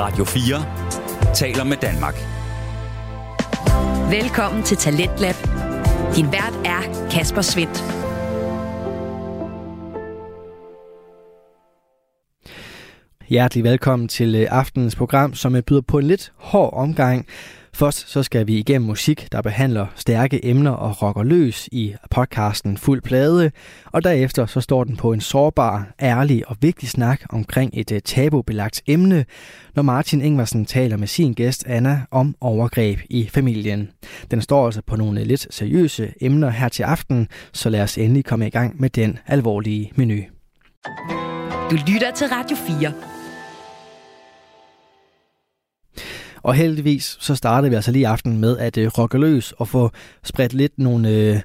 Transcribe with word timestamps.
Radio 0.00 0.24
4 0.24 1.34
taler 1.34 1.64
med 1.64 1.76
Danmark. 1.76 2.14
Velkommen 4.10 4.62
til 4.62 4.76
Talentlab. 4.76 5.34
Din 6.16 6.32
vært 6.32 6.54
er 6.64 7.08
Kasper 7.10 7.42
Svendt. 7.42 7.84
Hjertelig 13.28 13.64
velkommen 13.64 14.08
til 14.08 14.34
øh, 14.34 14.46
aftenens 14.50 14.96
program, 14.96 15.34
som 15.34 15.62
byder 15.66 15.80
på 15.80 15.98
en 15.98 16.06
lidt 16.06 16.32
hård 16.36 16.72
omgang. 16.72 17.26
Først 17.80 18.10
så 18.10 18.22
skal 18.22 18.46
vi 18.46 18.58
igennem 18.58 18.86
musik, 18.86 19.28
der 19.32 19.42
behandler 19.42 19.86
stærke 19.96 20.46
emner 20.46 20.70
og 20.70 21.02
rocker 21.02 21.22
løs 21.22 21.68
i 21.72 21.94
podcasten 22.10 22.78
Fuld 22.78 23.02
Plade. 23.02 23.50
Og 23.86 24.04
derefter 24.04 24.46
så 24.46 24.60
står 24.60 24.84
den 24.84 24.96
på 24.96 25.12
en 25.12 25.20
sårbar, 25.20 25.86
ærlig 26.02 26.48
og 26.48 26.56
vigtig 26.60 26.88
snak 26.88 27.20
omkring 27.30 27.70
et 27.74 27.92
øh, 27.92 28.00
tabubelagt 28.00 28.82
emne, 28.86 29.24
når 29.74 29.82
Martin 29.82 30.20
Ingvarsen 30.20 30.66
taler 30.66 30.96
med 30.96 31.06
sin 31.06 31.32
gæst 31.32 31.66
Anna 31.66 32.00
om 32.10 32.34
overgreb 32.40 32.98
i 33.10 33.28
familien. 33.32 33.90
Den 34.30 34.42
står 34.42 34.66
altså 34.66 34.82
på 34.86 34.96
nogle 34.96 35.20
øh, 35.20 35.26
lidt 35.26 35.54
seriøse 35.54 36.12
emner 36.20 36.50
her 36.50 36.68
til 36.68 36.82
aften, 36.82 37.28
så 37.52 37.70
lad 37.70 37.80
os 37.80 37.98
endelig 37.98 38.24
komme 38.24 38.46
i 38.46 38.50
gang 38.50 38.80
med 38.80 38.90
den 38.90 39.18
alvorlige 39.26 39.92
menu. 39.96 40.22
Du 41.70 41.76
lytter 41.86 42.10
til 42.14 42.26
Radio 42.26 42.56
4. 42.56 43.19
Og 46.42 46.54
heldigvis 46.54 47.16
så 47.20 47.34
startede 47.34 47.70
vi 47.70 47.76
altså 47.76 47.92
lige 47.92 48.08
aften 48.08 48.38
med 48.38 48.58
at 48.58 48.76
øh, 48.76 48.86
rokke 48.98 49.18
løs 49.18 49.52
og 49.52 49.68
få 49.68 49.90
spredt 50.22 50.52
lidt 50.52 50.78
nogle 50.78 51.10
øh, 51.10 51.40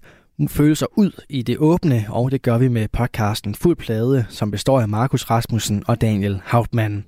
følelser 0.47 0.85
ud 0.97 1.11
i 1.29 1.41
det 1.41 1.57
åbne, 1.57 2.05
og 2.09 2.31
det 2.31 2.41
gør 2.41 2.57
vi 2.57 2.67
med 2.67 2.87
podcasten 2.87 3.55
Fuld 3.55 3.75
Plade, 3.75 4.25
som 4.29 4.51
består 4.51 4.81
af 4.81 4.89
Markus 4.89 5.23
Rasmussen 5.23 5.83
og 5.87 6.01
Daniel 6.01 6.41
Hauptmann. 6.45 7.05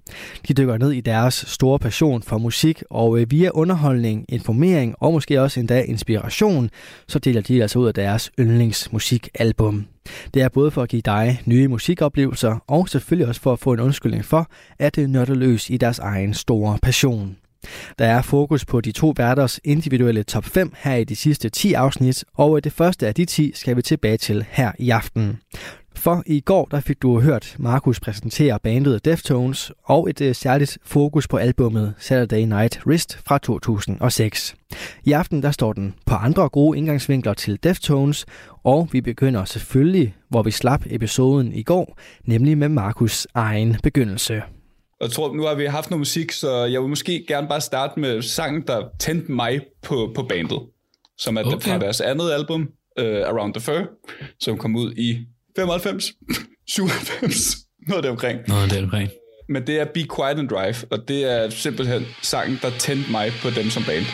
De 0.47 0.53
dykker 0.53 0.77
ned 0.77 0.91
i 0.91 1.01
deres 1.01 1.33
store 1.47 1.79
passion 1.79 2.23
for 2.23 2.37
musik, 2.37 2.83
og 2.89 3.19
øh, 3.19 3.31
via 3.31 3.49
underholdning, 3.53 4.25
informering 4.29 4.95
og 4.99 5.13
måske 5.13 5.41
også 5.41 5.59
endda 5.59 5.81
inspiration, 5.81 6.69
så 7.07 7.19
deler 7.19 7.41
de 7.41 7.61
altså 7.61 7.79
ud 7.79 7.88
af 7.88 7.94
deres 7.94 8.31
yndlingsmusikalbum. 8.39 9.85
Det 10.33 10.41
er 10.41 10.49
både 10.49 10.72
for 10.72 10.83
at 10.83 10.89
give 10.89 11.01
dig 11.01 11.41
nye 11.45 11.67
musikoplevelser, 11.67 12.63
og 12.67 12.89
selvfølgelig 12.89 13.27
også 13.27 13.41
for 13.41 13.53
at 13.53 13.59
få 13.59 13.73
en 13.73 13.79
undskyldning 13.79 14.25
for, 14.25 14.49
at 14.79 14.97
øh, 14.97 15.01
det 15.01 15.09
nørder 15.09 15.35
løs 15.35 15.69
i 15.69 15.77
deres 15.77 15.99
egen 15.99 16.33
store 16.33 16.77
passion. 16.81 17.35
Der 18.00 18.05
er 18.05 18.22
fokus 18.22 18.66
på 18.66 18.81
de 18.81 18.91
to 18.91 19.13
værters 19.17 19.59
individuelle 19.63 20.23
top 20.23 20.45
5 20.45 20.73
her 20.77 20.95
i 20.95 21.03
de 21.03 21.16
sidste 21.16 21.50
10 21.50 21.73
afsnit, 21.73 22.25
og 22.33 22.63
det 22.63 22.73
første 22.73 23.08
af 23.08 23.16
de 23.16 23.25
10 23.25 23.52
skal 23.55 23.75
vi 23.75 23.81
tilbage 23.81 24.17
til 24.17 24.45
her 24.50 24.72
i 24.80 24.89
aften. 24.89 25.39
For 25.97 26.23
i 26.25 26.39
går 26.39 26.67
der 26.72 26.80
fik 26.80 27.02
du 27.02 27.19
hørt 27.19 27.55
Markus 27.59 28.00
præsentere 28.00 28.59
bandet 28.63 29.05
Deftones 29.05 29.72
og 29.83 30.09
et 30.09 30.22
øh, 30.22 30.35
særligt 30.35 30.78
fokus 30.85 31.28
på 31.28 31.38
albummet 31.38 31.94
Saturday 32.00 32.41
Night 32.41 32.80
Wrist 32.85 33.19
fra 33.25 33.38
2006. 33.38 34.55
I 35.03 35.11
aften 35.11 35.44
der 35.44 35.52
står 35.52 35.73
den 35.73 35.94
på 36.05 36.16
andre 36.16 36.50
gode 36.50 36.78
indgangsvinkler 36.78 37.33
til 37.33 37.59
Deftones, 37.63 38.25
og 38.63 38.89
vi 38.91 39.02
begynder 39.02 39.45
selvfølgelig, 39.45 40.16
hvor 40.30 40.44
vi 40.44 40.52
slap 40.52 40.81
episoden 40.85 41.53
i 41.53 41.63
går, 41.63 42.00
nemlig 42.25 42.58
med 42.58 42.69
Markus 42.69 43.28
egen 43.33 43.78
begyndelse. 43.83 44.41
Jeg 45.02 45.12
tror, 45.12 45.34
nu 45.34 45.44
har 45.44 45.56
vi 45.56 45.66
haft 45.66 45.90
noget 45.90 46.00
musik, 46.00 46.31
så 46.31 46.66
jeg 46.66 46.81
vil 46.81 46.90
måske 46.90 47.26
gerne 47.28 47.48
bare 47.48 47.62
starte 47.62 48.00
med 48.00 48.22
sangen, 48.22 48.62
der 48.67 48.84
tændte 49.00 49.31
mig 49.31 49.62
på, 49.81 50.12
på 50.16 50.23
bandet. 50.23 50.59
Som 51.17 51.38
er 51.38 51.44
okay. 51.44 51.70
fra 51.70 51.78
deres 51.78 52.02
andet 52.02 52.31
album, 52.31 52.62
uh, 53.02 53.06
Around 53.06 53.53
the 53.53 53.62
Fur, 53.62 53.90
som 54.40 54.58
kom 54.58 54.75
ud 54.75 54.94
i 54.94 55.18
95, 55.56 56.14
97, 56.68 57.58
noget 57.90 58.03
der 58.03 58.09
omkring. 58.09 58.40
Noget 58.48 58.72
der 58.72 58.84
omkring. 58.84 59.09
Men 59.50 59.68
det 59.68 59.80
er 59.80 59.86
Be 59.86 60.00
Quiet 60.16 60.40
and 60.40 60.50
Drive, 60.50 60.75
og 60.92 61.08
det 61.08 61.23
er 61.31 61.50
simpelthen 61.50 62.06
sangen, 62.22 62.59
der 62.62 62.70
tændte 62.80 63.12
mig 63.12 63.31
på 63.42 63.50
dem 63.50 63.70
som 63.70 63.84
band. 63.84 64.06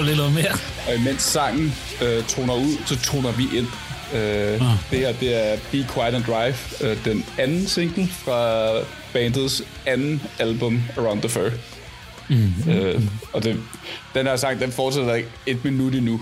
Kom 0.00 0.06
lidt 0.06 0.16
noget 0.18 0.32
mere. 0.34 0.52
Og 0.88 0.94
imens 0.94 1.22
sangen 1.22 1.74
øh, 2.02 2.24
toner 2.24 2.54
ud, 2.54 2.76
så 2.86 2.98
toner 2.98 3.32
vi 3.32 3.42
ind. 3.58 3.66
Øh, 4.14 4.54
Ah. 4.54 4.76
Det 4.90 4.98
her, 4.98 5.12
det 5.12 5.52
er 5.52 5.56
Be 5.70 5.86
Quiet 5.94 6.14
and 6.14 6.24
Drive, 6.24 6.54
øh, 6.90 7.04
den 7.04 7.24
anden 7.38 7.66
single 7.66 8.06
fra 8.08 8.70
bandets 9.12 9.62
anden 9.86 10.22
album, 10.38 10.82
Around 10.98 11.20
the 11.20 11.28
Fur. 11.28 11.50
Mm. 12.28 12.52
Øh, 12.72 13.02
og 13.32 13.42
det, 13.44 13.56
den 14.14 14.26
her 14.26 14.36
sang, 14.36 14.60
den 14.60 14.72
fortsætter 14.72 15.14
ikke 15.14 15.28
et 15.46 15.64
minut 15.64 15.94
endnu, 15.94 16.20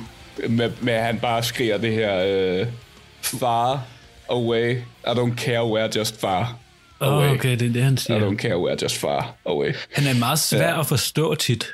med, 0.49 0.71
med 0.81 0.93
at 0.93 1.05
han 1.05 1.19
bare 1.19 1.43
skriger 1.43 1.79
det 1.79 1.93
her, 1.93 2.23
øh, 2.27 2.67
far 3.23 3.83
away, 4.31 4.77
I 5.07 5.11
don't 5.11 5.37
care 5.37 5.67
where, 5.67 5.89
just 5.97 6.21
far 6.21 6.57
away. 7.01 7.27
Oh, 7.27 7.33
okay, 7.33 7.51
det 7.59 7.69
er 7.69 7.73
det, 7.73 7.83
han 7.83 7.95
I 7.95 7.97
siger. 7.97 8.31
don't 8.31 8.37
care 8.37 8.59
where, 8.59 8.77
just 8.83 8.97
far 8.97 9.35
away. 9.47 9.73
Han 9.95 10.07
er 10.07 10.15
meget 10.15 10.39
svær 10.39 10.69
Ja. 10.69 10.81
at 10.81 10.87
forstå 10.87 11.35
tit. 11.35 11.67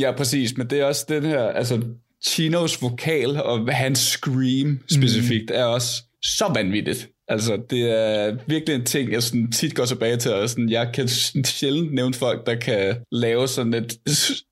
Ja, 0.00 0.12
præcis, 0.12 0.56
men 0.56 0.66
det 0.70 0.80
er 0.80 0.84
også 0.84 1.04
den 1.08 1.24
her, 1.24 1.40
altså 1.42 1.80
Chinos 2.26 2.82
vokal 2.82 3.36
og 3.42 3.74
hans 3.74 3.98
scream 3.98 4.78
specifikt 4.90 5.50
mm. 5.50 5.54
er 5.56 5.64
også 5.64 6.02
så 6.24 6.52
vanvittigt. 6.54 7.08
Altså, 7.28 7.58
det 7.70 7.80
er 8.00 8.36
virkelig 8.46 8.74
en 8.74 8.84
ting, 8.84 9.12
jeg 9.12 9.22
sådan 9.22 9.52
tit 9.52 9.74
går 9.74 9.84
tilbage 9.84 10.16
til, 10.16 10.32
og 10.34 10.48
sådan, 10.48 10.68
jeg 10.70 10.90
kan 10.94 11.08
sjældent 11.44 11.94
nævne 11.94 12.14
folk, 12.14 12.46
der 12.46 12.54
kan 12.54 12.96
lave 13.12 13.48
sådan 13.48 13.74
et, 13.74 13.92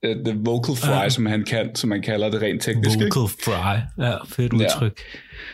et 0.05 0.37
vocal 0.47 0.77
fry, 0.77 0.89
Ja. 1.03 1.09
som 1.09 1.27
han 1.27 1.45
kan, 1.45 1.75
som 1.75 1.89
man 1.91 2.03
kalder 2.03 2.31
det 2.31 2.43
rent 2.43 2.63
teknisk. 2.63 2.99
Ikke? 3.01 3.15
Vocal 3.17 3.37
fry. 3.45 3.77
Ja, 4.05 4.15
fedt 4.29 4.53
udtryk. 4.53 5.01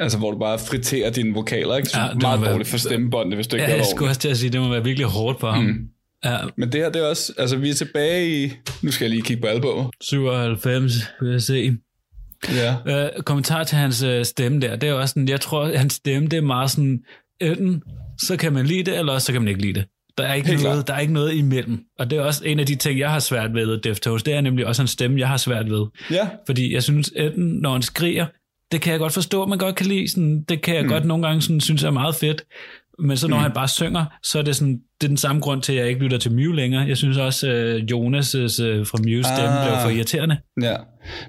Altså, 0.01 0.19
hvor 0.19 0.31
du 0.31 0.39
bare 0.39 0.59
friterer 0.59 1.11
dine 1.11 1.35
vokaler, 1.35 1.77
ikke? 1.77 1.89
Så 1.89 1.99
Ja, 1.99 2.05
ja, 2.07 2.13
det 2.13 2.23
meget 2.23 2.41
dårligt 2.47 2.69
for 2.69 2.79
stemmebåndene, 2.79 3.37
hvis 3.37 3.47
du 3.47 3.57
ikke 3.57 3.63
Ja, 3.65 3.69
gør 3.71 3.75
jeg 3.75 3.79
det 3.85 3.91
skulle 3.91 3.95
ordentligt. 3.97 4.11
også 4.11 4.21
til 4.21 4.29
at 4.29 4.37
sige, 4.37 4.51
det 4.51 4.61
må 4.61 4.69
være 4.69 4.85
virkelig 4.85 5.07
hårdt 5.07 5.41
for 5.41 5.51
ham. 5.51 5.65
Mm. 5.65 5.79
Ja, 6.25 6.39
Men 6.57 6.73
det 6.73 6.81
her, 6.81 6.91
det 6.91 7.03
er 7.03 7.07
også, 7.07 7.33
altså 7.39 7.57
vi 7.57 7.71
er 7.71 7.75
tilbage 7.75 8.45
i, 8.45 8.53
nu 8.83 8.91
skal 8.91 9.05
jeg 9.05 9.11
lige 9.11 9.23
kigge 9.23 9.41
på 9.41 9.47
albumet. 9.47 9.87
97, 10.01 10.93
vil 11.21 11.31
jeg 11.31 11.43
se. 11.43 11.77
Ja. 12.55 12.77
Øh, 12.87 13.23
kommentar 13.23 13.65
til 13.65 13.79
hans 13.79 14.03
øh, 14.03 14.25
stemme 14.25 14.61
der, 14.61 14.77
det 14.77 14.89
er 14.89 14.93
også 14.93 15.13
sådan, 15.13 15.29
jeg 15.29 15.41
tror, 15.41 15.65
at 15.65 15.79
hans 15.79 15.93
stemme, 15.93 16.29
det 16.29 16.37
er 16.37 16.41
meget 16.43 16.71
sådan, 16.71 17.01
enten 17.41 17.83
så 18.19 18.37
kan 18.37 18.53
man 18.53 18.67
lide 18.67 18.83
det, 18.83 18.99
eller 18.99 19.13
også 19.13 19.27
så 19.27 19.33
kan 19.33 19.43
man 19.43 19.49
ikke 19.49 19.61
lide 19.61 19.73
det. 19.73 19.85
Der 20.19 20.25
er 20.25 20.35
ikke, 20.35 20.49
Helt 20.49 20.63
noget, 20.63 20.77
klart. 20.77 20.89
der 20.89 20.95
er 20.95 20.99
ikke 20.99 21.13
noget 21.13 21.35
imellem. 21.35 21.79
Og 21.99 22.11
det 22.11 22.19
er 22.19 22.23
også 22.23 22.45
en 22.45 22.61
af 22.61 22.67
de 22.67 22.75
ting, 22.75 22.99
jeg 22.99 23.11
har 23.11 23.19
svært 23.19 23.55
ved 23.55 23.79
Deftones. 23.79 24.23
Det 24.23 24.35
er 24.35 24.41
nemlig 24.41 24.67
også 24.67 24.83
en 24.83 24.89
stemme, 24.89 25.21
jeg 25.21 25.29
har 25.29 25.37
svært 25.37 25.71
ved. 25.71 25.87
Ja, 26.11 26.29
Fordi 26.47 26.75
jeg 26.75 26.83
synes, 26.83 27.13
enten 27.17 27.45
når 27.45 27.73
han 27.73 27.83
skriger, 27.83 28.27
det 28.73 28.81
kan 28.81 28.93
jeg 28.93 29.01
godt 29.01 29.13
forstå, 29.13 29.47
man 29.47 29.59
godt 29.59 29.75
kan 29.75 29.87
lide. 29.87 30.09
Sådan, 30.09 30.43
det 30.49 30.63
kan 30.63 30.75
jeg 30.75 30.83
mm. 30.83 30.89
godt 30.89 31.05
nogle 31.05 31.27
gange 31.27 31.43
synes, 31.43 31.65
synes 31.65 31.83
er 31.83 31.91
meget 31.91 32.15
fedt. 32.15 32.45
Men 32.99 33.17
så 33.17 33.29
når 33.29 33.37
mm. 33.37 33.43
han 33.43 33.53
bare 33.53 33.69
synger, 33.69 34.05
så 34.23 34.39
er 34.39 34.43
det, 34.43 34.57
sådan, 34.57 34.81
det 35.01 35.07
er 35.07 35.09
den 35.09 35.17
samme 35.17 35.41
grund 35.41 35.63
til, 35.63 35.73
at 35.73 35.79
jeg 35.79 35.89
ikke 35.89 36.01
lytter 36.01 36.19
til 36.19 36.33
Mew 36.33 36.53
længere. 36.53 36.89
Jeg 36.89 36.97
synes 36.97 37.17
også, 37.17 37.47
at 37.49 37.93
Jonas' 37.93 38.63
øh, 38.63 38.87
fra 38.87 38.99
Mews 39.05 39.27
stemme 39.27 39.59
Ah. 39.59 39.67
blev 39.67 39.79
for 39.83 39.91
irriterende. 39.91 40.37
Ja, 40.63 40.77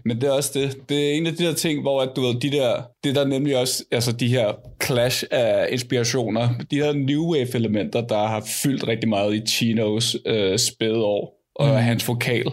men 0.06 0.22
det 0.22 0.24
er 0.24 0.32
også 0.32 0.52
det. 0.54 0.90
Det 0.90 1.10
er 1.10 1.14
en 1.14 1.28
af 1.28 1.34
de 1.34 1.44
der 1.44 1.54
ting, 1.54 1.82
hvor 1.82 2.02
at, 2.02 2.10
du 2.16 2.22
ved, 2.22 2.40
de 2.40 2.52
der, 2.52 2.84
det 3.04 3.10
er 3.10 3.14
der 3.14 3.26
nemlig 3.26 3.58
også, 3.58 3.84
altså 3.92 4.12
de 4.12 4.28
her 4.28 4.54
clash 4.84 5.24
af 5.32 5.68
inspirationer, 5.72 6.50
de 6.72 6.76
her 6.76 6.94
new 6.94 7.34
wave 7.34 7.56
elementer, 7.56 8.02
der 8.02 8.28
har 8.28 8.44
fyldt 8.64 8.88
rigtig 8.88 9.10
meget 9.10 9.36
i 9.36 9.42
Chinos 9.48 10.18
øh, 10.26 10.60
spæde 10.60 11.04
år 11.04 11.36
og 11.56 11.68
mm. 11.68 11.76
hans 11.76 12.08
vokal. 12.08 12.46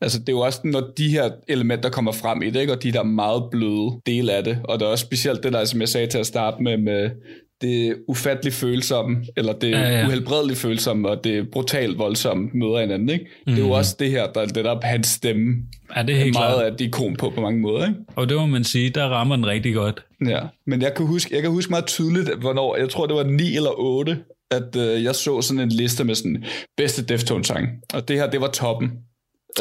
Altså 0.00 0.18
det 0.18 0.28
er 0.28 0.32
jo 0.32 0.40
også, 0.40 0.60
når 0.64 0.92
de 0.98 1.08
her 1.08 1.30
elementer 1.48 1.90
kommer 1.90 2.12
frem 2.12 2.42
i 2.42 2.50
det, 2.50 2.60
ikke? 2.60 2.72
og 2.72 2.82
de 2.82 2.92
der 2.92 3.02
meget 3.02 3.42
bløde 3.50 4.00
del 4.06 4.30
af 4.30 4.44
det, 4.44 4.58
og 4.64 4.78
det 4.78 4.86
er 4.86 4.90
også 4.90 5.04
specielt 5.04 5.42
det 5.42 5.52
der, 5.52 5.64
som 5.64 5.80
jeg 5.80 5.88
sagde 5.88 6.06
til 6.06 6.18
at 6.18 6.26
starte 6.26 6.62
med, 6.62 6.76
med 6.76 7.10
det 7.60 7.96
ufatteligt 8.08 8.56
følsomme, 8.56 9.24
eller 9.36 9.52
det 9.52 9.70
Ja, 9.70 9.98
ja. 9.98 10.06
uhelbredeligt 10.06 10.58
følsomme, 10.58 11.08
og 11.08 11.24
det 11.24 11.50
brutalt 11.50 11.98
voldsomme 11.98 12.50
møder 12.54 12.80
hinanden. 12.80 13.08
Ikke? 13.08 13.24
Mm. 13.46 13.52
Det 13.54 13.62
er 13.62 13.66
jo 13.66 13.72
også 13.72 13.96
det 13.98 14.10
her, 14.10 14.32
der 14.32 14.40
er 14.40 14.46
det 14.46 14.64
der 14.64 14.80
hans 14.82 15.06
stemme 15.06 15.54
Ja, 15.96 16.02
det 16.02 16.14
er 16.14 16.18
helt 16.18 16.34
meget 16.38 16.54
klart. 16.54 16.66
af 16.66 16.74
et 16.74 16.80
ikon 16.80 17.16
på 17.16 17.30
på 17.30 17.40
mange 17.40 17.60
måder, 17.60 17.86
ikke? 17.88 17.98
Og 18.16 18.28
det 18.28 18.36
må 18.36 18.46
man 18.46 18.64
sige, 18.64 18.90
der 18.90 19.04
rammer 19.04 19.36
den 19.36 19.46
rigtig 19.46 19.74
godt. 19.74 20.04
Ja, 20.26 20.40
men 20.66 20.82
jeg 20.82 20.94
kan 20.94 21.06
huske, 21.06 21.34
jeg 21.34 21.42
kan 21.42 21.50
huske 21.50 21.70
meget 21.70 21.86
tydeligt, 21.86 22.30
hvornår, 22.40 22.76
jeg 22.76 22.88
tror 22.90 23.06
det 23.06 23.16
var 23.16 23.24
9 23.24 23.56
eller 23.56 23.70
8, 23.80 24.18
at 24.50 24.76
øh, 24.76 25.04
jeg 25.04 25.14
så 25.14 25.40
sådan 25.42 25.60
en 25.60 25.68
liste 25.68 26.04
med 26.04 26.14
sådan 26.14 26.44
bedste 26.76 27.04
Deftones 27.04 27.46
sang, 27.46 27.68
og 27.94 28.08
det 28.08 28.16
her, 28.16 28.30
det 28.30 28.40
var 28.40 28.48
toppen. 28.48 28.90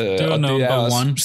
Øh, 0.01 0.05
Det 0.05 0.25
var 0.27 0.33
og 0.33 0.39
number 0.41 0.65
er 0.65 0.73
også, 0.77 0.97
one. 1.05 1.15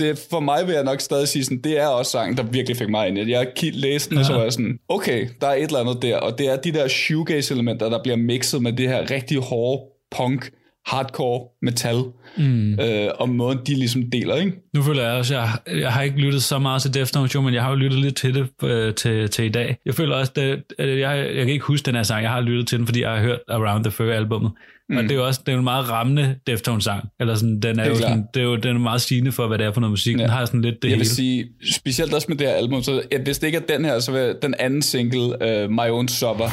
Det, 0.00 0.26
for 0.30 0.40
mig 0.40 0.66
vil 0.66 0.72
jeg 0.74 0.84
nok 0.84 1.00
stadig 1.00 1.28
sige 1.28 1.44
sådan, 1.44 1.60
det 1.64 1.80
er 1.80 1.86
også 1.86 2.10
sangen, 2.10 2.36
der 2.36 2.42
virkelig 2.42 2.76
fik 2.76 2.88
mig 2.88 3.08
ind. 3.08 3.18
Jeg 3.28 3.46
læste 3.72 4.10
den, 4.10 4.18
og 4.18 4.24
så 4.24 4.32
Ja. 4.32 4.36
var 4.36 4.44
jeg 4.44 4.52
sådan, 4.52 4.78
okay, 4.88 5.28
der 5.40 5.46
er 5.46 5.54
et 5.54 5.62
eller 5.62 5.78
andet 5.78 6.02
der, 6.02 6.16
og 6.16 6.38
det 6.38 6.48
er 6.52 6.56
de 6.56 6.72
der 6.72 6.88
shoegaze-elementer, 6.88 7.88
der 7.90 8.02
bliver 8.02 8.16
mixet 8.16 8.62
med 8.62 8.72
det 8.72 8.88
her 8.88 9.10
rigtig 9.10 9.38
hårde 9.38 9.82
punk, 10.16 10.50
hardcore 10.86 11.40
metal, 11.62 12.02
mm. 12.36 12.72
øh, 12.80 13.08
og 13.18 13.28
måden 13.28 13.58
de 13.66 13.74
ligesom 13.74 14.10
deler, 14.10 14.34
ikke? 14.36 14.52
Nu 14.74 14.82
føler 14.82 15.02
jeg 15.02 15.12
også, 15.12 15.34
jeg, 15.34 15.48
jeg 15.80 15.92
har 15.92 16.02
ikke 16.02 16.18
lyttet 16.18 16.42
så 16.42 16.58
meget 16.58 16.82
til 16.82 16.94
Deftones, 16.94 17.34
jo, 17.34 17.40
men 17.40 17.54
jeg 17.54 17.62
har 17.62 17.70
jo 17.70 17.76
lyttet 17.76 18.00
lidt 18.00 18.16
til 18.16 18.34
det 18.34 18.46
øh, 18.62 18.94
til, 18.94 19.28
til 19.30 19.44
i 19.44 19.48
dag. 19.48 19.76
Jeg 19.86 19.94
føler 19.94 20.16
også, 20.16 20.32
at, 20.36 20.58
at 20.78 20.98
jeg, 20.98 21.26
jeg 21.26 21.44
kan 21.44 21.48
ikke 21.48 21.64
huske 21.64 21.86
den 21.86 21.94
her 21.94 22.02
sang. 22.02 22.22
Jeg 22.22 22.30
har 22.30 22.40
lyttet 22.40 22.68
til 22.68 22.78
den, 22.78 22.86
fordi 22.86 23.00
jeg 23.02 23.10
har 23.10 23.20
hørt 23.20 23.38
Around 23.48 23.84
the 23.84 23.90
Fur 23.90 24.12
albumet. 24.12 24.50
Mm. 24.90 24.96
Og 24.96 25.02
det 25.02 25.10
er 25.10 25.14
jo 25.14 25.26
også 25.26 25.40
det 25.46 25.48
er 25.48 25.52
jo 25.52 25.58
en 25.58 25.64
meget 25.64 25.88
rammende 25.90 26.36
Deftones 26.46 26.84
sang. 26.84 27.08
Eller 27.20 27.34
sådan, 27.34 27.60
den 27.60 27.78
er 27.80 27.88
jo 27.88 27.94
sådan, 27.96 28.24
det 28.34 28.40
er 28.40 28.44
jo 28.44 28.56
den 28.56 28.76
er 28.76 28.80
meget 28.80 29.00
sigende 29.00 29.32
for, 29.32 29.46
hvad 29.46 29.58
det 29.58 29.66
er 29.66 29.72
for 29.72 29.80
noget 29.80 29.92
musik. 29.92 30.12
Den 30.12 30.20
Ja. 30.20 30.26
har 30.28 30.44
sådan 30.46 30.62
lidt 30.62 30.74
det 30.82 30.88
Jeg 30.88 30.90
hele. 30.90 30.98
vil 30.98 31.08
sige, 31.10 31.46
specielt 31.74 32.14
også 32.14 32.26
med 32.28 32.36
det 32.36 32.46
her 32.46 32.54
album, 32.54 32.82
så 32.82 33.02
ja, 33.12 33.18
hvis 33.18 33.38
det 33.38 33.46
ikke 33.46 33.58
er 33.58 33.76
den 33.76 33.84
her, 33.84 33.98
så 34.00 34.12
vil 34.12 34.34
den 34.42 34.54
anden 34.58 34.82
single, 34.82 35.20
uh, 35.64 35.70
My 35.70 35.88
Own 35.90 36.08
Supper, 36.08 36.50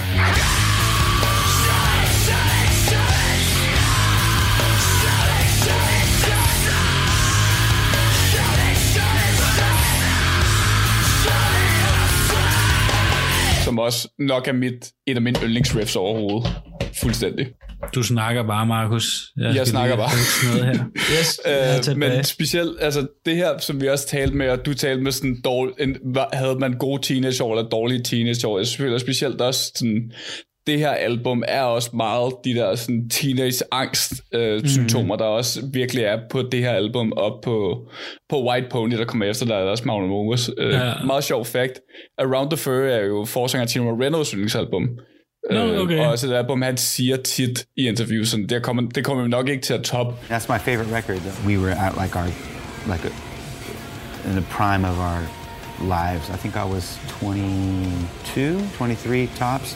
som 13.65 13.79
også 13.79 14.08
nok 14.20 14.48
er 14.48 14.53
mit, 14.53 14.91
et 15.08 15.15
af 15.15 15.22
mine 15.22 15.39
yndlingsriffs 15.44 15.96
overhovedet. 15.96 16.51
Fuldstændig. 17.01 17.48
Du 17.96 18.03
snakker 18.03 18.44
bare, 18.48 18.65
Markus. 18.65 19.27
Jeg 19.38 19.53
skal 19.53 19.67
snakker 19.67 19.96
lige 19.96 20.03
bare. 20.06 20.60
Noget 20.60 20.77
her. 20.77 20.86
Yes, 21.20 21.39
jeg 21.46 21.79
Øh, 21.89 21.98
men 21.98 22.24
specielt, 22.24 22.77
altså 22.82 23.08
det 23.25 23.36
her, 23.36 23.58
som 23.58 23.82
vi 23.82 23.88
også 23.88 24.08
talte 24.08 24.36
med, 24.38 24.50
og 24.50 24.65
du 24.65 24.74
talte 24.74 25.03
med 25.03 25.12
sådan 25.12 25.41
dårlig, 25.46 25.74
en, 25.79 25.98
havde 26.34 26.56
man 26.60 26.74
gode 26.74 27.01
teenageår 27.01 27.58
eller 27.58 27.70
dårlige 27.70 28.03
teenageår, 28.03 28.58
jeg 28.60 28.67
føler 28.77 28.98
specielt 28.98 29.41
også 29.41 29.72
sådan, 29.75 30.12
det 30.67 30.79
her 30.79 30.89
album 30.89 31.44
er 31.48 31.62
også 31.62 31.89
meget 31.94 32.34
de 32.46 32.53
der 32.56 32.75
sådan 32.75 33.10
teenage-angst 33.10 34.13
øh, 34.34 34.58
Mhm. 34.58 34.67
symptomer, 34.67 35.15
der 35.15 35.25
også 35.25 35.60
virkelig 35.74 36.03
er 36.03 36.20
på 36.32 36.41
det 36.41 36.60
her 36.60 36.72
album, 36.72 37.12
og 37.12 37.39
på, 37.44 37.88
på 38.29 38.50
White 38.50 38.67
Pony, 38.72 38.98
der 38.98 39.06
kommer 39.06 39.25
efter, 39.25 39.46
der 39.46 39.56
er 39.56 39.63
også 39.63 39.84
Magnum 39.86 40.12
Opus. 40.12 40.50
Øh, 40.58 40.74
Ja. 40.74 40.94
Meget 41.06 41.24
sjov 41.24 41.46
fact. 41.46 41.74
Around 42.17 42.50
the 42.51 42.58
Fur 42.58 42.84
er 42.86 43.06
jo 43.06 43.25
forsanger 43.25 43.65
Tino 43.67 43.96
Moreno's 43.96 44.34
yndlingsalbum. 44.34 44.89
Nå, 45.51 45.74
Øh, 45.74 45.80
okay. 45.82 46.00
Og 46.00 46.08
også 46.08 46.27
et 46.27 46.34
album, 46.34 46.62
han 46.62 46.77
siger 46.77 47.18
tit 47.18 47.66
i 47.75 47.88
interviews, 47.88 48.30
sådan, 48.30 48.48
det 48.48 48.63
kommer, 48.63 48.82
det 48.96 49.06
kommer 49.06 49.24
vi 49.24 49.30
nok 49.30 49.50
ikke 49.50 49.63
til 49.63 49.74
at 49.74 49.84
top. 49.84 50.08
That's 50.30 50.54
my 50.54 50.60
favorite 50.60 50.96
record. 50.96 51.18
Though. 51.18 51.48
We 51.48 51.58
were 51.63 51.75
at 51.88 51.94
like 52.04 52.16
our, 52.20 52.30
like 52.94 53.06
a, 53.06 53.12
in 54.30 54.32
the 54.36 54.46
prime 54.58 54.86
of 54.86 54.98
our 55.00 55.22
lives. 55.82 56.30
I 56.30 56.38
think 56.38 56.56
I 56.56 56.66
was 56.75 57.00
22, 57.08 58.60
23 58.77 59.27
tops. 59.36 59.75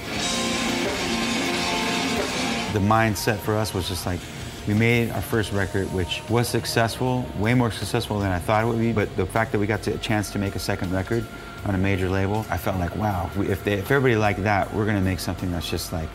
The 2.73 2.79
mindset 2.79 3.37
for 3.37 3.53
us 3.61 3.73
was 3.73 3.87
just 3.89 4.05
like, 4.05 4.19
we 4.67 4.73
made 4.73 5.09
our 5.11 5.21
first 5.21 5.51
record, 5.51 5.87
which 5.93 6.21
was 6.29 6.47
successful, 6.47 7.25
way 7.39 7.53
more 7.53 7.71
successful 7.71 8.19
than 8.19 8.31
I 8.31 8.39
thought 8.39 8.63
it 8.63 8.67
would 8.67 8.79
be. 8.79 8.93
But 8.93 9.15
the 9.17 9.25
fact 9.25 9.51
that 9.51 9.59
we 9.59 9.67
got 9.67 9.81
to, 9.83 9.93
a 9.93 9.97
chance 9.97 10.31
to 10.31 10.39
make 10.39 10.55
a 10.55 10.59
second 10.59 10.91
record 10.91 11.25
on 11.65 11.75
a 11.75 11.77
major 11.77 12.09
label, 12.09 12.45
I 12.49 12.57
felt 12.57 12.77
like, 12.77 12.95
wow, 12.95 13.29
if, 13.37 13.63
they, 13.63 13.73
if 13.73 13.91
everybody 13.91 14.15
liked 14.15 14.43
that, 14.43 14.73
we're 14.73 14.85
gonna 14.85 15.01
make 15.01 15.19
something 15.19 15.51
that's 15.51 15.69
just 15.69 15.93
like 15.93 16.09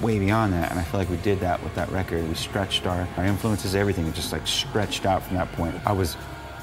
way 0.00 0.18
beyond 0.18 0.52
that. 0.52 0.70
And 0.70 0.78
I 0.78 0.84
feel 0.84 1.00
like 1.00 1.10
we 1.10 1.16
did 1.18 1.40
that 1.40 1.62
with 1.62 1.74
that 1.74 1.90
record. 1.90 2.26
We 2.28 2.34
stretched 2.34 2.86
our, 2.86 3.08
our 3.16 3.24
influences, 3.24 3.74
everything, 3.74 4.06
it 4.06 4.14
just 4.14 4.32
like 4.32 4.46
stretched 4.46 5.06
out 5.06 5.22
from 5.22 5.36
that 5.36 5.50
point. 5.52 5.74
I 5.86 5.92
was 5.92 6.16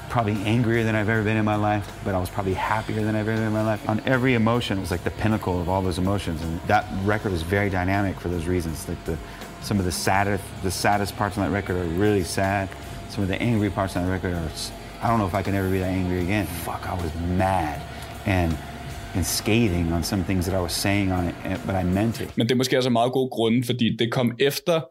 probably 0.09 0.33
angrier 0.43 0.83
than 0.83 0.95
I've 0.95 1.09
ever 1.09 1.23
been 1.23 1.37
in 1.37 1.45
my 1.45 1.55
life, 1.55 1.99
but 2.03 2.15
I 2.15 2.19
was 2.19 2.29
probably 2.29 2.55
happier 2.55 3.03
than 3.03 3.15
I've 3.15 3.27
ever 3.27 3.37
been 3.37 3.47
in 3.47 3.53
my 3.53 3.63
life. 3.63 3.87
On 3.87 3.99
every 4.01 4.33
emotion, 4.33 4.77
it 4.77 4.81
was 4.81 4.91
like 4.91 5.03
the 5.03 5.11
pinnacle 5.11 5.61
of 5.61 5.69
all 5.69 5.81
those 5.81 5.99
emotions. 5.99 6.41
And 6.41 6.59
that 6.61 6.87
record 7.03 7.31
was 7.31 7.43
very 7.43 7.69
dynamic 7.69 8.19
for 8.19 8.29
those 8.29 8.45
reasons. 8.45 8.87
Like 8.87 9.03
the 9.05 9.17
some 9.61 9.77
of 9.77 9.83
the 9.83 9.91
saddest 9.91 10.43
the 10.63 10.71
saddest 10.71 11.15
parts 11.17 11.37
on 11.37 11.43
that 11.43 11.53
record 11.53 11.75
are 11.75 11.83
really 11.83 12.23
sad. 12.23 12.69
Some 13.09 13.23
of 13.23 13.27
the 13.27 13.41
angry 13.41 13.69
parts 13.69 13.95
on 13.95 14.05
that 14.05 14.11
record 14.11 14.33
are 14.33 14.49
I 15.01 15.07
don't 15.07 15.19
know 15.19 15.27
if 15.27 15.35
I 15.35 15.43
can 15.43 15.53
ever 15.53 15.69
be 15.69 15.79
that 15.79 15.85
angry 15.85 16.21
again. 16.21 16.47
Fuck, 16.47 16.89
I 16.89 16.95
was 16.95 17.13
mad 17.15 17.81
and 18.25 18.51
and 19.15 19.23
scathing 19.23 19.93
on 19.93 20.03
some 20.03 20.23
things 20.23 20.45
that 20.45 20.59
I 20.59 20.61
was 20.61 20.71
saying 20.71 21.13
on 21.13 21.27
it, 21.27 21.35
and- 21.45 21.59
but 21.65 21.75
I 21.81 21.85
meant 21.93 22.21
it. 22.21 22.37
Men 22.37 22.47
det 22.47 22.51
er 22.51 22.55
måske 22.57 22.77
også 22.77 22.89
en 22.89 22.93
meget 22.93 23.11
god 23.11 23.29
grund, 23.29 23.63
fordi 23.63 23.95
det 23.99 24.11
kom 24.11 24.31
efter 24.39 24.81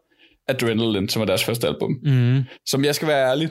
Adrenaline, 0.47 1.09
som 1.09 1.19
var 1.19 1.25
deres 1.25 1.43
første 1.43 1.67
album. 1.67 1.97
Mm. 2.03 2.43
Som 2.65 2.85
jeg 2.85 2.95
skal 2.95 3.07
være 3.07 3.29
ærlig, 3.29 3.49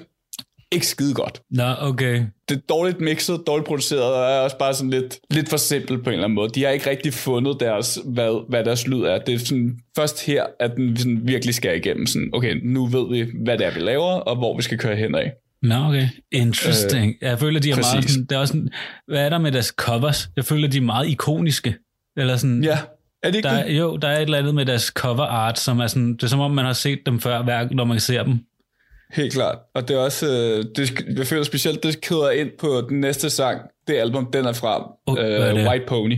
ikke 0.73 0.87
skide 0.87 1.15
godt. 1.15 1.43
Nå, 1.51 1.65
okay. 1.81 2.23
Det 2.49 2.57
er 2.57 2.61
dårligt 2.69 3.01
mixet, 3.01 3.41
dårligt 3.47 3.67
produceret, 3.67 4.03
og 4.15 4.31
er 4.31 4.39
også 4.41 4.59
bare 4.59 4.75
sådan 4.75 4.91
lidt, 4.91 5.19
lidt 5.31 5.49
for 5.49 5.57
simpelt 5.57 6.05
på 6.05 6.11
en 6.11 6.15
eller 6.15 6.25
anden 6.25 6.35
måde. 6.35 6.49
De 6.49 6.63
har 6.65 6.71
ikke 6.71 6.91
rigtig 6.91 7.15
fundet 7.15 7.57
deres, 7.61 7.99
hvad, 8.05 8.49
hvad 8.49 8.65
deres 8.65 8.87
lyd 8.87 9.03
er. 9.03 9.19
Det 9.19 9.35
er 9.35 9.39
sådan, 9.39 9.79
først 9.97 10.27
her, 10.27 10.45
at 10.61 10.71
den 10.77 10.97
sådan 10.97 11.21
virkelig 11.25 11.55
skal 11.55 11.77
igennem. 11.77 12.07
Sådan, 12.07 12.31
okay, 12.33 12.61
nu 12.65 12.87
ved 12.87 13.09
vi, 13.11 13.31
hvad 13.45 13.59
det 13.59 13.67
er, 13.67 13.75
vi 13.75 13.81
laver, 13.81 14.11
og 14.13 14.37
hvor 14.37 14.57
vi 14.57 14.63
skal 14.63 14.79
køre 14.79 14.97
hen 14.97 15.15
Nå, 15.63 15.75
okay. 15.75 16.09
Interesting. 16.33 17.15
Øh, 17.23 17.29
jeg 17.29 17.39
føler, 17.39 17.61
de 17.61 17.71
er 17.71 17.75
præcis. 17.75 17.93
meget 17.95 18.11
sådan, 18.11 18.25
det 18.27 18.33
er 18.33 18.39
også 18.39 18.53
sådan, 18.53 18.69
hvad 19.09 19.25
er 19.25 19.29
der 19.29 19.39
med 19.39 19.53
deres 19.53 19.67
covers? 19.67 20.29
Jeg 20.37 20.45
føler, 20.45 20.69
de 20.69 20.77
er 20.77 20.83
meget 20.83 21.09
ikoniske. 21.09 21.75
Eller 22.17 22.37
sådan, 22.37 22.65
Ja, 22.65 22.79
er 23.23 23.31
det 23.31 23.37
ikke 23.37 23.49
der, 23.49 23.65
det? 23.65 23.79
jo, 23.79 23.97
der 23.97 24.09
er 24.09 24.17
et 24.17 24.23
eller 24.23 24.39
andet 24.39 24.55
med 24.55 24.67
deres 24.67 24.83
cover 24.83 25.25
art, 25.25 25.59
som 25.59 25.81
er 25.81 25.87
sådan, 25.87 26.13
det 26.15 26.23
er 26.23 26.27
som 26.27 26.41
om, 26.41 26.51
man 26.51 26.65
har 26.65 26.73
set 26.73 26.99
dem 27.07 27.21
før, 27.21 27.43
hver, 27.43 27.69
når 27.71 27.85
man 27.85 28.01
ser 28.01 28.23
dem. 28.23 28.39
Helt 29.15 29.33
klart. 29.33 29.59
Og 29.75 29.89
det 29.89 29.97
er 29.97 30.01
også, 30.01 30.27
øh, 30.27 30.65
det, 30.77 31.05
jeg 31.19 31.27
føler 31.27 31.43
specielt, 31.43 31.83
det 31.83 32.01
kæder 32.01 32.31
ind 32.31 32.49
på 32.61 32.87
den 32.89 33.01
næste 33.01 33.31
sang, 33.31 33.61
det 33.89 33.95
album, 33.95 34.29
den 34.33 34.45
er 34.45 34.53
fra, 34.53 34.93
Oh, 35.07 35.17
øh? 35.19 35.69
White 35.69 35.85
Pony. 35.87 36.17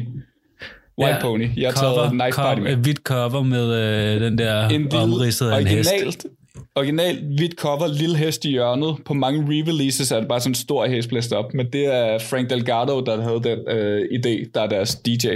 White 0.99 1.15
Ja, 1.15 1.21
Pony. 1.21 1.49
Jeg 1.57 1.69
har 1.71 1.77
cover, 1.83 1.95
taget 1.95 2.11
Knife 2.11 2.33
cover, 2.33 2.49
Party 2.49 2.61
med. 2.61 2.73
Et 2.73 2.79
hvidt 2.79 2.99
cover 2.99 3.43
med 3.43 3.75
øh, 4.15 4.21
den 4.21 4.39
der 4.39 4.65
omridset 4.95 5.51
af 5.51 5.61
en 5.61 5.67
hest. 5.67 5.91
originalt, 5.93 6.27
originalt 6.75 7.25
hvidt 7.37 7.55
cover, 7.55 7.87
lille 7.87 8.17
hest 8.17 8.45
i 8.45 8.51
hjørnet. 8.51 8.97
På 9.05 9.15
mange 9.15 9.43
re-releases 9.43 10.15
er 10.15 10.21
det 10.21 10.29
bare 10.29 10.41
sådan 10.41 10.51
en 10.51 10.55
stor 10.55 10.87
hest 10.87 11.09
blæst 11.09 11.33
op, 11.33 11.55
men 11.55 11.67
det 11.73 11.95
er 11.95 12.19
Frank 12.19 12.51
Delgado, 12.51 13.01
der 13.01 13.23
havde 13.23 13.43
den 13.43 13.59
øh, 13.69 14.03
idé, 14.03 14.51
der 14.55 14.61
er 14.61 14.67
deres 14.67 14.95
DJ, 14.95 15.29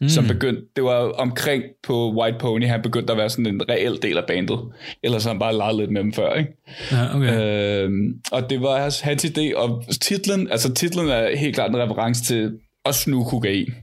mm. 0.00 0.08
som 0.08 0.26
begyndte, 0.26 0.62
det 0.76 0.84
var 0.84 0.98
omkring 0.98 1.62
på 1.86 2.12
White 2.20 2.38
Pony, 2.38 2.66
han 2.66 2.82
begyndte 2.82 3.12
at 3.12 3.18
være 3.18 3.30
sådan 3.30 3.46
en 3.46 3.68
reel 3.68 3.98
del 4.02 4.18
af 4.18 4.24
bandet. 4.26 4.58
Ellers 5.02 5.24
har 5.24 5.30
han 5.30 5.38
bare 5.38 5.56
leget 5.56 5.76
lidt 5.76 5.90
med 5.90 6.00
dem 6.00 6.12
før, 6.12 6.34
ikke? 6.34 6.50
Ja, 6.92 7.16
okay. 7.16 7.84
Øh, 7.84 7.90
og 8.32 8.50
det 8.50 8.62
var 8.62 8.80
hans, 8.80 9.00
hans 9.00 9.24
idé, 9.24 9.56
og 9.56 9.84
titlen, 10.00 10.50
altså 10.50 10.74
titlen 10.74 11.08
er 11.08 11.36
helt 11.36 11.54
klart 11.54 11.70
en 11.70 11.78
reference 11.78 12.24
til 12.24 12.52
at 12.84 12.94
snuge 12.94 13.26
kokain. 13.30 13.74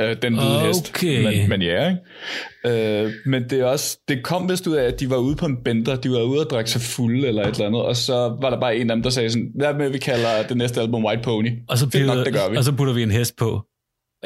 Øh, 0.00 0.16
den 0.22 0.34
hvide 0.34 0.60
hest. 0.60 0.88
Okay. 0.88 1.22
Men, 1.24 1.48
men 1.48 1.62
ja, 1.62 1.88
ikke? 1.88 3.04
Øh, 3.04 3.10
men 3.26 3.50
det 3.50 3.60
er 3.60 3.64
også, 3.64 3.98
det 4.08 4.22
kom 4.22 4.48
vist 4.50 4.66
ud 4.66 4.74
af, 4.76 4.84
at 4.84 5.00
de 5.00 5.10
var 5.10 5.16
ude 5.16 5.36
på 5.36 5.46
en 5.46 5.56
bender, 5.64 5.96
de 5.96 6.10
var 6.10 6.22
ude 6.22 6.40
og 6.40 6.50
drikke 6.50 6.70
sig 6.70 6.80
fulde 6.80 7.28
eller 7.28 7.42
et 7.42 7.54
eller 7.54 7.66
andet, 7.66 7.82
og 7.82 7.96
så 7.96 8.14
var 8.40 8.50
der 8.50 8.60
bare 8.60 8.76
en 8.76 8.90
af 8.90 8.96
dem, 8.96 9.02
der 9.02 9.10
sagde 9.10 9.30
sådan, 9.30 9.48
hvad 9.54 9.74
med, 9.74 9.90
vi 9.90 9.98
kalder 9.98 10.42
det 10.48 10.56
næste 10.56 10.80
album 10.80 11.04
White 11.04 11.22
Pony? 11.22 11.50
og, 11.68 11.78
så 11.78 11.84
putter, 11.86 12.14
nok, 12.14 12.26
det 12.26 12.34
gør 12.34 12.50
vi. 12.50 12.56
og 12.56 12.64
så 12.64 12.72
putter 12.72 12.94
vi 12.94 13.02
en 13.02 13.10
hest 13.10 13.36
på. 13.36 13.62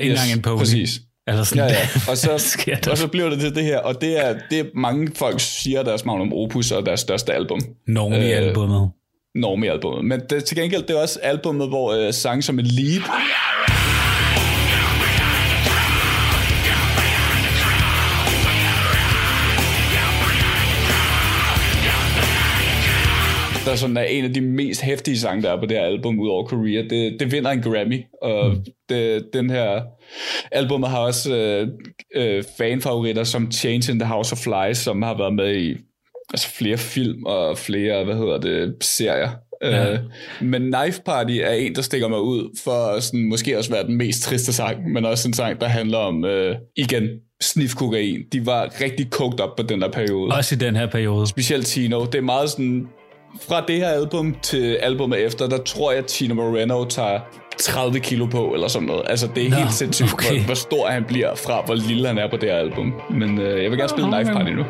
Ikke 0.00 0.12
Yes, 0.12 0.22
engang 0.22 0.36
en 0.38 0.42
pony. 0.42 0.58
præcis. 0.58 1.00
Eller 1.28 1.42
sådan, 1.44 1.64
Ja, 1.68 1.74
ja. 1.74 1.88
Og 2.10 2.16
så, 2.16 2.30
og 2.90 2.98
så 2.98 3.08
blev 3.08 3.30
det 3.30 3.40
til 3.40 3.54
det 3.54 3.64
her, 3.64 3.78
og 3.78 4.00
det 4.00 4.26
er, 4.26 4.38
det 4.50 4.58
er 4.60 4.64
mange 4.74 5.10
folk 5.16 5.40
siger 5.40 5.82
deres 5.82 6.04
magnum 6.04 6.32
opus 6.32 6.70
og 6.70 6.86
deres 6.86 7.00
største 7.00 7.32
album. 7.32 7.60
Norm 7.86 8.12
i 8.12 8.16
Øh, 8.16 8.36
albummet. 8.36 8.90
Normie-albummet. 9.34 10.04
Men 10.04 10.20
det, 10.30 10.44
til 10.44 10.56
gengæld, 10.56 10.82
det 10.82 10.96
er 10.96 11.00
også 11.00 11.20
albummet, 11.22 11.68
hvor 11.68 12.06
øh, 12.06 12.12
sang 12.12 12.44
som 12.44 12.58
en 12.58 12.66
lead 12.66 13.00
der 23.70 23.76
sådan 23.76 23.96
er 23.96 24.02
en 24.02 24.24
af 24.24 24.34
de 24.34 24.40
mest 24.40 24.82
hæftige 24.82 25.18
sange, 25.18 25.42
der 25.42 25.52
er 25.52 25.60
på 25.60 25.66
det 25.66 25.76
her 25.76 25.84
album, 25.84 26.20
ud 26.20 26.28
over 26.28 26.44
Korea. 26.44 26.82
Det, 26.82 27.20
det 27.20 27.32
vinder 27.32 27.50
en 27.50 27.62
Grammy, 27.62 28.02
og 28.22 28.50
mm. 28.50 28.64
det, 28.88 29.28
den 29.32 29.50
her 29.50 29.82
album 30.52 30.82
har 30.82 30.98
også 30.98 31.36
øh, 31.36 31.68
øh, 32.16 32.44
fanfavoritter 32.58 33.24
som 33.24 33.50
Change 33.50 33.92
in 33.92 33.98
the 33.98 34.08
House 34.08 34.32
of 34.32 34.38
Flies, 34.38 34.78
som 34.78 35.02
har 35.02 35.18
været 35.18 35.34
med 35.34 35.56
i 35.56 35.76
altså 36.32 36.48
flere 36.48 36.76
film 36.76 37.24
og 37.24 37.58
flere, 37.58 38.04
hvad 38.04 38.14
hedder 38.14 38.40
det, 38.40 38.74
serier. 38.80 39.30
Ja. 39.62 39.92
Øh, 39.92 39.98
men 40.40 40.72
Knife 40.72 41.02
Party 41.02 41.32
er 41.32 41.52
en, 41.52 41.74
der 41.74 41.82
stikker 41.82 42.08
mig 42.08 42.20
ud 42.20 42.58
for 42.64 43.00
sådan, 43.00 43.28
måske 43.28 43.58
også 43.58 43.70
være 43.70 43.86
den 43.86 43.96
mest 43.96 44.22
triste 44.22 44.52
sang, 44.52 44.92
men 44.92 45.04
også 45.04 45.28
en 45.28 45.34
sang, 45.34 45.60
der 45.60 45.66
handler 45.66 45.98
om, 45.98 46.24
øh, 46.24 46.56
igen, 46.76 47.08
snif 47.42 47.74
kokain. 47.74 48.20
De 48.32 48.46
var 48.46 48.80
rigtig 48.80 49.06
coked 49.10 49.40
op 49.40 49.56
på 49.56 49.62
den 49.62 49.80
der 49.80 49.90
periode. 49.90 50.34
Også 50.34 50.54
i 50.54 50.58
den 50.58 50.76
her 50.76 50.86
periode. 50.86 51.26
Specielt 51.26 51.66
Tino. 51.66 52.04
Det 52.04 52.14
er 52.14 52.22
meget 52.22 52.50
sådan... 52.50 52.88
Fra 53.48 53.64
det 53.68 53.76
her 53.76 53.88
album 53.88 54.36
til 54.42 54.74
albumet 54.74 55.26
efter, 55.26 55.48
der 55.48 55.58
tror 55.58 55.90
jeg, 55.90 55.98
at 55.98 56.06
Tino 56.06 56.34
Moreno 56.34 56.84
tager 56.84 57.20
30 57.58 58.00
kilo 58.00 58.26
på, 58.26 58.54
eller 58.54 58.68
sådan 58.68 58.88
noget. 58.88 59.02
Altså, 59.06 59.28
det 59.34 59.46
er 59.46 59.50
Nå, 59.50 59.56
helt 59.56 59.72
sindssygt, 59.72 60.12
okay. 60.12 60.36
hvor, 60.36 60.44
hvor 60.44 60.54
stor 60.54 60.88
han 60.88 61.04
bliver 61.04 61.34
fra, 61.34 61.62
hvor 61.66 61.74
lille 61.74 62.06
han 62.06 62.18
er 62.18 62.30
på 62.30 62.36
det 62.36 62.48
her 62.48 62.56
album. 62.56 62.92
Men 63.10 63.40
øh, 63.40 63.62
jeg 63.62 63.70
vil 63.70 63.78
gerne 63.78 63.88
spille 63.88 64.10
Knife. 64.12 64.32
Party 64.32 64.50
nu. 64.50 64.64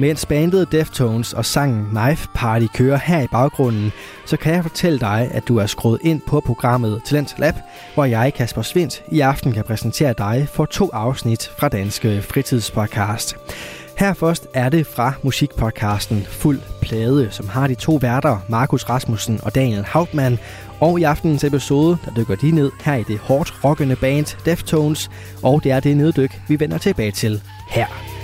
Mens 0.00 0.26
bandet 0.26 0.72
Deftones 0.72 1.32
og 1.32 1.44
sangen 1.44 1.86
Knife 1.86 2.28
Party 2.34 2.66
kører 2.74 2.98
her 2.98 3.20
i 3.20 3.26
baggrunden, 3.26 3.92
så 4.26 4.36
kan 4.36 4.54
jeg 4.54 4.62
fortælle 4.62 4.98
dig, 4.98 5.28
at 5.32 5.48
du 5.48 5.56
er 5.56 5.66
skruet 5.66 5.98
ind 6.02 6.20
på 6.26 6.40
programmet 6.40 7.02
Talent 7.04 7.34
Lab, 7.38 7.54
hvor 7.94 8.04
jeg, 8.04 8.34
Kasper 8.34 8.62
Svindt, 8.62 9.02
i 9.12 9.20
aften 9.20 9.52
kan 9.52 9.64
præsentere 9.64 10.14
dig 10.18 10.48
for 10.52 10.64
to 10.64 10.90
afsnit 10.92 11.50
fra 11.58 11.68
Danske 11.68 12.22
Fritidspodcast. 12.22 13.36
Her 13.98 14.14
først 14.14 14.46
er 14.54 14.68
det 14.68 14.86
fra 14.86 15.12
musikpodcasten 15.22 16.22
Fuld 16.22 16.60
Plade, 16.82 17.28
som 17.30 17.48
har 17.48 17.66
de 17.66 17.74
to 17.74 17.94
værter, 17.94 18.38
Markus 18.48 18.84
Rasmussen 18.84 19.40
og 19.42 19.54
Daniel 19.54 19.84
Hauptmann. 19.84 20.38
Og 20.80 21.00
i 21.00 21.02
aftenens 21.02 21.44
episode, 21.44 21.98
der 22.04 22.14
dykker 22.14 22.36
de 22.36 22.50
ned 22.50 22.70
her 22.84 22.94
i 22.94 23.02
det 23.02 23.18
hårdt 23.18 23.64
rockende 23.64 23.96
band 23.96 24.36
Deftones, 24.44 25.10
og 25.42 25.64
det 25.64 25.72
er 25.72 25.80
det 25.80 25.96
neddyk, 25.96 26.40
vi 26.48 26.60
vender 26.60 26.78
tilbage 26.78 27.12
til 27.12 27.42
her. 27.68 28.19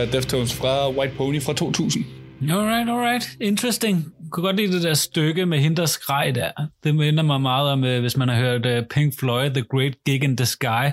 Af 0.00 0.08
Deftones 0.08 0.54
fra 0.54 0.90
White 0.90 1.14
Pony 1.16 1.42
fra 1.42 1.52
2000. 1.52 2.04
Alright, 2.50 2.88
alright. 2.90 3.36
Interesting. 3.40 3.96
Jeg 3.96 4.30
kunne 4.30 4.44
godt 4.46 4.56
lide 4.56 4.72
det 4.72 4.82
der 4.82 4.94
stykke 4.94 5.46
med 5.46 5.58
hende, 5.58 5.76
der 5.76 5.86
skreg 5.86 6.32
der. 6.34 6.50
Det 6.84 6.94
minder 6.94 7.22
mig 7.22 7.40
meget 7.40 7.70
om, 7.72 7.84
øh, 7.84 8.00
hvis 8.00 8.16
man 8.16 8.28
har 8.28 8.36
hørt 8.36 8.66
øh, 8.66 8.82
Pink 8.90 9.18
Floyd, 9.18 9.50
The 9.50 9.62
Great 9.62 9.94
Gig 10.06 10.24
in 10.24 10.36
the 10.36 10.46
Sky, 10.46 10.86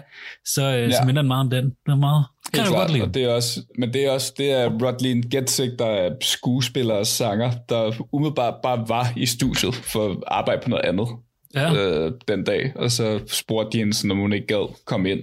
så, 0.45 0.63
øh, 0.63 0.81
ja. 0.81 0.91
så 0.91 1.03
minder 1.05 1.21
den 1.21 1.27
meget 1.27 1.39
om 1.41 1.49
den. 1.49 1.65
Det 1.65 1.91
er 1.91 1.95
meget, 1.95 2.25
kan 2.53 2.63
jeg 2.63 2.71
godt 2.73 2.91
lide. 2.91 3.03
og 3.03 3.13
det 3.13 3.23
er 3.23 3.29
også, 3.29 3.59
men 3.77 3.93
det 3.93 4.05
er 4.05 4.11
også 4.11 4.33
det 4.37 4.51
er 4.51 4.69
Rodlin 4.85 5.21
Getzig, 5.21 5.71
der 5.79 5.85
er 5.85 6.09
skuespiller 6.21 6.93
og 6.93 7.07
sanger, 7.07 7.51
der 7.69 7.91
umiddelbart 8.11 8.53
bare 8.63 8.85
var 8.87 9.13
i 9.17 9.25
studiet 9.25 9.75
for 9.75 10.09
at 10.11 10.17
arbejde 10.27 10.61
på 10.63 10.69
noget 10.69 10.85
andet 10.85 11.07
Ja. 11.55 11.73
øh, 11.73 12.11
den 12.27 12.43
dag, 12.43 12.71
og 12.75 12.91
så 12.91 13.19
spurgte 13.27 13.77
de 13.77 13.83
hende, 13.83 14.11
om 14.11 14.17
hun 14.17 14.33
ikke 14.33 14.47
gad 14.47 14.75
komme 14.85 15.11
ind 15.11 15.19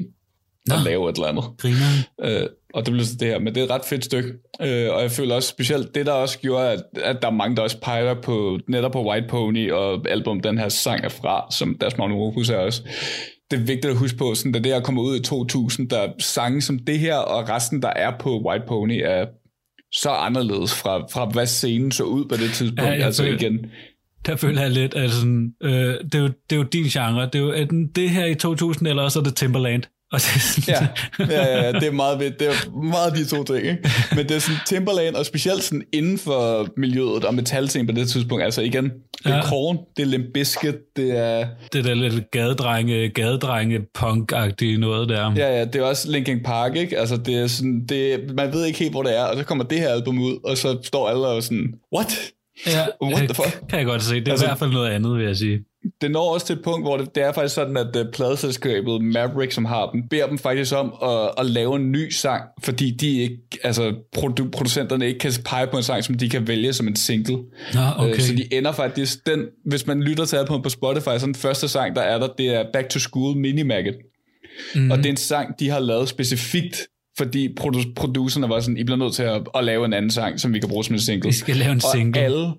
og 0.70 0.78
Nå. 0.78 0.84
lave 0.84 1.10
et 1.10 1.16
eller 1.16 1.28
andet. 1.28 1.44
Griner. 1.58 2.40
Øh, 2.42 2.48
og 2.74 2.86
det 2.86 2.92
blev 2.92 3.04
så 3.04 3.16
det 3.20 3.28
her, 3.28 3.38
men 3.38 3.54
det 3.54 3.60
er 3.60 3.64
et 3.64 3.70
ret 3.70 3.84
fedt 3.84 4.04
stykke. 4.04 4.28
Øh, 4.62 4.90
og 4.94 5.02
jeg 5.02 5.10
føler 5.10 5.34
også 5.34 5.48
specielt, 5.48 5.94
det 5.94 6.06
der 6.06 6.12
også 6.12 6.38
gjorde, 6.38 6.70
at, 6.70 6.82
at 7.02 7.22
der 7.22 7.28
er 7.28 7.32
mange, 7.32 7.56
der 7.56 7.62
også 7.62 7.78
peger 7.80 8.14
på, 8.14 8.58
netop 8.68 8.92
på 8.92 9.08
White 9.10 9.26
Pony 9.28 9.72
og 9.72 10.10
album, 10.10 10.40
den 10.40 10.58
her 10.58 10.68
sang 10.68 11.04
er 11.04 11.08
fra, 11.08 11.46
som 11.50 11.76
deres 11.80 11.98
Magnum 11.98 12.18
Opus 12.18 12.50
er 12.50 12.56
også. 12.56 12.82
Det 13.50 13.56
er 13.60 13.64
vigtigt 13.64 13.86
at 13.86 13.96
huske 13.96 14.18
på, 14.18 14.34
sådan, 14.34 14.52
da 14.52 14.58
det 14.58 14.72
her 14.72 14.80
kommer 14.80 15.02
ud 15.02 15.16
i 15.16 15.22
2000, 15.22 15.90
der 15.90 15.98
er 15.98 16.08
sange 16.18 16.62
som 16.62 16.78
det 16.78 16.98
her, 16.98 17.16
og 17.16 17.48
resten, 17.48 17.82
der 17.82 17.88
er 17.96 18.12
på 18.18 18.42
White 18.48 18.64
Pony, 18.68 19.02
er 19.04 19.26
så 19.92 20.10
anderledes 20.10 20.74
fra, 20.74 20.98
fra 21.12 21.24
hvad 21.32 21.46
scenen 21.46 21.92
så 21.92 22.04
ud 22.04 22.24
på 22.24 22.36
det 22.36 22.50
tidspunkt. 22.52 22.82
Ja, 22.82 22.94
altså 22.94 23.22
føler- 23.22 23.38
igen, 23.38 23.66
Der 24.26 24.36
føler 24.36 24.62
jeg 24.62 24.70
lidt, 24.70 24.94
at 24.94 25.10
sådan, 25.10 25.52
øh, 25.62 25.70
det, 25.72 26.14
er 26.14 26.18
jo, 26.18 26.26
det 26.26 26.52
er 26.52 26.56
jo 26.56 26.62
din 26.62 26.84
genre. 26.84 27.22
Det 27.26 27.34
er 27.34 27.38
jo 27.38 27.52
enten 27.52 27.86
det 27.86 28.10
her 28.10 28.24
i 28.26 28.34
2000, 28.34 28.88
eller 28.88 29.02
også 29.02 29.18
er 29.18 29.22
det 29.22 29.36
Timberland. 29.36 29.82
Og 30.12 30.20
det 30.20 30.26
er 30.34 30.38
sådan, 30.40 30.88
Ja, 31.28 31.34
ja, 31.34 31.62
ja, 31.66 31.72
det 31.72 31.82
er 31.88 31.92
meget 31.92 32.18
ved, 32.18 32.30
det 32.30 32.46
er 32.48 32.70
meget 32.82 33.14
de 33.14 33.24
to 33.24 33.44
ting, 33.44 33.58
ikke? 33.58 33.90
Men 34.16 34.28
det 34.28 34.30
er 34.36 34.38
sådan 34.38 34.56
Timberland, 34.66 35.14
og 35.14 35.26
specielt 35.26 35.62
sådan 35.62 35.82
inden 35.92 36.18
for 36.18 36.68
miljøet 36.76 37.24
og 37.24 37.34
metalting 37.34 37.88
på 37.88 37.94
det 37.94 38.08
tidspunkt, 38.08 38.44
altså 38.44 38.60
igen, 38.62 38.84
det 38.84 38.92
er 39.24 39.36
Ja. 39.36 39.42
Korn, 39.42 39.78
det 39.96 40.02
er 40.02 40.06
Limp 40.06 40.24
Bizkit, 40.34 40.74
det 40.96 41.18
er, 41.18 41.46
det 41.72 41.84
der 41.84 41.94
lidt 41.94 42.30
gadedrenge, 42.30 43.08
gadedrenge 43.08 43.78
punk-agtige 43.98 44.78
noget 44.78 45.08
der. 45.08 45.32
ja, 45.36 45.58
ja, 45.58 45.64
det 45.64 45.76
er 45.76 45.82
også 45.82 46.10
Linkin 46.10 46.42
Park, 46.42 46.76
ikke? 46.76 46.98
Altså 46.98 47.16
det 47.16 47.34
er 47.34 47.46
sådan, 47.46 47.86
det, 47.88 48.20
man 48.36 48.52
ved 48.52 48.64
ikke 48.64 48.78
helt, 48.78 48.90
hvor 48.92 49.02
det 49.02 49.16
er, 49.18 49.22
og 49.24 49.36
så 49.36 49.44
kommer 49.44 49.64
det 49.64 49.78
her 49.80 49.88
album 49.88 50.18
ud, 50.18 50.38
og 50.44 50.58
så 50.58 50.78
står 50.82 51.08
alle 51.08 51.26
og 51.26 51.42
sådan, 51.42 51.72
what? 51.96 52.18
ja 52.66 52.86
What 53.14 53.28
the 53.28 53.34
fuck? 53.34 53.68
Kan 53.68 53.78
jeg 53.78 53.86
godt 53.86 54.02
se. 54.02 54.14
Det 54.14 54.28
er 54.28 54.32
Altså- 54.32 54.46
i 54.46 54.48
hvert 54.48 54.58
fald 54.58 54.70
noget 54.72 54.90
andet, 54.90 55.16
vil 55.18 55.26
jeg 55.26 55.36
sige. 55.36 55.58
Det 56.00 56.10
når 56.10 56.34
også 56.34 56.46
til 56.46 56.56
et 56.56 56.62
punkt, 56.64 56.86
hvor 56.86 56.96
det, 56.96 57.14
det 57.14 57.22
er 57.22 57.32
faktisk 57.32 57.54
sådan, 57.54 57.76
at 57.76 57.96
uh, 57.96 58.02
pladeselskabet 58.12 59.02
Maverick, 59.02 59.52
som 59.52 59.64
har 59.64 59.90
dem, 59.90 60.08
beder 60.08 60.26
dem 60.26 60.38
faktisk 60.38 60.74
om 60.74 60.94
at, 61.02 61.30
at 61.38 61.46
lave 61.46 61.76
en 61.76 61.92
ny 61.92 62.10
sang, 62.10 62.42
fordi 62.62 62.90
de 62.90 63.20
ikke, 63.20 63.38
altså 63.62 63.94
produ- 64.16 64.50
producenterne 64.50 65.06
ikke 65.06 65.18
kan 65.18 65.32
pege 65.44 65.66
på 65.66 65.76
en 65.76 65.82
sang, 65.82 66.04
som 66.04 66.14
de 66.14 66.28
kan 66.28 66.48
vælge 66.48 66.72
som 66.72 66.88
en 66.88 66.96
single. 66.96 67.36
Nå, 67.74 67.80
okay. 67.98 68.18
Så 68.18 68.34
de 68.34 68.54
ender 68.54 68.72
faktisk, 68.72 69.26
den, 69.26 69.44
hvis 69.66 69.86
man 69.86 70.02
lytter 70.02 70.24
til 70.24 70.36
albumet 70.36 70.62
på 70.62 70.68
Spotify, 70.68 71.18
så 71.18 71.26
den 71.26 71.34
første 71.34 71.68
sang, 71.68 71.96
der 71.96 72.02
er 72.02 72.18
der, 72.18 72.28
det 72.38 72.54
er 72.54 72.64
Back 72.72 72.88
to 72.88 72.98
School 72.98 73.36
Mini 73.36 73.62
Maggot. 73.62 73.94
Mm. 74.74 74.90
Og 74.90 74.98
det 74.98 75.06
er 75.06 75.10
en 75.10 75.16
sang, 75.16 75.60
de 75.60 75.70
har 75.70 75.80
lavet 75.80 76.08
specifikt, 76.08 76.76
fordi 77.18 77.48
produ- 77.60 77.92
producerne 77.96 78.48
var 78.48 78.60
sådan, 78.60 78.76
I 78.76 78.84
bliver 78.84 78.98
nødt 78.98 79.14
til 79.14 79.22
at, 79.22 79.42
at 79.54 79.64
lave 79.64 79.84
en 79.84 79.92
anden 79.92 80.10
sang, 80.10 80.40
som 80.40 80.54
vi 80.54 80.58
kan 80.58 80.68
bruge 80.68 80.84
som 80.84 80.94
en 80.94 81.00
single. 81.00 81.28
Vi 81.28 81.34
skal 81.34 81.56
lave 81.56 81.72
en 81.72 81.80
single. 81.80 82.20
Og 82.20 82.24
alle, 82.24 82.52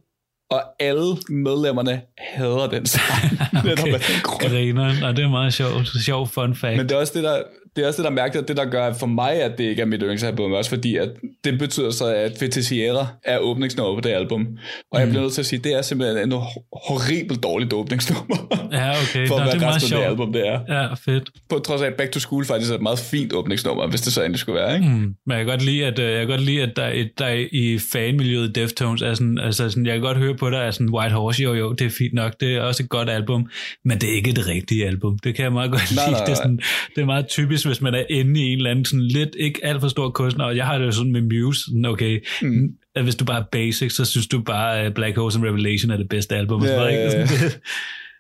og 0.51 0.61
alle 0.79 1.17
medlemmerne 1.29 2.01
hader 2.17 2.67
den 2.67 2.85
sang. 2.85 3.03
okay. 3.57 3.69
Netop 3.69 3.87
af 3.87 3.99
den 3.99 4.21
grund. 4.23 4.51
Griner. 4.51 5.07
Og 5.07 5.15
det 5.15 5.23
er 5.25 5.29
meget 5.29 5.53
sjovt. 5.53 5.87
Sjov 6.05 6.27
fun 6.27 6.55
fact. 6.55 6.77
Men 6.77 6.89
det 6.89 6.95
er 6.95 6.99
også 6.99 7.13
det, 7.15 7.23
der, 7.23 7.43
det 7.75 7.83
er 7.83 7.87
også 7.87 7.97
det, 7.97 8.03
der 8.03 8.09
er 8.09 8.15
mærkeligt, 8.15 8.47
det 8.47 8.57
der 8.57 8.65
gør 8.65 8.93
for 8.93 9.07
mig, 9.07 9.31
at 9.31 9.57
det 9.57 9.63
ikke 9.63 9.81
er 9.81 9.85
mit 9.85 9.99
yndlingsalbum, 10.01 10.51
også 10.51 10.69
fordi 10.69 10.95
at 10.95 11.09
det 11.43 11.59
betyder 11.59 11.91
så, 11.91 12.05
at 12.15 12.31
Fetisiera 12.39 13.07
er 13.23 13.37
åbningsnummer 13.39 13.95
på 13.95 14.01
det 14.01 14.09
album. 14.09 14.47
Og 14.91 14.99
jeg 14.99 15.09
bliver 15.09 15.21
nødt 15.21 15.33
til 15.33 15.41
at 15.41 15.45
sige, 15.45 15.57
at 15.59 15.63
det 15.63 15.73
er 15.73 15.81
simpelthen 15.81 16.31
en 16.33 16.39
horribelt 16.87 17.43
dårligt 17.43 17.73
åbningsnummer. 17.73 18.67
Ja, 18.71 18.89
okay. 18.91 19.27
for 19.27 19.39
Nå, 19.39 19.45
at 19.45 19.53
det 19.53 19.61
er 19.63 19.75
resten 19.75 19.93
af 19.93 19.99
det 19.99 20.07
album, 20.09 20.33
det 20.33 20.47
er. 20.47 20.59
Ja, 20.69 20.93
fedt. 20.93 21.29
På 21.49 21.59
trods 21.59 21.81
af, 21.81 21.85
at 21.87 21.93
Back 21.93 22.11
to 22.11 22.19
School 22.19 22.45
faktisk 22.45 22.71
er 22.71 22.75
et 22.75 22.81
meget 22.81 22.99
fint 22.99 23.33
åbningsnummer, 23.33 23.87
hvis 23.87 24.01
det 24.01 24.13
så 24.13 24.21
endelig 24.23 24.39
skulle 24.39 24.59
være, 24.61 24.75
ikke? 24.75 24.87
Mm. 24.89 24.93
Men 24.95 25.13
jeg 25.27 25.37
kan 25.37 25.45
godt 25.45 25.61
lide, 25.65 25.85
at, 25.85 25.99
øh, 25.99 26.11
jeg 26.11 26.19
kan 26.19 26.27
godt 26.27 26.41
lide, 26.41 26.61
at 26.63 26.71
der, 26.75 26.83
er- 26.83 27.05
der 27.17 27.25
er 27.25 27.45
i 27.51 27.79
fanmiljøet 27.91 28.55
Deftones 28.55 29.01
er 29.01 29.13
sådan, 29.13 29.37
altså 29.37 29.69
sådan, 29.69 29.85
jeg 29.85 29.93
kan 29.93 30.01
godt 30.01 30.17
høre 30.17 30.35
på 30.35 30.49
dig, 30.49 30.61
at 30.63 30.73
sådan 30.73 30.89
White 30.89 31.15
Horse, 31.15 31.43
jo 31.43 31.53
jo, 31.53 31.71
det 31.73 31.85
er 31.85 31.89
fint 31.89 32.13
nok, 32.13 32.33
det 32.39 32.55
er 32.55 32.61
også 32.61 32.83
et 32.83 32.89
godt 32.89 33.09
album, 33.09 33.49
men 33.85 33.97
det 34.01 34.09
er 34.09 34.13
ikke 34.15 34.31
det 34.31 34.47
rigtige 34.47 34.87
album. 34.87 35.19
Det 35.19 35.35
kan 35.35 35.43
jeg 35.43 35.53
meget 35.53 35.71
godt 35.71 35.81
Nej, 35.95 36.05
lide. 36.05 36.11
nej, 36.11 36.19
Det, 36.25 36.31
er 36.31 36.35
nej. 36.35 36.35
sådan, 36.35 36.59
det 36.95 37.01
er 37.01 37.05
meget 37.05 37.27
typisk, 37.27 37.64
hvis 37.69 37.81
man 37.81 37.93
er 37.93 38.03
inde 38.09 38.41
i 38.41 38.43
en 38.43 38.57
eller 38.57 38.71
anden 38.71 38.85
sådan 38.85 39.05
lidt, 39.05 39.29
ikke 39.39 39.65
alt 39.65 39.81
for 39.81 39.87
stor 39.87 40.09
kunstner, 40.09 40.45
og 40.45 40.57
jeg 40.57 40.65
har 40.65 40.77
det 40.77 40.85
jo 40.85 40.91
sådan 40.91 41.11
med 41.11 41.21
Muse, 41.21 41.61
sådan, 41.61 41.85
okay, 41.85 42.25
mm. 42.41 42.69
at 42.95 43.03
hvis 43.03 43.15
du 43.15 43.25
bare 43.25 43.39
er 43.39 43.45
basic, 43.51 43.91
så 43.91 44.05
synes 44.05 44.27
du 44.27 44.41
bare, 44.41 44.79
at 44.79 44.93
Black 44.93 45.17
Horse 45.17 45.39
and 45.39 45.47
Revelation 45.47 45.91
er 45.91 45.97
det 45.97 46.09
bedste 46.09 46.35
album. 46.35 46.63
Ja, 46.63 46.75
noget, 46.75 46.91
ikke? 46.91 47.11
Sådan, 47.11 47.27
det, 47.49 47.59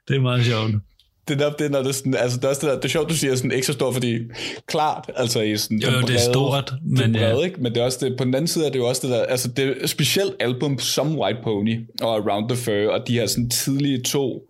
det 0.07 0.15
er 0.15 0.21
meget 0.21 0.45
sjovt. 0.45 0.71
Det 1.27 1.41
er 1.41 1.45
nok 1.45 1.59
det, 1.59 1.71
når 1.71 1.79
det 1.79 1.87
er 1.87 1.93
sådan, 1.93 2.15
altså 2.15 2.37
det 2.37 2.45
er, 2.45 2.49
også 2.49 2.61
det, 2.61 2.69
der, 2.69 2.75
det 2.75 2.85
er 2.85 2.89
sjovt, 2.89 3.09
du 3.09 3.15
siger 3.15 3.35
sådan 3.35 3.51
ikke 3.51 3.67
så 3.67 3.73
stort, 3.73 3.93
fordi 3.93 4.19
klart, 4.67 5.11
altså 5.15 5.41
i 5.41 5.57
sådan 5.57 5.79
Jo, 5.79 5.91
jo, 5.91 6.01
det 6.01 6.15
er 6.15 6.19
stort, 6.19 6.73
men, 6.85 7.13
det 7.13 7.19
ja. 7.19 7.25
er 7.25 7.33
brede, 7.33 7.45
ikke? 7.45 7.61
men 7.61 7.73
det 7.73 7.81
er 7.81 7.85
også 7.85 8.05
det, 8.05 8.17
på 8.17 8.23
den 8.23 8.35
anden 8.35 8.47
side 8.47 8.65
er 8.65 8.71
det 8.71 8.79
jo 8.79 8.87
også 8.87 9.07
det 9.07 9.15
der, 9.15 9.23
altså 9.23 9.47
det 9.47 9.75
er 9.81 9.87
specielt 9.87 10.33
album 10.39 10.79
som 10.79 11.19
White 11.19 11.39
Pony 11.43 11.79
og 12.01 12.15
Around 12.15 12.49
the 12.49 12.57
Fur, 12.57 12.91
og 12.91 13.07
de 13.07 13.13
her 13.13 13.25
sådan 13.25 13.49
tidlige 13.49 14.01
to 14.01 14.41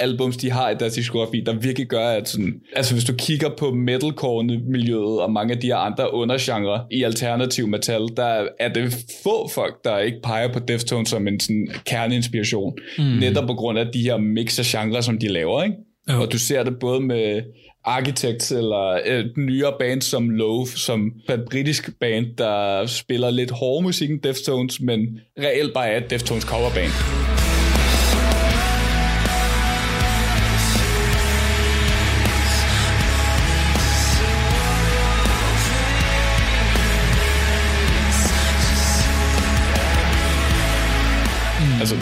albums, 0.00 0.36
de 0.36 0.50
har 0.50 0.70
i 0.70 0.74
deres 0.74 0.94
diskografi, 0.94 1.42
der 1.46 1.52
virkelig 1.52 1.88
gør, 1.88 2.08
at 2.08 2.28
sådan, 2.28 2.54
altså 2.76 2.94
hvis 2.94 3.04
du 3.04 3.12
kigger 3.18 3.48
på 3.58 3.70
metalcore-miljøet 3.70 5.20
og 5.20 5.32
mange 5.32 5.54
af 5.54 5.60
de 5.60 5.66
her 5.66 5.76
andre 5.76 6.14
undergenre 6.14 6.84
i 6.90 7.02
alternativ 7.02 7.68
metal, 7.68 8.08
der 8.16 8.46
er 8.60 8.68
det 8.72 8.94
få 9.22 9.48
folk, 9.48 9.84
der 9.84 9.98
ikke 9.98 10.18
peger 10.22 10.52
på 10.52 10.58
Deftones 10.58 11.08
som 11.08 11.28
en 11.28 11.40
sådan 11.40 11.68
kerneinspiration, 11.86 12.78
mm. 12.98 13.04
netop 13.04 13.46
på 13.46 13.54
grund 13.54 13.78
af 13.78 13.86
de 13.94 14.02
her 14.02 14.16
mix 14.16 14.58
af 14.58 14.64
genre, 14.64 15.02
som 15.02 15.18
de 15.18 15.28
laver, 15.28 15.62
ikke? 15.62 15.76
Jo. 16.12 16.20
Og 16.20 16.32
du 16.32 16.38
ser 16.38 16.62
det 16.62 16.78
både 16.78 17.00
med 17.00 17.42
Architects 17.84 18.52
eller 18.52 19.00
et 19.04 19.32
nyere 19.36 19.72
band 19.78 20.02
som 20.02 20.30
Loaf, 20.30 20.68
som 20.68 21.12
er 21.28 21.34
et 21.34 21.44
britisk 21.50 21.90
band, 22.00 22.26
der 22.38 22.86
spiller 22.86 23.30
lidt 23.30 23.50
hård 23.50 23.82
musik 23.82 24.10
end 24.10 24.20
Deftones, 24.20 24.80
men 24.80 25.20
reelt 25.38 25.74
bare 25.74 25.88
er 25.88 25.96
et 25.96 26.10
Deftones 26.10 26.44
coverband. 26.44 27.29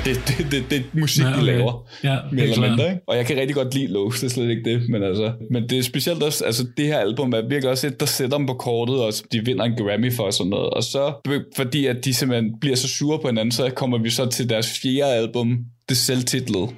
Det, 0.04 0.20
det, 0.28 0.46
det, 0.52 0.70
det 0.70 0.78
er 0.78 0.82
musik, 0.92 1.22
Ja, 1.24 1.28
okay. 1.28 1.40
de 1.40 1.46
laver. 1.46 1.86
Ja, 2.04 2.16
mere 2.32 2.44
eller 2.44 2.68
mindre, 2.68 2.84
ikke? 2.90 3.00
Og 3.06 3.16
jeg 3.16 3.26
kan 3.26 3.36
rigtig 3.36 3.54
godt 3.56 3.74
lide 3.74 3.86
Lowe's, 3.86 4.20
det 4.20 4.24
er 4.24 4.28
slet 4.28 4.50
ikke 4.50 4.70
det, 4.70 4.88
men 4.88 5.02
altså, 5.02 5.32
men 5.50 5.68
det 5.68 5.78
er 5.78 5.82
specielt 5.82 6.22
også, 6.22 6.44
altså 6.44 6.66
det 6.76 6.86
her 6.86 6.98
album 6.98 7.32
er 7.32 7.40
virkelig 7.48 7.70
også 7.70 7.86
et, 7.86 8.00
der 8.00 8.06
sætter 8.06 8.36
dem 8.38 8.46
på 8.46 8.54
kortet, 8.54 9.00
og 9.00 9.12
de 9.32 9.44
vinder 9.44 9.64
en 9.64 9.76
Grammy 9.76 10.12
for 10.12 10.22
og 10.22 10.32
sådan 10.32 10.50
noget, 10.50 10.70
og 10.70 10.82
så, 10.82 11.12
fordi 11.56 11.86
at 11.86 12.04
de 12.04 12.14
simpelthen 12.14 12.52
bliver 12.60 12.76
så 12.76 12.88
sure 12.88 13.18
på 13.18 13.28
hinanden, 13.28 13.52
så 13.52 13.70
kommer 13.70 13.98
vi 13.98 14.10
så 14.10 14.26
til 14.26 14.48
deres 14.50 14.78
fjerde 14.82 15.14
album, 15.14 15.58
det 15.88 15.96
selvtitlede, 15.96 16.68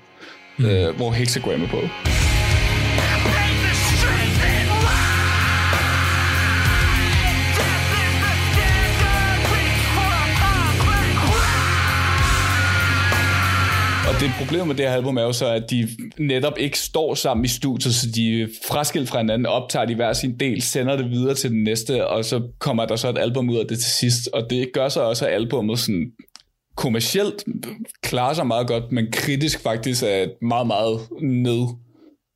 mm. 0.58 0.64
øh, 0.64 0.96
hvor 0.96 1.10
Hexagram 1.10 1.62
er 1.62 1.68
på. 1.68 1.80
Det 14.20 14.30
problem 14.38 14.66
med 14.66 14.74
det 14.74 14.86
her 14.86 14.94
album 14.94 15.16
er 15.16 15.22
jo 15.22 15.32
så, 15.32 15.46
at 15.46 15.70
de 15.70 15.88
netop 16.18 16.58
ikke 16.58 16.78
står 16.78 17.14
sammen 17.14 17.44
i 17.44 17.48
studiet, 17.48 17.94
så 17.94 18.06
de 18.14 18.42
er 18.42 18.46
fraskilt 18.68 19.08
fra 19.08 19.18
hinanden, 19.18 19.46
optager 19.46 19.86
de 19.86 19.94
hver 19.94 20.12
sin 20.12 20.38
del, 20.40 20.62
sender 20.62 20.96
det 20.96 21.10
videre 21.10 21.34
til 21.34 21.50
den 21.50 21.62
næste, 21.62 22.06
og 22.06 22.24
så 22.24 22.42
kommer 22.58 22.84
der 22.84 22.96
så 22.96 23.08
et 23.08 23.18
album 23.18 23.50
ud 23.50 23.56
af 23.56 23.66
det 23.66 23.78
til 23.78 23.90
sidst. 23.92 24.28
Og 24.32 24.50
det 24.50 24.70
gør 24.74 24.88
så 24.88 25.00
også, 25.00 25.26
at 25.26 25.34
albummet 25.34 25.78
sådan 25.78 26.12
kommercielt 26.76 27.44
klarer 28.02 28.34
sig 28.34 28.46
meget 28.46 28.66
godt, 28.66 28.92
men 28.92 29.06
kritisk 29.12 29.62
faktisk 29.62 30.02
er 30.02 30.22
et 30.22 30.32
meget, 30.42 30.66
meget 30.66 31.00
ned, 31.22 31.66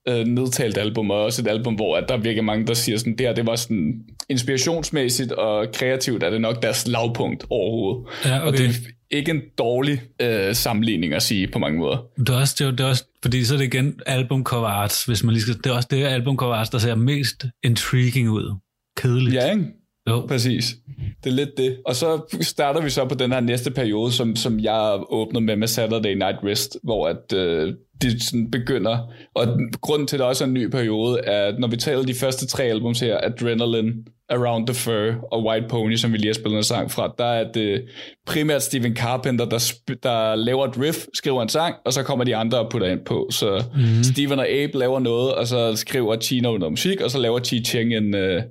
øh, 0.09 0.27
nedtalt 0.27 0.79
album, 0.79 1.11
og 1.11 1.25
også 1.25 1.43
et 1.43 1.49
album, 1.49 1.75
hvor 1.75 1.97
at 1.97 2.05
der 2.09 2.15
er 2.15 2.19
virkelig 2.19 2.45
mange, 2.45 2.67
der 2.67 2.75
siger 2.75 2.99
sådan, 2.99 3.17
det 3.19 3.27
her, 3.27 3.35
det 3.35 3.47
var 3.47 3.57
sådan 3.57 3.95
inspirationsmæssigt 4.29 5.33
og 5.33 5.67
kreativt, 5.73 6.23
er 6.23 6.31
det 6.31 6.41
nok 6.41 6.63
deres 6.63 6.87
lavpunkt 6.87 7.45
overhovedet. 7.51 8.07
Ja, 8.25 8.39
Og 8.39 8.49
okay. 8.49 8.59
det 8.59 8.67
er 8.67 8.73
ikke 9.17 9.31
en 9.31 9.43
dårlig 9.59 10.03
øh, 10.21 10.55
sammenligning 10.55 11.15
at 11.15 11.23
sige 11.23 11.49
på 11.53 11.59
mange 11.59 11.79
måder. 11.79 12.07
Det 12.19 12.29
er 12.29 12.41
også, 12.41 12.55
det 12.59 12.67
er, 12.67 12.71
det 12.71 12.81
er 12.81 12.89
også, 12.89 13.05
fordi 13.23 13.45
så 13.45 13.55
er 13.55 13.59
det 13.59 13.65
igen 13.65 14.01
albumcover 14.07 14.69
arts, 14.69 15.05
hvis 15.05 15.25
man 15.25 15.33
lige 15.33 15.43
skal, 15.43 15.57
det 15.57 15.67
er 15.67 15.73
også 15.73 15.89
det 15.91 16.05
albumcover 16.05 16.55
arts, 16.55 16.71
der 16.71 16.79
ser 16.79 16.95
mest 16.95 17.45
intriguing 17.65 18.31
ud. 18.31 18.55
Kedeligt. 18.97 19.35
Ja, 19.35 19.51
ikke? 19.51 19.65
Jo. 20.11 20.27
Præcis. 20.29 20.77
Det 21.25 21.31
er 21.31 21.35
lidt 21.35 21.57
det. 21.57 21.77
Og 21.87 21.97
så 21.97 22.37
starter 22.41 22.81
vi 22.81 22.91
så 22.91 23.05
på 23.05 23.15
den 23.15 23.33
her 23.33 23.41
næste 23.41 23.71
periode, 23.71 24.13
som, 24.13 24.37
som 24.37 24.61
jeg 24.61 25.01
åbner 25.09 25.41
med 25.41 25.57
med 25.57 25.69
Saturday 25.69 26.15
Night 26.15 26.37
Rest, 26.45 26.77
hvor 26.83 27.09
at, 27.09 27.33
øh, 27.35 27.75
de 28.03 28.25
sådan 28.25 28.51
begynder, 28.51 29.13
og 29.35 29.47
grunden 29.81 30.07
til, 30.09 30.17
at 30.17 30.21
det 30.21 30.27
også 30.27 30.45
er 30.45 30.49
en 30.49 30.55
ny 30.55 30.71
periode, 30.71 31.21
er, 31.21 31.47
at 31.47 31.59
når 31.59 31.69
vi 31.69 31.77
taler 31.77 32.03
de 32.03 32.15
første 32.15 32.47
tre 32.47 32.65
albums 32.65 33.01
her, 33.01 33.21
Adrenaline, 33.23 33.93
Around 34.31 34.67
the 34.67 34.75
Fur 34.75 35.29
og 35.33 35.45
White 35.45 35.67
Pony, 35.69 35.97
som 35.97 36.13
vi 36.13 36.17
lige 36.17 36.29
har 36.29 36.35
spillet 36.35 36.57
en 36.57 36.65
sang 36.65 36.91
fra, 36.91 37.15
der 37.19 37.25
er 37.25 37.53
det 37.53 37.85
primært 38.27 38.63
Steven 38.63 38.97
Carpenter, 38.97 39.45
der, 39.45 39.59
sp- 39.59 39.99
der 40.03 40.35
laver 40.35 40.67
et 40.67 40.81
riff, 40.81 40.99
skriver 41.15 41.43
en 41.43 41.49
sang, 41.49 41.75
og 41.85 41.93
så 41.93 42.03
kommer 42.03 42.25
de 42.25 42.37
andre 42.37 42.59
og 42.59 42.71
putter 42.71 42.89
ind 42.89 43.01
på. 43.05 43.29
Så 43.31 43.65
mm-hmm. 43.75 44.05
Steven 44.05 44.39
og 44.39 44.49
Abe 44.49 44.79
laver 44.79 44.99
noget, 44.99 45.35
og 45.35 45.47
så 45.47 45.77
skriver 45.77 46.21
Chino 46.21 46.59
noget 46.59 46.73
musik, 46.73 47.01
og 47.01 47.11
så 47.11 47.19
laver 47.19 47.39
Chi 47.39 47.65
Cheng 47.65 47.95
en, 47.95 48.15
øh, 48.15 48.43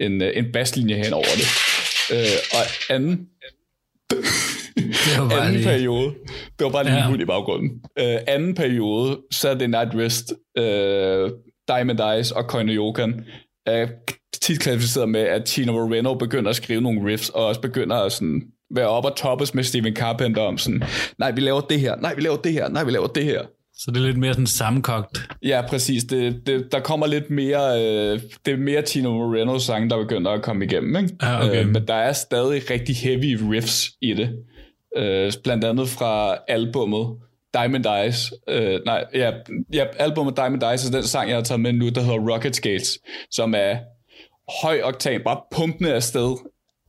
en, 0.00 0.22
øh, 0.22 0.32
en 0.34 0.52
basslinje 0.52 0.94
hen 0.94 1.12
over 1.12 1.24
det. 1.24 1.48
Øh, 2.12 2.38
og 2.52 2.94
anden, 2.94 3.28
Det 4.10 5.18
var 5.18 5.28
bare 5.28 5.40
anden 5.40 5.54
lige, 5.54 5.64
periode, 5.64 6.14
det 6.58 6.64
var 6.64 6.70
bare 6.70 6.84
lige 6.84 6.96
Ja. 6.96 7.06
hund 7.08 7.22
i 7.22 7.24
baggrunden. 7.24 7.70
Øh, 7.98 8.16
anden 8.26 8.54
periode, 8.54 9.20
Saturday 9.32 9.66
Night 9.66 9.94
Rest, 9.94 10.32
øh, 10.58 11.30
Diamond 11.68 12.00
Eyes 12.00 12.30
og 12.30 12.46
Koine 12.48 12.72
Yokan, 12.72 13.24
er 13.66 13.86
tit 14.42 14.60
klassificeret 14.60 15.08
med, 15.08 15.20
at 15.20 15.48
Chino 15.48 15.72
Moreno 15.72 16.14
begynder 16.14 16.50
at 16.50 16.56
skrive 16.56 16.80
nogle 16.80 17.12
riffs, 17.12 17.28
og 17.28 17.46
også 17.46 17.60
begynder 17.60 17.96
at 17.96 18.12
sådan 18.12 18.42
være 18.74 18.86
op 18.88 19.04
og 19.04 19.16
toppes 19.16 19.54
med 19.54 19.64
Steven 19.64 19.96
Carpenter 19.96 20.42
om 20.42 20.58
sådan, 20.58 20.82
nej, 21.18 21.30
vi 21.30 21.40
laver 21.40 21.60
det 21.60 21.80
her, 21.80 21.96
nej, 21.96 22.14
vi 22.14 22.20
laver 22.20 22.36
det 22.36 22.52
her, 22.52 22.68
nej, 22.68 22.84
vi 22.84 22.90
laver 22.90 23.06
det 23.06 23.24
her. 23.24 23.42
Så 23.78 23.90
det 23.90 23.96
er 23.96 24.06
lidt 24.06 24.18
mere 24.18 24.32
sådan 24.32 24.46
sammenkogt. 24.46 25.28
Ja, 25.42 25.62
præcis. 25.68 26.04
Det, 26.04 26.46
det, 26.46 26.72
der 26.72 26.80
kommer 26.80 27.06
lidt 27.06 27.30
mere, 27.30 27.82
øh, 27.82 28.20
det 28.46 28.52
er 28.52 28.56
mere 28.56 28.82
Tino 28.82 29.10
Moreno 29.12 29.58
sang, 29.58 29.90
der 29.90 29.96
begynder 30.02 30.30
at 30.30 30.42
komme 30.42 30.64
igennem. 30.64 30.96
Ikke? 30.96 31.16
Ja, 31.22 31.46
okay. 31.46 31.64
øh, 31.64 31.68
men 31.68 31.86
der 31.88 31.94
er 31.94 32.12
stadig 32.12 32.70
rigtig 32.70 32.96
heavy 32.96 33.38
riffs 33.52 33.90
i 34.00 34.14
det. 34.14 34.30
Øh, 34.96 35.32
blandt 35.44 35.64
andet 35.64 35.88
fra 35.88 36.36
albummet 36.48 37.06
Diamond 37.54 37.86
Eyes. 37.86 38.32
Øh, 38.48 38.80
nej, 38.86 39.04
ja, 39.14 39.32
ja, 39.72 39.84
albummet 39.98 40.36
Diamond 40.36 40.62
Eyes 40.62 40.88
er 40.88 40.90
den 40.90 41.02
sang, 41.02 41.28
jeg 41.28 41.36
har 41.36 41.44
taget 41.44 41.60
med 41.60 41.72
nu, 41.72 41.88
der 41.88 42.00
hedder 42.00 42.32
Rocket 42.32 42.56
Skates, 42.56 42.98
som 43.30 43.54
er 43.56 43.76
høj 44.62 44.80
oktan, 44.84 45.20
bare 45.24 45.40
pumpende 45.56 45.94
afsted, 45.94 46.36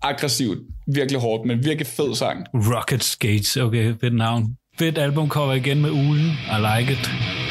aggressivt, 0.02 0.58
virkelig 0.88 1.22
hårdt, 1.22 1.48
men 1.48 1.66
virkelig 1.66 1.88
fed 1.88 2.16
sang. 2.16 2.46
Rocket 2.54 3.04
Skates, 3.04 3.58
okay, 3.58 3.94
fedt 4.02 4.16
navn. 4.16 4.58
Fedt 4.80 4.98
albumcover 4.98 5.54
igen 5.54 5.82
med 5.82 5.90
ulen. 5.90 6.26
I 6.26 6.58
like 6.60 6.94
it. 6.94 7.47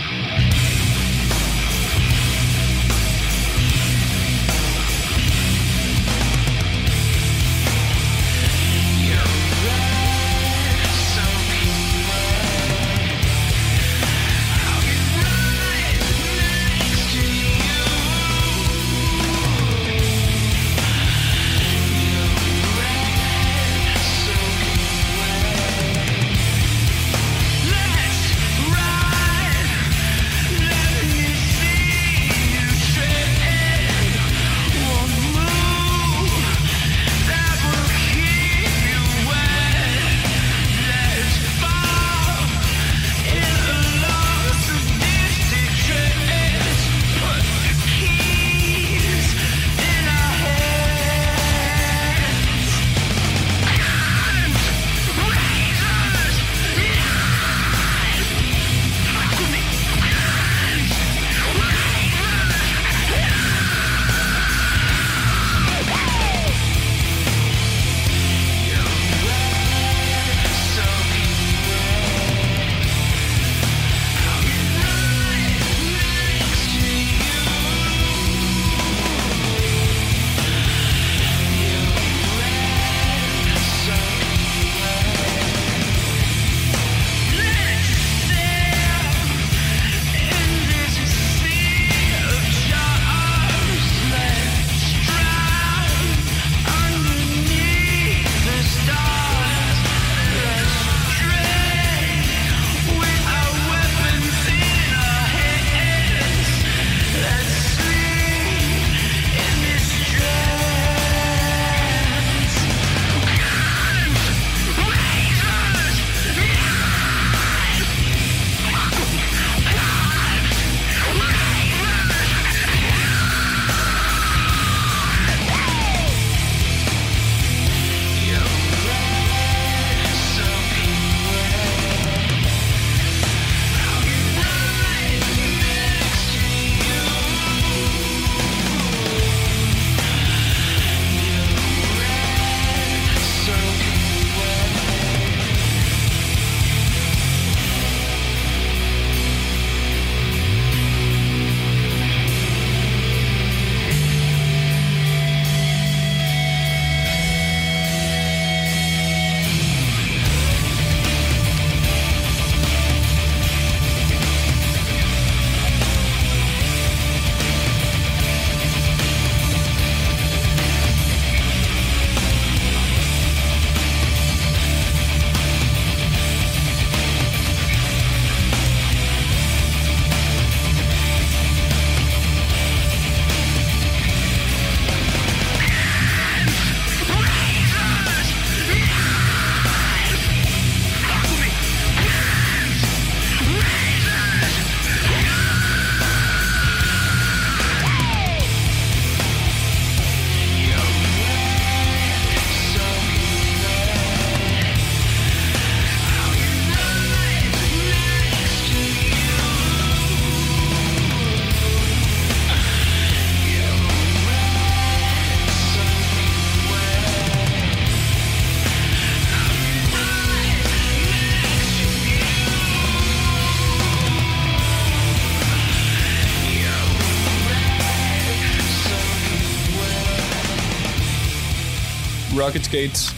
Rocket 232.43 232.65
Skates 232.65 233.17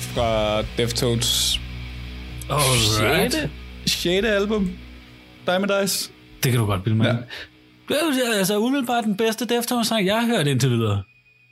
fra 0.00 0.62
Deftones 0.62 1.60
Alright. 2.50 3.32
6. 3.32 4.02
6. 4.02 4.26
album. 4.26 4.70
Diamond 5.46 5.70
Eyes. 5.70 6.12
Det 6.42 6.52
kan 6.52 6.60
du 6.60 6.66
godt 6.66 6.84
bilde 6.84 6.96
mig. 6.96 7.06
Ja. 7.06 7.10
Ja. 7.10 7.16
Det 7.88 8.22
er 8.34 8.38
altså 8.38 8.58
umiddelbart 8.58 9.04
den 9.04 9.16
bedste 9.16 9.44
Deftones-sang, 9.44 10.06
jeg 10.06 10.20
har 10.20 10.26
hørt 10.26 10.46
indtil 10.46 10.70
videre. 10.70 11.02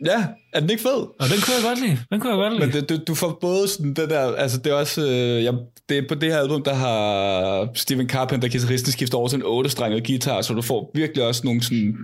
Ja, 0.06 0.24
er 0.52 0.60
den 0.60 0.70
ikke 0.70 0.82
fed? 0.82 1.00
Og 1.20 1.26
den 1.32 1.38
kunne 1.44 1.54
jeg 1.54 1.64
godt 1.64 1.80
lide. 1.80 1.98
Den 2.12 2.20
kunne 2.20 2.32
jeg 2.32 2.38
godt 2.38 2.52
lide. 2.52 2.66
Men 2.66 2.74
det, 2.74 2.88
du, 2.88 2.98
du 3.06 3.14
får 3.14 3.38
både 3.40 3.68
sådan 3.68 3.94
det 3.94 4.10
der, 4.10 4.34
altså 4.34 4.58
det 4.58 4.72
er 4.72 4.74
også, 4.74 5.00
øh, 5.02 5.44
jeg, 5.44 5.54
det 5.88 5.98
er 5.98 6.02
på 6.08 6.14
det 6.14 6.32
her 6.32 6.38
album, 6.38 6.62
der 6.62 6.74
har 6.74 7.68
Steven 7.74 8.08
Carpenter, 8.08 8.48
guitaristen, 8.48 8.92
skiftet 8.92 9.14
over 9.14 9.28
til 9.28 9.36
en 9.36 9.66
8-strenget 9.66 10.06
guitar, 10.06 10.42
så 10.42 10.54
du 10.54 10.62
får 10.62 10.90
virkelig 10.94 11.24
også 11.24 11.40
nogle 11.44 11.62
sådan 11.62 11.96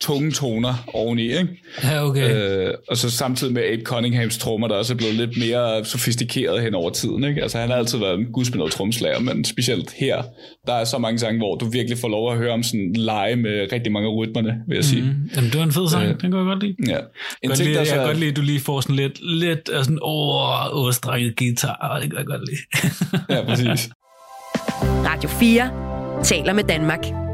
tunge 0.00 0.30
toner 0.32 0.74
oveni, 0.94 1.22
ikke? 1.22 1.48
Ja, 1.84 2.04
okay. 2.06 2.34
Øh, 2.66 2.74
og 2.88 2.96
så 2.96 3.10
samtidig 3.10 3.52
med 3.54 3.62
Abe 3.62 3.82
Cunninghams 3.84 4.38
trommer, 4.38 4.68
der 4.68 4.74
også 4.74 4.92
er 4.92 4.96
blevet 4.96 5.14
lidt 5.14 5.38
mere 5.38 5.84
sofistikeret 5.84 6.62
hen 6.62 6.74
over 6.74 6.90
tiden. 6.90 7.24
Ikke? 7.24 7.42
Altså 7.42 7.58
han 7.58 7.68
har 7.68 7.76
altid 7.76 7.98
været 7.98 8.18
en 8.18 8.26
gudsbenået 8.32 8.72
tromslager, 8.72 9.20
men 9.20 9.44
specielt 9.44 9.92
her, 9.92 10.22
der 10.66 10.72
er 10.72 10.84
så 10.84 10.98
mange 10.98 11.18
sange, 11.18 11.38
hvor 11.38 11.54
du 11.56 11.68
virkelig 11.68 11.98
får 11.98 12.08
lov 12.08 12.32
at 12.32 12.38
høre 12.38 12.52
om 12.52 12.62
sådan 12.62 12.92
lege 12.96 13.36
med 13.36 13.68
rigtig 13.72 13.92
mange 13.92 14.08
af 14.08 14.14
rytmerne, 14.16 14.54
vil 14.68 14.74
jeg 14.74 14.84
sige. 14.84 15.02
Mm. 15.02 15.30
Jamen, 15.36 15.50
det 15.50 15.58
var 15.58 15.64
en 15.64 15.72
fed 15.72 15.88
sang. 15.88 16.04
Øh, 16.08 16.20
Den 16.22 16.30
kunne 16.30 16.38
jeg 16.38 16.46
godt 16.46 16.62
lide. 16.62 16.76
Ja. 16.92 16.98
En 17.42 17.48
Godt 17.48 17.56
ting, 17.56 17.66
lide, 17.66 17.74
der 17.74 17.80
jeg 17.80 17.86
så 17.86 17.92
kan 17.94 18.02
er- 18.02 18.06
godt 18.06 18.18
lide, 18.18 18.30
at 18.30 18.36
du 18.36 18.42
lige 18.42 18.60
får 18.60 18.80
sådan 18.80 18.96
lidt, 18.96 19.18
lidt 19.40 19.68
af 19.68 19.84
sådan 19.84 19.98
over, 20.02 20.68
overstrenget 20.72 21.36
guitar. 21.36 21.98
Det 22.02 22.10
kan 22.10 22.18
jeg 22.18 22.26
godt 22.26 22.40
lide. 22.50 22.60
Ja, 23.38 23.44
præcis. 23.44 23.90
Radio 25.10 25.28
4 25.28 25.70
taler 26.24 26.52
med 26.52 26.64
Danmark. 26.64 27.25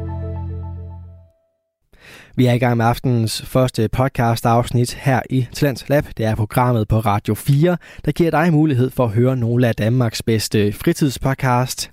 Vi 2.35 2.45
er 2.45 2.53
i 2.53 2.57
gang 2.57 2.77
med 2.77 2.85
aftenens 2.85 3.41
første 3.45 3.89
podcast 3.89 4.45
afsnit 4.45 4.93
her 4.93 5.21
i 5.29 5.47
Talents 5.53 5.89
Lab. 5.89 6.05
Det 6.17 6.25
er 6.25 6.35
programmet 6.35 6.87
på 6.87 6.99
Radio 6.99 7.33
4, 7.33 7.77
der 8.05 8.11
giver 8.11 8.31
dig 8.31 8.53
mulighed 8.53 8.89
for 8.89 9.05
at 9.05 9.11
høre 9.11 9.37
nogle 9.37 9.67
af 9.67 9.75
Danmarks 9.75 10.23
bedste 10.23 10.73
fritidspodcast. 10.73 11.91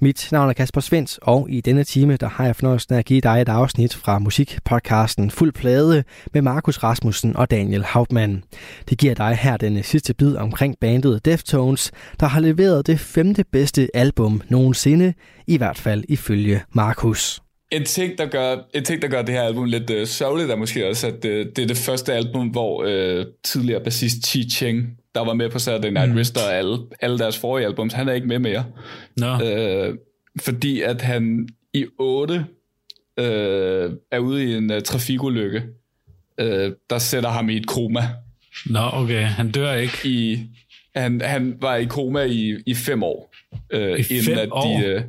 Mit 0.00 0.28
navn 0.32 0.48
er 0.48 0.52
Kasper 0.52 0.80
Svens, 0.80 1.18
og 1.22 1.46
i 1.50 1.60
denne 1.60 1.84
time 1.84 2.16
der 2.16 2.28
har 2.28 2.44
jeg 2.44 2.56
fornøjelsen 2.56 2.94
af 2.94 2.98
at 2.98 3.04
give 3.04 3.20
dig 3.20 3.40
et 3.40 3.48
afsnit 3.48 3.94
fra 3.94 4.18
musikpodcasten 4.18 5.30
Fuld 5.30 5.52
Plade 5.52 6.04
med 6.34 6.42
Markus 6.42 6.78
Rasmussen 6.82 7.36
og 7.36 7.50
Daniel 7.50 7.84
Hauptmann. 7.84 8.42
Det 8.88 8.98
giver 8.98 9.14
dig 9.14 9.36
her 9.36 9.56
den 9.56 9.82
sidste 9.82 10.14
bid 10.14 10.36
omkring 10.36 10.76
bandet 10.80 11.24
Deftones, 11.24 11.92
der 12.20 12.26
har 12.26 12.40
leveret 12.40 12.86
det 12.86 13.00
femte 13.00 13.44
bedste 13.52 13.88
album 13.94 14.42
nogensinde, 14.48 15.14
i 15.46 15.56
hvert 15.56 15.78
fald 15.78 16.04
ifølge 16.08 16.62
Markus. 16.72 17.43
En 17.74 17.84
ting, 17.84 18.18
der 18.18 18.26
gør, 18.26 18.56
en 18.74 18.84
ting, 18.84 19.02
der 19.02 19.08
gør 19.08 19.22
det 19.22 19.34
her 19.34 19.42
album 19.42 19.64
lidt 19.64 19.90
øh, 19.90 20.06
sørgeligt, 20.06 20.50
er 20.50 20.56
måske 20.56 20.88
også, 20.88 21.06
at 21.06 21.24
øh, 21.24 21.46
det 21.56 21.58
er 21.58 21.66
det 21.66 21.76
første 21.76 22.12
album, 22.12 22.48
hvor 22.48 22.84
øh, 22.86 23.26
tidligere 23.44 23.84
bassist 23.84 24.26
Chi 24.26 24.50
Cheng, 24.50 24.98
der 25.14 25.20
var 25.20 25.34
med 25.34 25.50
på 25.50 25.58
Saturday 25.58 25.90
Night 25.90 26.10
mm. 26.10 26.16
Wrist 26.16 26.36
og 26.36 26.54
alle, 26.54 26.78
alle 27.00 27.18
deres 27.18 27.38
forrige 27.38 27.66
albums, 27.66 27.92
han 27.92 28.08
er 28.08 28.12
ikke 28.12 28.26
med 28.26 28.38
mere. 28.38 28.64
Nå, 29.16 29.40
Øh, 29.44 29.94
fordi 30.40 30.80
at 30.80 31.02
han 31.02 31.48
i 31.74 31.86
8 31.98 32.46
øh, 33.18 33.90
er 34.10 34.18
ude 34.18 34.44
i 34.44 34.54
en 34.54 34.70
uh, 34.70 34.80
trafikulykke, 34.80 35.62
øh, 36.40 36.72
der 36.90 36.98
sætter 36.98 37.30
ham 37.30 37.48
i 37.48 37.56
et 37.56 37.66
koma. 37.66 38.08
Nå, 38.66 38.90
okay. 38.92 39.22
Han 39.22 39.50
dør 39.50 39.74
ikke. 39.74 39.98
I, 40.04 40.40
han, 40.96 41.20
han 41.20 41.56
var 41.60 41.76
i 41.76 41.84
koma 41.84 42.22
i, 42.22 42.56
i 42.66 42.74
fem 42.74 43.02
år. 43.02 43.33
Øh, 43.72 43.98
I 43.98 44.02
inden 44.10 44.24
fem 44.24 44.38
at 44.38 44.48
år? 44.52 44.78
De, 44.80 44.86
øh, 44.86 45.02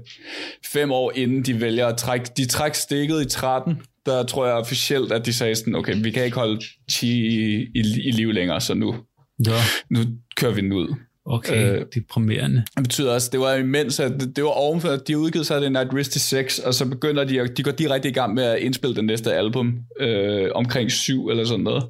fem 0.66 0.92
år 0.92 1.12
inden 1.16 1.42
de 1.44 1.62
vælger 1.62 1.88
at 1.88 1.98
trække. 1.98 2.26
De 2.38 2.46
trækker 2.46 2.76
stikket 2.76 3.22
i 3.22 3.30
13. 3.30 3.74
Der 4.06 4.24
tror 4.24 4.46
jeg 4.46 4.56
officielt, 4.56 5.12
at 5.12 5.26
de 5.26 5.34
sagde 5.34 5.56
sådan, 5.56 5.76
okay, 5.76 5.96
vi 6.04 6.12
kan 6.12 6.26
ikke 6.26 6.38
holde 6.38 6.62
Chi 6.92 7.08
i, 7.08 7.56
i, 7.76 7.80
i 8.06 8.12
liv 8.12 8.32
længere, 8.32 8.62
så 8.62 8.74
nu, 8.74 8.96
Nå, 9.40 9.52
nu 9.90 10.00
kører 10.36 10.52
vi 10.54 10.62
den 10.62 10.74
ud. 10.74 10.96
okay. 11.26 11.76
Øh, 11.80 11.86
deprimerende. 11.96 12.64
Det 12.76 12.84
betyder 12.84 13.14
også, 13.14 13.30
det 13.32 13.40
var 13.40 13.54
imens, 13.56 14.00
at 14.00 14.12
det, 14.20 14.36
det 14.36 14.44
var 14.44 14.50
ovenfor, 14.50 14.90
at 14.90 15.08
de 15.08 15.18
udgivet 15.18 15.46
sig 15.48 15.64
af 15.66 15.72
Night 15.72 15.94
Wrist 15.94 16.20
6, 16.20 16.60
og 16.60 16.74
så 16.74 16.86
begynder 16.86 17.24
de, 17.24 17.42
at- 17.42 17.58
de 17.58 17.64
går 17.64 17.72
direkte 17.72 18.10
i 18.10 18.12
gang 18.12 18.34
med 18.34 18.44
at 18.44 18.60
indspille 18.60 18.96
det 18.96 19.06
næste 19.06 19.34
album, 19.34 19.74
øh, 20.00 20.50
omkring 20.56 20.92
7 20.92 21.28
eller 21.30 21.46
sådan 21.46 21.64
noget. 21.64 21.84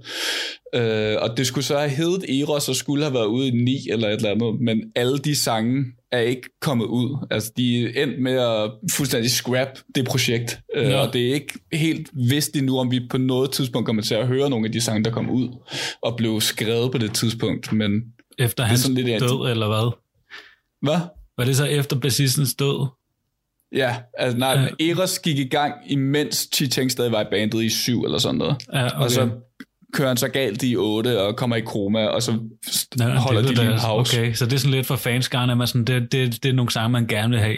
Øh, 0.76 1.18
og 1.22 1.38
det 1.38 1.48
skulle 1.48 1.66
så 1.66 1.78
have 1.78 1.90
heddet 1.90 2.42
Eros, 2.42 2.70
og 2.70 2.76
skulle 2.76 3.04
have 3.04 3.14
været 3.14 3.26
ude 3.26 3.48
i 3.48 3.52
9 3.52 3.78
eller 3.92 4.08
et 4.08 4.14
eller 4.16 4.30
andet, 4.32 4.62
men 4.62 4.82
alle 4.96 5.18
de 5.18 5.36
sange 5.36 5.86
er 6.16 6.20
ikke 6.22 6.50
kommet 6.62 6.86
ud. 6.86 7.28
Altså, 7.32 7.52
de 7.58 7.84
er 7.86 8.04
endt 8.04 8.22
med 8.22 8.34
at 8.34 8.72
fuldstændig 8.92 9.32
scrap 9.32 9.68
det 9.96 10.06
projekt, 10.06 10.60
øh, 10.76 10.84
Ja. 10.90 10.96
og 11.08 11.14
det 11.14 11.30
er 11.30 11.34
ikke 11.34 11.54
helt 11.74 12.10
vist 12.14 12.56
endnu, 12.56 12.80
om 12.80 12.92
vi 12.92 13.02
på 13.10 13.18
noget 13.18 13.52
tidspunkt 13.52 13.86
kommer 13.86 14.02
til 14.02 14.16
at 14.16 14.28
høre 14.28 14.50
nogle 14.50 14.66
af 14.66 14.72
de 14.72 14.82
sange, 14.82 15.04
der 15.04 15.12
kom 15.12 15.30
ud, 15.30 15.50
og 16.02 16.16
blev 16.18 16.42
skrevet 16.42 16.92
på 16.92 16.98
det 16.98 17.14
tidspunkt, 17.14 17.74
men 17.74 17.92
Efter 18.40 18.64
hans 18.64 18.80
sådan 18.80 18.96
lidt 18.96 19.22
død, 19.22 19.50
eller 19.52 19.68
hvad? 19.68 19.92
hvad? 20.82 21.00
Var 21.38 21.46
det 21.46 21.58
så 21.58 21.66
efter 21.66 22.00
bassistens 22.00 22.56
død? 22.56 22.88
Ja, 23.76 23.96
altså 24.18 24.38
nej, 24.38 24.70
Ja. 24.80 24.86
Eros 24.92 25.20
gik 25.20 25.40
i 25.40 25.48
gang, 25.48 25.74
imens 25.88 26.50
Chi 26.56 26.68
Cheng 26.68 26.92
stadig 26.92 27.12
var 27.12 27.22
i 27.22 27.26
bandet 27.32 27.64
i 27.64 27.70
7 27.70 28.04
eller 28.04 28.18
sådan 28.18 28.36
noget. 28.38 28.56
Ja, 28.74 28.86
okay. 28.86 28.96
Og 28.96 29.12
så 29.12 29.30
kører 29.96 30.08
han 30.08 30.18
så 30.18 30.28
galt 30.28 30.64
i 30.64 30.76
8 30.76 31.22
og 31.22 31.36
kommer 31.36 31.56
i 31.56 31.62
koma, 31.62 32.06
og 32.06 32.24
så 32.24 32.32
Nå, 32.98 33.06
holder 33.06 33.42
det 33.42 33.50
de 33.50 33.56
lige 33.56 33.74
en 33.74 33.80
pause. 33.80 34.20
Okay, 34.20 34.34
så 34.34 34.46
det 34.46 34.54
er 34.54 34.58
sådan 34.58 34.72
lidt 34.72 34.88
for 34.88 34.96
fanskarne, 34.96 35.52
at 35.52 35.58
man 35.58 35.68
sådan, 35.68 35.86
det, 35.86 36.12
det, 36.12 36.44
det 36.44 36.50
er 36.50 36.54
nogle 36.54 36.72
sange, 36.72 36.90
man 36.90 37.08
gerne 37.08 37.30
vil 37.30 37.40
have. 37.40 37.58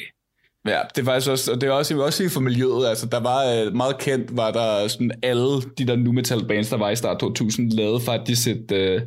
Ja, 0.68 0.80
det 0.96 1.02
er 1.02 1.06
faktisk 1.06 1.30
også, 1.30 1.52
og 1.52 1.62
det 1.62 1.68
er 1.68 1.72
også, 1.72 1.98
også 1.98 2.18
sige 2.18 2.30
for 2.30 2.42
miljøet, 2.42 2.88
altså 2.88 3.06
der 3.06 3.20
var 3.20 3.46
øh, 3.46 3.76
meget 3.76 3.98
kendt, 3.98 4.38
var 4.38 4.52
der 4.52 4.88
sådan 4.88 5.12
alle 5.24 5.62
de 5.78 5.88
der 5.88 5.96
nu 5.96 6.12
metal 6.12 6.46
bands, 6.48 6.70
der 6.70 6.78
var 6.78 6.90
i 6.90 6.96
start 6.96 7.20
2000, 7.20 7.72
lavede 7.72 8.00
faktisk 8.00 8.48
et, 8.48 8.72
øh, 8.72 9.02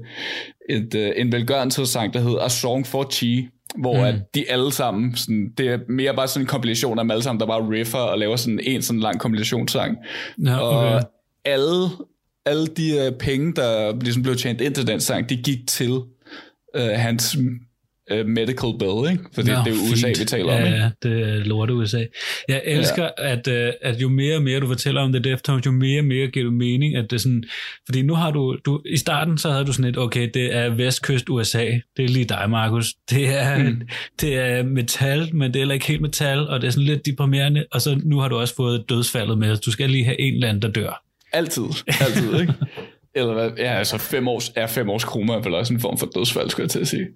et, 0.71 0.95
øh, 0.95 1.12
en 1.16 1.33
velgørenhedssang, 1.33 2.14
der 2.14 2.21
hedder 2.21 2.40
A 2.40 2.49
Song 2.49 2.87
for 2.87 3.11
Chi, 3.11 3.49
hvor 3.79 3.97
mm. 3.97 4.05
at 4.05 4.14
de 4.35 4.51
alle 4.51 4.73
sammen, 4.73 5.16
sådan, 5.16 5.53
det 5.59 5.69
er 5.69 5.79
mere 5.88 6.16
bare 6.16 6.29
sådan 6.29 6.43
en 6.43 6.47
kombination 6.47 6.99
af 6.99 7.05
dem 7.05 7.11
alle 7.11 7.23
sammen, 7.23 7.40
der 7.40 7.47
bare 7.47 7.69
riffer 7.71 7.99
og 7.99 8.19
laver 8.19 8.37
sådan 8.37 8.61
en 8.62 8.83
sådan 8.83 9.01
lang 9.01 9.21
kombinationssang. 9.21 9.97
Ja, 10.47 10.55
okay. 10.55 10.95
Og 10.95 11.03
alle, 11.45 11.88
alle 12.46 12.66
de 12.66 13.09
uh, 13.11 13.18
penge, 13.18 13.55
der 13.55 14.00
ligesom 14.00 14.22
blev 14.22 14.37
tjent 14.37 14.61
ind 14.61 14.74
til 14.74 14.87
den 14.87 15.00
sang, 15.00 15.29
de 15.29 15.37
gik 15.37 15.59
til 15.66 15.90
uh, 15.90 16.90
hans 16.94 17.37
uh, 17.37 18.26
medical 18.26 18.70
bill, 18.79 19.12
ikke? 19.12 19.24
For 19.35 19.42
det, 19.42 19.55
Nå, 19.55 19.61
det 19.64 19.66
er 19.66 19.76
jo 19.76 19.92
USA, 19.92 20.07
fint. 20.07 20.20
vi 20.20 20.24
taler 20.24 20.53
om, 20.53 20.61
ja, 20.61 20.66
ikke? 20.66 20.76
Ja, 20.76 20.90
det 21.03 21.29
er 21.29 21.44
lort 21.44 21.70
USA. 21.70 22.05
Jeg 22.48 22.62
elsker, 22.64 23.09
ja. 23.18 23.33
at, 23.33 23.48
øh, 23.48 23.72
at 23.83 24.03
jo 24.03 24.09
mere 24.09 24.37
og 24.37 24.42
mere 24.42 24.61
du 24.61 24.66
fortæller 24.66 25.00
om 25.00 25.12
The 25.12 25.22
Deftones, 25.22 25.66
jo 25.66 25.70
mere 25.70 26.00
og 26.00 26.05
mere 26.05 26.26
giver 26.26 26.44
du 26.44 26.50
mening, 26.50 26.96
at 26.96 27.11
det 27.11 27.16
er 27.16 27.20
sådan, 27.20 27.44
fordi 27.87 28.03
nu 28.03 28.14
har 28.14 28.31
du, 28.31 28.57
du, 28.64 28.83
i 28.87 28.96
starten 28.96 29.38
så 29.38 29.50
havde 29.50 29.64
du 29.64 29.72
sådan 29.72 29.85
et, 29.90 29.98
okay, 29.98 30.31
det 30.35 30.55
er 30.57 30.68
vestkyst 30.68 31.29
USA, 31.29 31.64
det 31.96 32.05
er 32.05 32.09
lige 32.09 32.24
dig, 32.24 32.46
Markus. 32.50 32.94
Det 33.11 33.29
er, 33.29 33.59
mm. 33.59 33.81
det 34.20 34.37
er 34.37 34.62
metal, 34.62 35.35
men 35.35 35.55
det 35.55 35.62
er 35.62 35.72
ikke 35.72 35.87
helt 35.87 36.00
metal, 36.00 36.48
og 36.48 36.61
det 36.61 36.66
er 36.66 36.70
sådan 36.70 36.85
lidt 36.85 37.07
deprimerende, 37.07 37.64
og 37.72 37.81
så 37.81 38.00
nu 38.05 38.18
har 38.18 38.29
du 38.29 38.37
også 38.37 38.55
fået 38.55 38.85
dødsfaldet 38.88 39.38
med, 39.38 39.57
du 39.57 39.70
skal 39.70 39.90
lige 39.90 40.05
have 40.05 40.20
en 40.20 40.35
eller 40.35 40.48
anden, 40.48 40.62
der 40.62 40.70
dør. 40.70 41.10
Altid, 41.33 41.64
altid, 42.01 42.40
ikke? 42.40 42.55
Eller 43.14 43.33
hvad? 43.33 43.51
Ja, 43.59 43.73
altså 43.79 43.99
fem 43.99 44.29
års, 44.29 44.53
er 44.57 44.66
fem 44.66 44.90
års 44.90 45.05
koma 45.05 45.35
vel 45.35 45.55
også 45.55 45.75
en 45.75 45.81
form 45.81 45.99
for 45.99 46.07
dødsfald, 46.07 46.51
skulle 46.51 46.64
jeg 46.64 46.71
til 46.71 46.81
at 46.81 46.88
sige. 46.88 47.07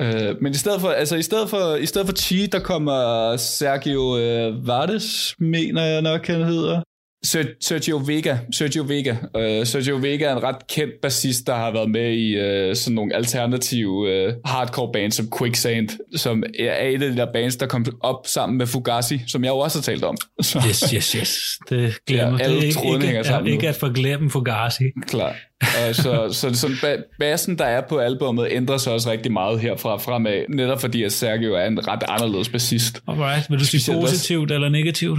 Uh, 0.00 0.42
men 0.42 0.52
i 0.52 0.56
stedet 0.56 0.80
for, 0.80 0.88
altså 0.88 1.16
i 1.16 1.22
stedet 1.22 1.50
for, 1.50 1.74
i 1.74 1.86
stedet 1.86 2.08
for 2.08 2.14
Chi, 2.14 2.46
der 2.46 2.58
kommer 2.58 3.36
Sergio 3.36 4.02
uh, 4.02 4.66
Vardes, 4.66 5.34
mener 5.38 5.84
jeg 5.84 6.02
nok, 6.02 6.26
han 6.26 6.42
hedder. 6.42 6.82
Ser- 7.24 7.54
Sergio 7.60 7.96
Vega. 8.06 8.36
Sergio 8.52 8.82
Vega. 8.82 9.10
Uh, 9.10 9.66
Sergio 9.66 9.96
Vega 9.96 10.24
er 10.24 10.36
en 10.36 10.42
ret 10.42 10.66
kendt 10.68 10.92
bassist, 11.02 11.46
der 11.46 11.54
har 11.54 11.72
været 11.72 11.90
med 11.90 12.12
i 12.12 12.36
uh, 12.70 12.76
sådan 12.76 12.94
nogle 12.94 13.14
alternative 13.14 14.26
uh, 14.28 14.32
hardcore 14.44 14.92
bands 14.92 15.14
som 15.14 15.28
Quicksand, 15.38 15.88
som 16.16 16.42
er 16.58 16.86
et 16.88 17.02
af 17.02 17.10
de 17.10 17.16
der 17.16 17.32
bands, 17.32 17.56
der 17.56 17.66
kom 17.66 17.84
op 18.00 18.26
sammen 18.26 18.58
med 18.58 18.66
Fugazi, 18.66 19.20
som 19.26 19.44
jeg 19.44 19.50
jo 19.50 19.58
også 19.58 19.78
har 19.78 19.82
talt 19.82 20.04
om. 20.04 20.16
Så, 20.42 20.62
Yes, 20.68 20.80
yes, 20.94 21.12
yes. 21.12 21.58
Det 21.68 21.94
glemmer. 22.06 22.38
Ja, 22.38 22.44
alle 22.44 22.56
det 22.56 22.62
er 22.76 22.94
ikke, 22.94 23.06
ikke, 23.08 23.24
sammen 23.24 23.48
er, 23.48 23.52
ikke 23.52 23.68
at 23.68 23.74
forglemme 23.74 24.30
Fugazi. 24.30 24.84
Klar. 25.08 25.36
Og 25.60 25.94
så, 25.94 26.28
så 26.32 26.54
sådan, 26.54 26.76
ba- 26.76 27.16
bassen, 27.18 27.58
der 27.58 27.64
er 27.64 27.80
på 27.88 27.98
albummet, 27.98 28.48
ændrer 28.50 28.76
sig 28.76 28.92
også 28.92 29.10
rigtig 29.10 29.32
meget 29.32 29.60
herfra 29.60 29.96
fremad, 29.96 30.44
netop 30.48 30.80
fordi 30.80 31.02
at 31.02 31.12
Sergio 31.12 31.54
er 31.54 31.64
en 31.66 31.88
ret 31.88 32.02
anderledes 32.08 32.48
bassist. 32.48 33.00
Alright, 33.08 33.50
vil 33.50 33.58
du 33.58 33.64
sige 33.64 33.94
positivt 33.94 34.50
eller 34.52 34.68
negativt? 34.68 35.18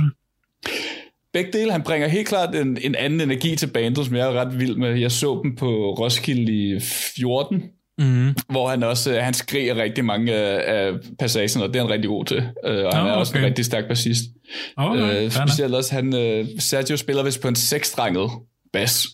Begge 1.37 1.59
dele, 1.59 1.71
han 1.71 1.81
bringer 1.81 2.07
helt 2.07 2.27
klart 2.27 2.55
en, 2.55 2.77
en 2.81 2.95
anden 2.95 3.21
energi 3.21 3.55
til 3.55 3.67
bandet, 3.67 4.05
som 4.05 4.15
jeg 4.15 4.27
er 4.27 4.31
ret 4.31 4.59
vild 4.59 4.75
med. 4.75 4.99
Jeg 4.99 5.11
så 5.11 5.39
dem 5.43 5.55
på 5.55 5.67
Roskilde 5.99 6.51
i 6.53 6.79
14, 7.15 7.63
Mm. 7.99 8.35
hvor 8.49 8.69
han 8.69 8.83
også 8.83 9.19
han 9.19 9.33
skriger 9.33 9.75
rigtig 9.75 10.05
mange 10.05 10.33
af, 10.33 10.85
af 10.87 10.93
passagerne, 11.19 11.65
og 11.65 11.73
det 11.73 11.79
er 11.79 11.83
han 11.83 11.91
rigtig 11.91 12.07
god 12.09 12.25
til. 12.25 12.37
Øh, 12.65 12.85
og 12.85 12.95
han 12.97 13.03
Nå, 13.05 13.09
er 13.09 13.13
også 13.13 13.33
en 13.33 13.37
okay. 13.37 13.45
rigtig 13.47 13.65
stærk 13.65 13.87
bassist. 13.87 14.23
Okay, 14.75 15.25
Øh, 15.25 15.31
specielt 15.31 15.75
også, 15.75 15.95
han, 15.95 16.15
øh, 16.15 16.45
Sergio 16.59 16.97
spiller 16.97 17.23
vist 17.23 17.41
på 17.41 17.47
en 17.47 17.55
seksstrenget 17.55 18.29
bas. 18.73 19.07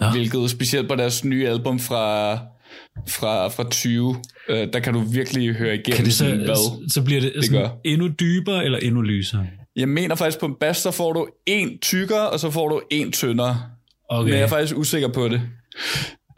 Nå. 0.00 0.06
Hvilket 0.10 0.50
specielt 0.50 0.88
på 0.88 0.94
deres 0.94 1.24
nye 1.24 1.48
album 1.48 1.78
fra, 1.78 2.32
fra, 3.08 3.48
fra 3.48 3.70
20, 3.70 4.16
øh, 4.48 4.68
der 4.72 4.80
kan 4.80 4.92
du 4.94 5.00
virkelig 5.00 5.54
høre 5.54 5.74
igennem 5.74 5.96
Kan 5.96 6.04
det 6.04 6.14
så, 6.14 6.24
hvad. 6.24 6.88
så 6.90 7.02
bliver 7.02 7.20
det, 7.20 7.32
det 7.42 7.50
gør. 7.50 7.68
endnu 7.84 8.08
dybere 8.20 8.64
eller 8.64 8.78
endnu 8.78 9.00
lysere? 9.02 9.46
Jeg 9.76 9.88
mener 9.88 10.14
faktisk, 10.14 10.40
på 10.40 10.46
en 10.46 10.54
bas, 10.54 10.76
så 10.76 10.90
får 10.90 11.12
du 11.12 11.28
en 11.46 11.78
tykkere, 11.78 12.30
og 12.30 12.40
så 12.40 12.50
får 12.50 12.68
du 12.68 12.80
en 12.90 13.12
tyndere. 13.12 13.62
Okay. 14.08 14.24
Men 14.24 14.38
jeg 14.38 14.42
er 14.42 14.48
faktisk 14.48 14.76
usikker 14.76 15.08
på 15.08 15.28
det. 15.28 15.42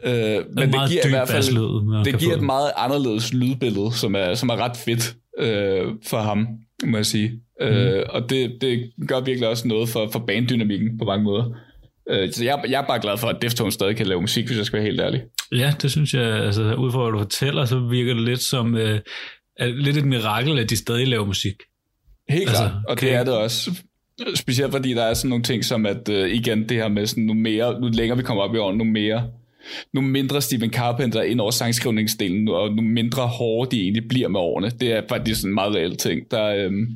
Øh, 0.05 0.13
men 0.55 0.73
det 0.73 0.89
giver 0.89 1.05
i 1.05 1.09
hvert 1.09 1.27
fald 1.27 1.37
basslyd, 1.37 1.85
man 1.85 2.05
det 2.05 2.19
giver 2.19 2.35
et 2.35 2.41
meget 2.41 2.71
anderledes 2.77 3.33
lydbillede, 3.33 3.93
som 3.93 4.15
er, 4.15 4.33
som 4.33 4.49
er 4.49 4.55
ret 4.55 4.77
fedt 4.77 5.15
øh, 5.39 5.87
for 6.07 6.17
ham, 6.17 6.47
må 6.85 6.97
jeg 6.97 7.05
sige. 7.05 7.31
Mm. 7.61 7.65
Øh, 7.65 8.05
og 8.09 8.29
det, 8.29 8.57
det 8.61 8.91
gør 9.07 9.19
virkelig 9.19 9.49
også 9.49 9.67
noget 9.67 9.89
for, 9.89 10.09
for 10.11 10.19
banddynamikken 10.19 10.97
på 10.97 11.05
mange 11.05 11.23
måder. 11.23 11.45
Øh, 12.09 12.31
så 12.31 12.43
jeg, 12.43 12.63
jeg 12.69 12.81
er 12.81 12.87
bare 12.87 13.01
glad 13.01 13.17
for, 13.17 13.27
at 13.27 13.41
Deftones 13.41 13.73
stadig 13.73 13.95
kan 13.95 14.07
lave 14.07 14.21
musik, 14.21 14.45
hvis 14.45 14.57
jeg 14.57 14.65
skal 14.65 14.77
være 14.77 14.85
helt 14.85 15.01
ærlig. 15.01 15.21
Ja, 15.51 15.73
det 15.81 15.91
synes 15.91 16.13
jeg, 16.13 16.23
altså 16.23 16.73
ud 16.73 16.91
fra 16.91 17.01
hvad 17.01 17.11
du 17.11 17.17
fortæller, 17.17 17.65
så 17.65 17.79
virker 17.79 18.13
det 18.13 18.23
lidt 18.23 18.41
som 18.41 18.75
øh, 18.75 18.99
lidt 19.59 19.97
et 19.97 20.05
mirakel, 20.05 20.59
at 20.59 20.69
de 20.69 20.77
stadig 20.77 21.07
laver 21.07 21.25
musik. 21.25 21.53
Helt 22.29 22.49
Altså, 22.49 22.63
klart, 22.63 22.73
og 22.87 22.97
kan 22.97 23.07
det 23.07 23.15
er 23.15 23.23
det 23.23 23.33
også. 23.33 23.71
Specielt 24.35 24.71
fordi 24.71 24.93
der 24.93 25.03
er 25.03 25.13
sådan 25.13 25.29
nogle 25.29 25.43
ting 25.43 25.65
som, 25.65 25.85
at 25.85 26.09
øh, 26.09 26.29
igen 26.29 26.69
det 26.69 26.77
her 26.77 26.87
med 26.87 27.05
sådan 27.05 27.23
nu 27.23 27.33
mere, 27.33 27.81
nu 27.81 27.87
længere 27.87 28.17
vi 28.17 28.23
kommer 28.23 28.43
op 28.43 28.55
i 28.55 28.57
årene, 28.57 28.77
nu 28.77 28.83
mere, 28.83 29.29
nu 29.93 30.01
mindre 30.01 30.41
Stephen 30.41 30.73
Carpenter 30.73 31.21
ind 31.21 31.41
over 31.41 31.51
sangskrivningsdelen, 31.51 32.47
og 32.47 32.75
nu 32.75 32.81
mindre 32.81 33.27
hårde 33.27 33.71
de 33.71 33.81
egentlig 33.81 34.07
bliver 34.09 34.27
med 34.27 34.39
årene. 34.39 34.69
Det 34.69 34.91
er 34.91 35.01
faktisk 35.09 35.41
sådan 35.41 35.51
en 35.51 35.55
meget 35.55 35.75
reelt 35.75 35.99
ting. 35.99 36.31
Der, 36.31 36.45
øhm, 36.45 36.87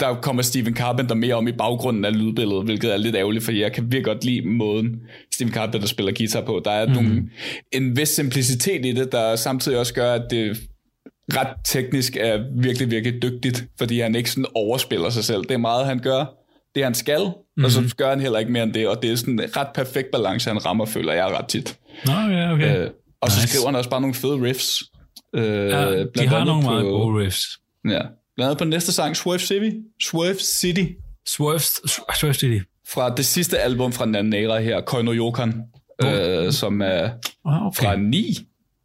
der 0.00 0.14
kommer 0.14 0.42
Stephen 0.42 0.76
Carpenter 0.76 1.14
mere 1.14 1.34
om 1.34 1.48
i 1.48 1.52
baggrunden 1.52 2.04
af 2.04 2.18
lydbilledet, 2.18 2.64
hvilket 2.64 2.92
er 2.92 2.96
lidt 2.96 3.16
ærgerligt, 3.16 3.44
for 3.44 3.52
jeg 3.52 3.72
kan 3.72 3.84
virkelig 3.84 4.04
godt 4.04 4.24
lide 4.24 4.48
måden, 4.48 5.00
Stephen 5.32 5.54
Carpenter 5.54 5.88
spiller 5.88 6.12
guitar 6.12 6.40
på. 6.40 6.62
Der 6.64 6.70
er 6.70 6.86
mm. 6.86 6.92
nogle, 6.92 7.30
en 7.72 7.96
vis 7.96 8.08
simplicitet 8.08 8.86
i 8.86 8.92
det, 8.92 9.12
der 9.12 9.36
samtidig 9.36 9.78
også 9.78 9.94
gør, 9.94 10.12
at 10.12 10.30
det 10.30 10.56
ret 11.32 11.48
teknisk 11.64 12.16
er 12.16 12.44
virkelig, 12.62 12.90
virkelig 12.90 13.22
dygtigt, 13.22 13.64
fordi 13.78 14.00
han 14.00 14.14
ikke 14.14 14.30
sådan 14.30 14.46
overspiller 14.54 15.10
sig 15.10 15.24
selv. 15.24 15.42
Det 15.42 15.50
er 15.50 15.58
meget, 15.58 15.86
han 15.86 15.98
gør 15.98 16.24
det, 16.74 16.84
han 16.84 16.94
skal, 16.94 17.20
mm-hmm. 17.20 17.64
og 17.64 17.70
så 17.70 17.94
gør 17.96 18.08
han 18.10 18.20
heller 18.20 18.38
ikke 18.38 18.52
mere 18.52 18.62
end 18.62 18.72
det, 18.72 18.88
og 18.88 19.02
det 19.02 19.12
er 19.12 19.16
sådan 19.16 19.40
en 19.40 19.56
ret 19.56 19.68
perfekt 19.74 20.10
balance, 20.10 20.50
han 20.50 20.66
rammer, 20.66 20.84
føler 20.84 21.12
jeg 21.12 21.26
ret 21.26 21.46
tit. 21.46 21.78
Nå, 22.06 22.12
ja, 22.12 22.52
okay. 22.52 22.78
Øh, 22.84 22.90
og 23.20 23.30
så 23.30 23.36
Nice. 23.38 23.48
skriver 23.48 23.66
han 23.66 23.76
også 23.76 23.90
bare 23.90 24.00
nogle 24.00 24.14
fede 24.14 24.42
riffs. 24.42 24.82
Øh, 25.34 25.44
ja, 25.70 26.02
de 26.04 26.26
har 26.26 26.44
nogle 26.44 26.62
på, 26.62 26.70
meget 26.70 26.84
gode 26.84 27.20
riffs. 27.24 27.40
Ja, 27.84 28.00
blandt 28.36 28.48
andet 28.48 28.58
på 28.58 28.64
næste 28.64 28.92
sang, 28.92 29.16
Swerve 29.16 29.38
City, 29.38 29.70
Swerve 30.02 30.34
City, 30.38 30.84
Swerve, 31.26 31.58
Swerve 32.14 32.34
City. 32.34 32.58
fra 32.88 33.14
det 33.14 33.26
sidste 33.26 33.58
album 33.58 33.92
fra 33.92 34.04
æra 34.34 34.58
her, 34.60 34.80
Koino 34.80 35.12
Yokan, 35.12 35.62
øh, 36.04 36.52
som 36.52 36.80
er 36.82 37.10
Ah, 37.46 37.66
okay. 37.66 37.82
fra 37.82 37.96
9, 37.96 38.36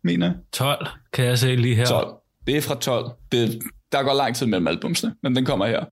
mener 0.04 0.25
jeg. 0.28 0.36
12 0.54 0.88
kan 1.13 1.25
jeg 1.25 1.39
se 1.39 1.56
lige 1.56 1.75
her. 1.75 1.86
12. 1.86 2.08
Det 2.50 2.58
er 2.58 2.62
fra 2.62 2.76
12. 2.76 3.10
Det, 3.32 3.62
der 3.92 4.04
går 4.04 4.14
lang 4.14 4.36
tid 4.36 4.48
mellem 4.48 4.68
albumsene, 4.68 5.16
men 5.24 5.36
den 5.36 5.46
kommer 5.46 5.66
her. 5.66 5.86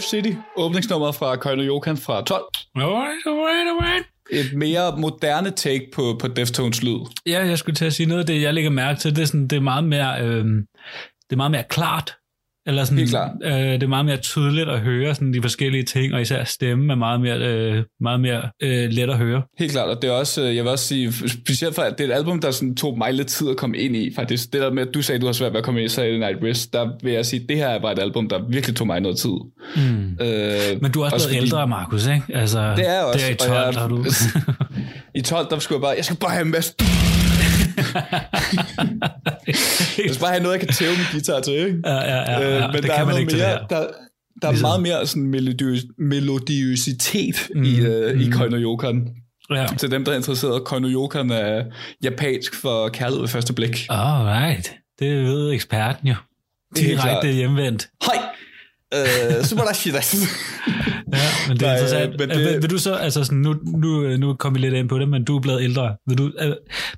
Swerve 0.00 0.24
City, 0.24 0.36
åbningsnummeret 0.56 1.14
fra 1.14 1.36
Koino 1.36 1.62
Yokan 1.62 1.96
fra 1.96 2.22
12. 2.22 2.44
Alright, 2.74 3.26
alright, 3.26 3.68
alright. 3.70 4.06
Et 4.30 4.52
mere 4.54 4.96
moderne 4.98 5.50
take 5.50 5.88
på, 5.94 6.16
på 6.20 6.28
Deftones 6.28 6.82
lyd. 6.82 6.98
Ja, 7.26 7.46
jeg 7.46 7.58
skulle 7.58 7.76
til 7.76 7.84
at 7.84 7.92
sige 7.92 8.06
noget 8.06 8.20
af 8.20 8.26
det, 8.26 8.42
jeg 8.42 8.54
lægger 8.54 8.70
mærke 8.70 9.00
til, 9.00 9.16
det 9.16 9.22
er, 9.22 9.26
sådan, 9.26 9.48
det 9.48 9.56
er 9.56 9.60
meget 9.60 9.84
mere, 9.84 10.22
øh, 10.22 10.44
det 11.24 11.32
er 11.32 11.36
meget 11.36 11.50
mere 11.50 11.64
klart. 11.68 12.16
Eller 12.66 12.84
sådan, 12.84 12.98
Helt 12.98 13.10
klart. 13.10 13.30
Øh, 13.44 13.52
det 13.52 13.82
er 13.82 13.86
meget 13.86 14.04
mere 14.06 14.16
tydeligt 14.16 14.68
at 14.68 14.80
høre 14.80 15.14
sådan, 15.14 15.32
de 15.34 15.42
forskellige 15.42 15.82
ting, 15.82 16.14
og 16.14 16.20
især 16.20 16.44
stemme 16.44 16.92
er 16.92 16.96
meget 16.96 17.20
mere, 17.20 17.38
øh, 17.38 17.82
meget 18.00 18.20
mere 18.20 18.42
øh, 18.62 18.88
let 18.90 19.10
at 19.10 19.16
høre. 19.18 19.42
Helt 19.58 19.72
klart, 19.72 19.88
og 19.88 20.02
det 20.02 20.08
er 20.10 20.14
også, 20.14 20.42
øh, 20.42 20.56
jeg 20.56 20.64
vil 20.64 20.70
også 20.72 20.84
sige, 20.86 21.12
specielt 21.28 21.74
for, 21.74 21.82
det 21.82 22.00
er 22.00 22.04
et 22.04 22.12
album, 22.18 22.40
der 22.40 22.50
sådan 22.50 22.74
tog 22.74 22.98
mig 22.98 23.14
lidt 23.14 23.28
tid 23.28 23.50
at 23.50 23.56
komme 23.56 23.76
ind 23.78 23.96
i, 23.96 24.12
faktisk. 24.16 24.52
Det 24.52 24.60
der 24.60 24.72
med, 24.72 24.88
at 24.88 24.94
du 24.94 25.02
sagde, 25.02 25.16
at 25.16 25.20
du 25.20 25.26
har 25.26 25.32
svært 25.32 25.52
ved 25.52 25.58
at 25.58 25.64
komme 25.64 25.80
ind 25.80 25.90
i 25.90 25.94
Saturday 25.94 26.18
Night 26.18 26.38
Rest, 26.44 26.72
der 26.72 26.88
vil 27.02 27.12
jeg 27.12 27.26
sige, 27.26 27.42
at 27.42 27.48
det 27.48 27.56
her 27.56 27.68
er 27.68 27.80
bare 27.80 27.92
et 27.92 27.98
album, 27.98 28.28
der 28.28 28.38
virkelig 28.50 28.76
tog 28.76 28.86
mig 28.86 29.00
noget 29.00 29.16
tid. 29.18 29.30
Mm. 29.76 29.82
Øh, 30.20 30.82
Men 30.82 30.90
du 30.92 31.00
er 31.00 31.04
også, 31.04 31.14
også 31.14 31.28
blevet 31.28 31.42
ældre, 31.42 31.66
Markus, 31.68 32.06
ikke? 32.06 32.22
Altså, 32.34 32.74
Det 32.76 32.88
er 32.90 33.00
også, 33.02 33.18
Det 33.18 33.26
er 33.26 33.30
i 33.30 33.32
og 33.32 33.38
12, 33.38 33.74
jeg- 33.74 33.80
har 33.82 33.88
du. 33.88 34.04
I 35.18 35.20
12, 35.20 35.46
der 35.50 35.58
skulle 35.58 35.76
jeg 35.76 35.82
bare, 35.82 35.94
jeg 35.96 36.04
skal 36.04 36.16
bare 36.16 36.30
have 36.30 36.44
en 36.44 36.50
masse... 36.50 36.74
jeg 39.46 39.54
skal 40.14 40.20
bare 40.20 40.30
have 40.30 40.42
noget, 40.42 40.58
jeg 40.58 40.60
kan 40.60 40.68
tæve 40.74 40.90
min 40.90 41.06
guitar 41.12 41.40
til, 41.40 41.52
ikke? 41.54 41.80
ja, 41.84 41.94
ja, 41.94 42.16
ja, 42.16 42.40
ja, 42.40 42.56
Øh, 42.56 42.62
det 42.62 42.70
men 42.72 42.82
der 42.82 42.88
kan 42.88 43.00
er 43.00 43.04
man 43.04 43.18
ikke 43.18 43.30
det 43.30 43.38
mere, 43.38 43.58
der, 43.70 43.86
der 44.42 44.48
er 44.48 44.52
Ligesom- 44.52 44.68
meget 44.68 44.82
mere 44.82 45.06
sådan 45.06 45.22
melodiøs, 45.22 45.80
melodiøsitet 45.98 47.48
Mm, 47.54 47.60
mm, 47.60 47.64
i, 47.66 47.80
uh, 47.80 48.14
mm. 48.14 48.20
i. 48.20 48.30
Koino 48.30 48.56
Yokan. 48.56 49.08
Ja. 49.50 49.66
Til 49.78 49.90
dem, 49.90 50.04
der 50.04 50.12
er 50.12 50.16
interesseret, 50.16 50.64
Konoyokan 50.64 51.30
er 51.30 51.64
japansk 52.04 52.54
for 52.54 52.88
kærlighed 52.88 53.20
ved 53.20 53.28
første 53.28 53.52
blik. 53.52 53.86
Alright. 53.90 54.72
Det 54.98 55.24
ved 55.24 55.52
eksperten 55.52 56.08
jo. 56.08 56.14
Det 56.76 56.84
Direkte 56.84 57.28
hjemvendt. 57.32 57.88
Hej! 58.04 58.22
Øh, 58.94 59.44
desu. 59.94 60.16
Ja, 61.12 61.18
men 61.48 61.56
det 61.56 61.62
er 61.62 61.66
Nej, 61.66 61.76
interessant. 61.76 62.10
men 62.18 62.28
Men 62.28 62.38
det- 62.38 62.46
vil, 62.54 62.62
vil 62.62 62.70
du 62.70 62.78
så, 62.78 62.94
altså 62.94 63.24
sådan, 63.24 63.38
nu, 63.38 63.54
nu, 63.76 64.16
nu 64.16 64.34
kom 64.34 64.54
vi 64.54 64.60
lidt 64.60 64.74
ind 64.74 64.88
på 64.88 64.98
det, 64.98 65.08
men 65.08 65.24
du 65.24 65.36
er 65.36 65.40
blevet 65.40 65.62
ældre. 65.62 65.96
Vil 66.08 66.18
du, 66.18 66.32
øh, 66.42 66.52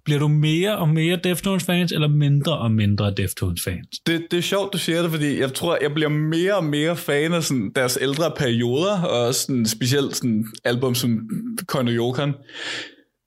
bliver 0.04 0.20
du 0.20 0.28
mere 0.28 0.76
og 0.78 0.88
mere 0.88 1.18
Deftones-fans, 1.24 1.92
eller 1.92 2.08
mindre 2.08 2.58
og 2.58 2.70
mindre 2.72 3.14
Deftones-fans? 3.16 3.98
det, 4.06 4.26
det 4.30 4.36
er 4.36 4.42
sjovt, 4.42 4.72
du 4.72 4.78
siger 4.78 5.02
det, 5.02 5.10
fordi 5.10 5.40
jeg 5.40 5.54
tror, 5.54 5.78
jeg 5.82 5.94
bliver 5.94 6.08
mere 6.10 6.56
og 6.56 6.64
mere 6.64 6.96
fan 6.96 7.32
af 7.32 7.42
sådan, 7.42 7.70
deres 7.76 7.98
ældre 8.00 8.32
perioder, 8.36 9.02
og 9.02 9.34
sådan, 9.34 9.66
specielt 9.66 10.16
sådan, 10.16 10.46
album 10.64 10.94
som 10.94 11.18
Konoyokan. 11.66 12.32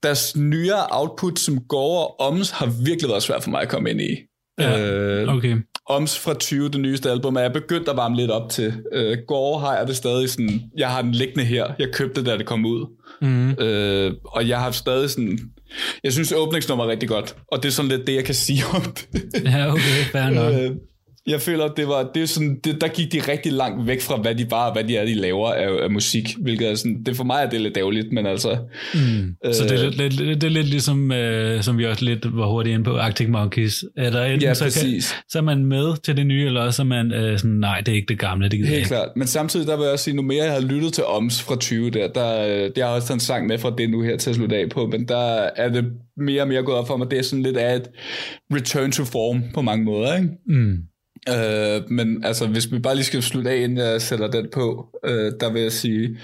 Deres 0.03 0.36
nyere 0.38 0.86
output, 0.91 1.39
som 1.39 1.59
går 1.69 1.97
og 2.19 2.27
Oms, 2.27 2.49
har 2.51 2.65
virkelig 2.86 3.09
været 3.09 3.23
svært 3.23 3.43
for 3.43 3.49
mig 3.51 3.61
at 3.61 3.69
komme 3.69 3.89
ind 3.89 4.01
i. 4.01 4.15
Ja, 4.59 4.91
Øh, 5.23 5.36
Okay. 5.38 5.57
Oms 5.89 6.19
fra 6.19 6.34
20, 6.34 6.69
det 6.69 6.82
nyeste 6.82 7.11
album, 7.11 7.36
er 7.36 7.41
jeg 7.41 7.53
begyndt 7.53 7.89
at 7.89 7.97
varme 7.97 8.15
lidt 8.15 8.32
op 8.32 8.49
til. 8.49 8.73
Øh, 8.93 9.17
Gore 9.27 9.59
har 9.59 9.77
jeg 9.77 9.88
det 9.88 9.95
stadig 9.95 10.29
sådan, 10.29 10.61
jeg 10.77 10.89
har 10.89 11.01
den 11.01 11.11
liggende 11.11 11.43
her. 11.45 11.65
Jeg 11.79 11.88
købte 11.93 12.19
det, 12.19 12.25
da 12.29 12.38
det 12.38 12.45
kom 12.45 12.65
ud. 12.65 12.86
Mm. 13.21 13.51
Øh, 13.51 14.13
og 14.25 14.47
jeg 14.47 14.59
har 14.59 14.71
stadig 14.71 15.09
sådan, 15.09 15.39
jeg 16.03 16.13
synes 16.13 16.32
åbningsnummer 16.32 16.84
er 16.86 16.89
rigtig 16.89 17.09
godt, 17.09 17.36
og 17.51 17.63
det 17.63 17.69
er 17.69 17.73
sådan 17.73 17.91
lidt 17.91 18.07
det, 18.07 18.15
jeg 18.15 18.25
kan 18.25 18.36
sige 18.36 18.63
om 18.73 18.82
det. 18.82 19.43
Ja, 19.45 19.71
okay, 19.71 20.03
fair 20.11 20.29
nok. 20.29 20.53
Øh, 20.61 20.71
jeg 21.28 21.41
føler, 21.41 21.65
at 21.65 21.72
det 21.78 21.88
var, 21.88 22.09
det 22.13 22.22
er 22.22 22.26
sådan, 22.28 22.59
det, 22.63 22.82
der 22.82 22.88
gik 22.88 23.13
de 23.13 23.19
rigtig 23.32 23.51
langt 23.53 23.88
væk 23.88 24.01
fra, 24.01 24.17
hvad 24.22 24.36
de 24.36 24.51
var, 24.51 24.65
og 24.67 24.74
hvad 24.74 24.84
de 24.84 24.97
er, 24.97 25.05
de 25.05 25.13
laver 25.13 25.51
af, 25.53 25.84
af 25.84 25.91
musik, 25.91 26.36
hvilket 26.41 26.69
er 26.72 26.76
sådan, 26.76 27.03
det 27.03 27.15
for 27.15 27.24
mig 27.24 27.43
er 27.43 27.49
det 27.49 27.61
lidt 27.61 27.78
ærgerligt, 27.78 28.11
men 28.13 28.26
altså, 28.26 28.57
Mm. 28.93 29.36
Så 29.53 29.63
det 29.63 29.72
er, 29.72 29.86
Øh. 29.86 29.91
lidt, 29.93 30.13
lidt, 30.22 30.41
det 30.41 30.47
er 30.47 30.51
lidt 30.51 30.67
ligesom, 30.67 31.11
øh, 31.11 31.63
som 31.63 31.78
vi 31.78 31.86
også 31.86 32.05
lidt 32.05 32.38
var 32.38 32.47
hurtigt 32.47 32.74
inde 32.74 32.84
på, 32.86 32.97
Arctic 32.97 33.28
Monkeys. 33.30 33.84
Er 33.97 34.09
der 34.09 34.24
enten, 34.26 34.41
ja, 34.41 34.53
så, 34.53 34.63
kan, 34.82 35.01
så 35.30 35.38
er 35.38 35.41
man 35.41 35.65
med 35.65 36.01
til 36.03 36.17
det 36.17 36.26
nye, 36.28 36.45
eller 36.45 36.61
også 36.61 36.82
er 36.82 36.86
man 36.86 37.13
øh, 37.13 37.38
sådan, 37.39 37.51
nej, 37.51 37.80
det 37.80 37.91
er 37.91 37.95
ikke 37.95 38.07
det 38.07 38.19
gamle, 38.19 38.49
det 38.49 38.51
gider 38.59 38.67
Helt 38.67 38.78
ikke. 38.78 38.88
klart. 38.88 39.09
Men 39.15 39.28
samtidig, 39.28 39.67
der 39.67 39.76
vil 39.78 39.84
jeg 39.84 39.91
også 39.91 40.03
sige, 40.05 40.15
nu 40.15 40.22
mere 40.22 40.43
jeg 40.43 40.53
har 40.53 40.61
lyttet 40.61 40.93
til 40.93 41.03
OMS 41.07 41.41
fra 41.41 41.55
20 41.55 41.89
der, 41.89 42.07
der 42.07 42.47
øh, 42.47 42.72
det 42.76 42.84
har 42.84 42.89
også 42.89 43.07
taget 43.07 43.15
en 43.15 43.19
sang 43.19 43.47
med 43.47 43.57
fra 43.57 43.74
det 43.78 43.89
nu 43.89 44.01
her 44.01 44.17
til 44.17 44.30
at 44.30 44.36
slutte 44.36 44.55
af 44.55 44.69
på, 44.69 44.88
men 44.88 45.07
der 45.07 45.49
er 45.55 45.69
det 45.69 45.86
mere 46.17 46.41
og 46.41 46.47
mere 46.47 46.63
gået 46.63 46.78
op 46.78 46.88
for 46.88 46.97
mig, 46.97 47.11
det 47.11 47.19
er 47.19 47.24
sådan 47.24 47.43
lidt 47.43 47.57
af 47.57 47.76
et 47.76 47.88
return 48.53 48.91
to 48.91 49.03
form 49.05 49.43
på 49.53 49.61
mange 49.61 49.86
måder, 49.86 50.15
ikke? 50.15 50.30
Mm. 50.47 50.78
Øh, 51.30 51.89
men 51.91 52.24
altså, 52.26 52.47
hvis 52.47 52.72
vi 52.72 52.80
bare 52.80 52.95
lige 52.95 53.05
skal 53.05 53.24
slutte 53.24 53.49
af, 53.51 53.55
inden 53.57 53.78
jeg 53.78 54.01
sætter 54.01 54.28
den 54.32 54.47
på, 54.53 54.89
øh, 55.05 55.32
der 55.39 55.51
vil 55.53 55.61
jeg 55.61 55.72
sige, 55.72 56.17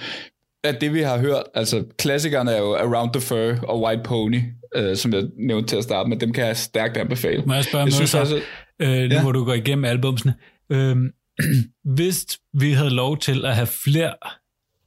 at 0.63 0.81
det 0.81 0.93
vi 0.93 1.01
har 1.01 1.17
hørt, 1.19 1.43
altså 1.53 1.83
klassikerne 1.99 2.51
er 2.51 2.57
jo 2.59 2.75
Around 2.75 3.13
the 3.13 3.21
Fur 3.21 3.69
og 3.69 3.81
White 3.81 4.01
Pony, 4.03 4.41
øh, 4.75 4.95
som 4.97 5.13
jeg 5.13 5.23
nævnte 5.39 5.69
til 5.69 5.75
at 5.75 5.83
starte 5.83 6.09
med, 6.09 6.17
dem 6.17 6.33
kan 6.33 6.45
jeg 6.45 6.57
stærkt 6.57 6.97
anbefale. 6.97 7.43
Må 7.45 7.53
jeg 7.53 7.63
spørge 7.63 7.85
Jeg 7.85 7.93
synes 7.93 8.09
så? 8.09 8.19
også, 8.19 8.41
Øh, 8.81 8.89
nu 8.89 9.15
Ja. 9.15 9.23
må 9.23 9.31
du 9.31 9.43
gå 9.45 9.53
igennem 9.53 9.85
albumsene. 9.85 10.33
Øhm, 10.71 11.09
hvis 11.95 12.25
vi 12.53 12.71
havde 12.71 12.89
lov 12.89 13.17
til 13.17 13.45
at 13.45 13.55
have 13.55 13.67
flere 13.67 14.13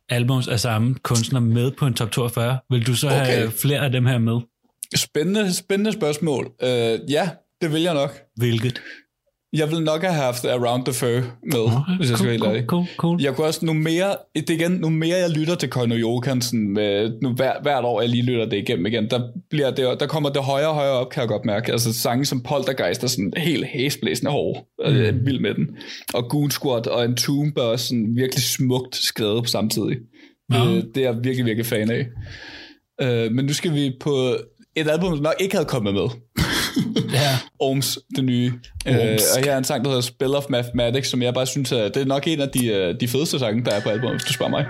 albums 0.09 0.49
af 0.49 0.61
samme 0.61 0.95
kunstner 1.03 1.41
med 1.41 1.71
på 1.71 1.87
en 1.87 1.95
top 1.95 2.11
42, 2.11 2.59
vil 2.71 2.87
du 2.87 2.95
så. 2.95 3.07
Okay. 3.07 3.17
have 3.19 3.51
flere 3.51 3.81
af 3.85 3.93
dem 3.93 4.07
her 4.07 4.19
med? 4.19 4.41
spændende, 4.97 5.55
spændende 5.55 5.93
spørgsmål. 5.93 6.53
Øh, 6.63 6.99
ja, 7.11 7.29
det 7.63 7.73
vil 7.73 7.83
jeg 7.83 7.95
nok. 7.95 8.19
Hvilket? 8.37 8.83
Jeg 9.53 9.71
vil 9.71 9.83
nok 9.83 10.03
have 10.03 10.15
haft 10.15 10.45
Around 10.45 10.85
the 10.85 10.95
Fur 10.95 11.07
med, 11.07 11.61
okay, 11.61 11.97
hvis 11.97 12.11
jeg 12.11 12.19
skal 12.19 12.27
være 12.27 12.33
helt 12.33 12.43
cool, 12.43 12.55
ærlig. 12.55 12.67
cool, 12.67 12.87
cool. 12.97 13.23
Jeg 13.23 13.35
kunne 13.35 13.47
også, 13.47 13.67
nu 13.67 13.73
mere, 13.73 14.17
det 14.37 14.51
igen, 14.51 14.73
nu 14.73 14.89
mere 14.89 15.17
jeg 15.17 15.31
lytter 15.31 15.55
til 15.55 15.69
Konoyokan, 15.69 16.43
sådan, 16.43 16.71
med, 16.71 17.13
nu 17.23 17.33
hver, 17.33 17.53
hvert 17.63 17.85
år 17.85 18.01
jeg 18.01 18.11
lige 18.11 18.23
lytter 18.23 18.45
det 18.45 18.57
igennem 18.57 18.87
igen, 18.87 19.11
der, 19.11 19.21
bliver 19.51 19.71
det, 19.71 20.01
der 20.01 20.07
kommer 20.07 20.31
det 20.31 20.43
højere 20.43 20.69
og 20.69 20.75
højere 20.75 20.93
op, 20.93 21.11
kan 21.11 21.21
jeg 21.21 21.29
godt 21.29 21.45
mærke. 21.45 21.73
Altså 21.73 21.93
sange 21.93 22.25
som 22.25 22.43
Poltergeist 22.43 23.05
er 23.05 23.07
sådan 23.07 23.33
helt 23.37 23.67
hæsblæsende 23.67 24.31
hård, 24.31 24.67
mm. 24.79 24.97
jeg 24.97 25.07
er 25.07 25.13
vild 25.25 25.41
med 25.41 25.55
den. 25.55 25.69
Og 26.15 26.31
Goon 26.31 26.51
Squad 26.51 26.87
og 26.87 27.05
Entomb 27.05 27.57
er 27.59 27.63
også 27.63 27.87
sådan 27.87 28.17
virkelig 28.17 28.43
smukt 28.43 28.97
skrevet 28.97 29.43
på 29.43 29.49
samtidig. 29.49 29.97
Ja. 30.53 30.65
Øh, 30.65 30.83
det 30.95 30.97
er 30.97 31.11
jeg 31.11 31.25
virkelig, 31.25 31.47
virkelig 31.47 31.67
fan 31.67 31.91
af. 31.91 32.07
Øh, 33.03 33.33
men 33.33 33.45
nu 33.45 33.53
skal 33.53 33.75
vi 33.75 33.93
på 34.01 34.37
et 34.77 34.89
album, 34.89 35.17
som 35.17 35.23
nok 35.23 35.35
ikke 35.41 35.55
havde 35.55 35.69
kommet 35.69 35.95
med. 35.95 36.09
Ja. 37.13 37.39
Ohms, 37.59 37.99
det 38.17 38.25
nye. 38.25 38.53
Øh, 38.87 39.19
og 39.37 39.45
her 39.45 39.53
er 39.53 39.59
en 39.59 39.65
sang, 39.65 39.85
der 39.85 39.91
hedder 39.91 40.03
Spell 40.03 40.35
of 40.35 40.45
Mathematics, 40.49 41.09
som 41.09 41.23
jeg 41.23 41.35
bare 41.35 41.47
synes, 41.47 41.73
er, 41.73 41.89
det 41.89 41.97
er 41.97 42.05
nok 42.05 42.27
en 42.27 42.41
af 42.41 42.49
de, 42.49 42.67
øh, 42.67 42.95
de 43.01 43.09
fedeste 43.09 43.39
sange, 43.39 43.65
der 43.65 43.71
er 43.71 43.81
på 43.81 43.89
albumet, 43.89 44.17
hvis 44.17 44.25
du 44.25 44.33
spørger 44.33 44.51
mig. 44.51 44.67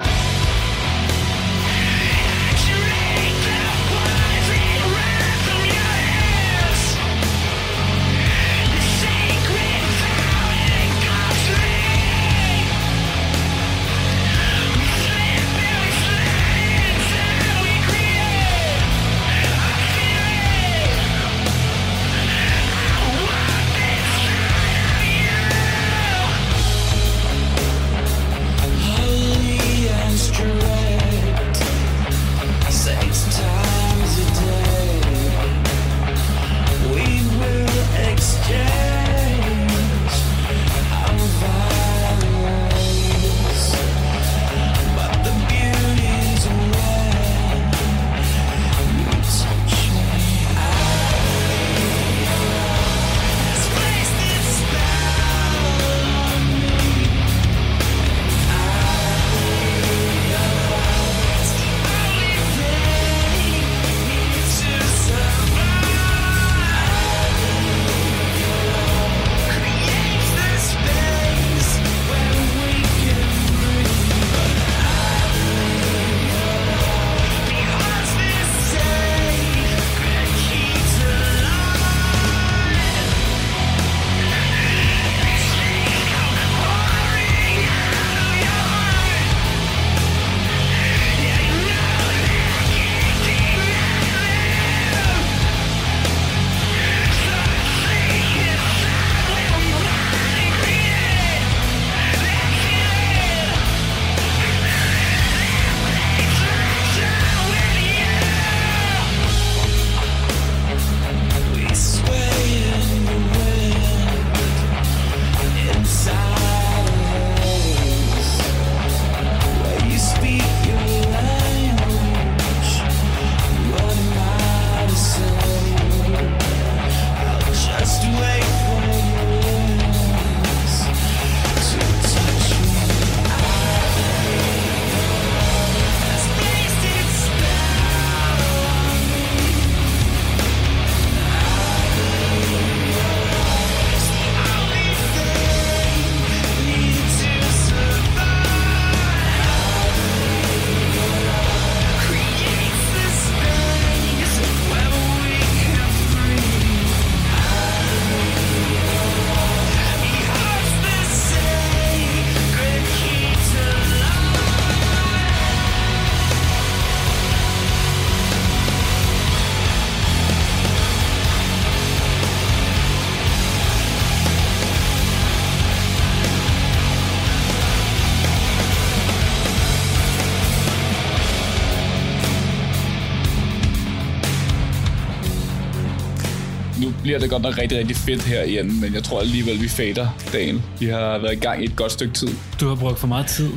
Bliver 187.03 187.19
det 187.19 187.31
godt 187.31 187.43
nok 187.43 187.59
rigtig, 187.59 187.79
rigtig 187.79 187.97
fedt 187.97 188.23
her 188.23 188.43
i 188.43 188.59
enden, 188.59 188.81
men 188.81 188.95
jeg 188.95 189.03
tror 189.03 189.21
alligevel, 189.21 189.63
vi 189.63 189.69
fader 189.69 190.09
dagen. 190.33 190.63
Vi 190.81 190.87
har 190.87 191.19
været 191.19 191.33
i 191.33 191.37
gang 191.41 191.63
i 191.63 191.65
et 191.65 191.77
godt 191.77 191.93
stykke 191.93 192.15
tid. 192.15 192.29
Du 192.61 192.69
har 192.69 192.75
brugt 192.75 192.99
for 192.99 193.07
meget 193.07 193.27
tid. 193.27 193.51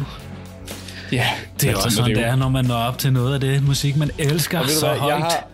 Ja, 1.11 1.27
Det 1.61 1.69
er 1.69 1.75
også 1.75 1.89
sådan, 1.89 2.15
det 2.15 2.25
er, 2.25 2.35
når 2.35 2.49
man 2.49 2.65
når 2.65 2.75
op 2.75 2.97
til 2.97 3.13
noget 3.13 3.33
af 3.33 3.39
det 3.39 3.63
musik, 3.63 3.97
man 3.97 4.09
elsker 4.19 4.59
Og 4.59 4.69
så 4.69 4.87
hvad, 4.87 4.97
højt. 4.97 5.11
jeg 5.13 5.21
har, 5.21 5.47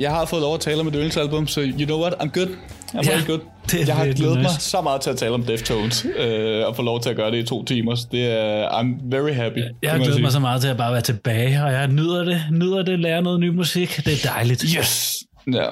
jeg 0.00 0.10
har 0.10 0.24
fået 0.24 0.42
lov 0.42 0.54
at 0.54 0.60
tale 0.60 0.80
om 0.80 0.86
et 0.86 0.92
yndlingsalbum, 0.94 1.46
så 1.46 1.60
you 1.60 1.84
know 1.86 2.00
what, 2.02 2.12
I'm 2.14 2.28
good. 2.40 2.46
I'm 2.94 3.04
Ja, 3.04 3.10
very 3.16 3.26
good. 3.26 3.38
det 3.70 3.88
jeg 3.88 3.96
har 3.96 4.04
glædet 4.04 4.36
nice. 4.36 4.42
mig 4.42 4.50
så 4.58 4.80
meget 4.80 5.00
til 5.00 5.10
at 5.10 5.16
tale 5.16 5.32
om 5.32 5.42
Deftones, 5.42 6.06
øh, 6.18 6.66
og 6.66 6.76
få 6.76 6.82
lov 6.82 7.00
til 7.02 7.10
at 7.10 7.16
gøre 7.16 7.30
det 7.30 7.36
i 7.36 7.42
to 7.46 7.64
timer. 7.64 7.94
Så 7.94 8.06
det 8.12 8.26
er, 8.40 8.68
I'm 8.68 8.86
very 9.10 9.32
happy. 9.34 9.56
Jeg 9.58 9.70
det 9.82 9.90
har 9.90 9.96
glædet 9.96 10.14
sige. 10.14 10.22
mig 10.22 10.32
så 10.32 10.38
meget 10.38 10.60
til 10.60 10.68
at 10.68 10.76
bare 10.76 10.92
være 10.92 11.00
tilbage, 11.00 11.64
og 11.64 11.72
jeg 11.72 11.88
nyder 11.88 12.24
det, 12.24 12.42
nyder 12.52 12.82
det, 12.82 12.98
lære 13.00 13.22
noget 13.22 13.40
ny 13.40 13.48
musik. 13.48 14.00
Det 14.04 14.24
er 14.24 14.28
dejligt. 14.32 14.62
Yes! 14.78 15.16
Ja. 15.52 15.64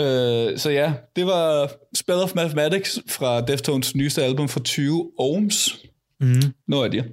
Øh, 0.00 0.58
så 0.58 0.70
ja, 0.70 0.92
det 1.16 1.26
var 1.26 1.70
Spell 1.94 2.18
of 2.18 2.34
Mathematics 2.34 2.98
fra 3.08 3.40
Deftones 3.40 3.94
nyeste 3.94 4.22
album 4.24 4.48
fra 4.48 4.60
20 4.60 5.10
ohms. 5.18 5.78
Mm. 6.20 6.42
Noget 6.68 6.84
af 6.84 6.90
det. 6.90 7.04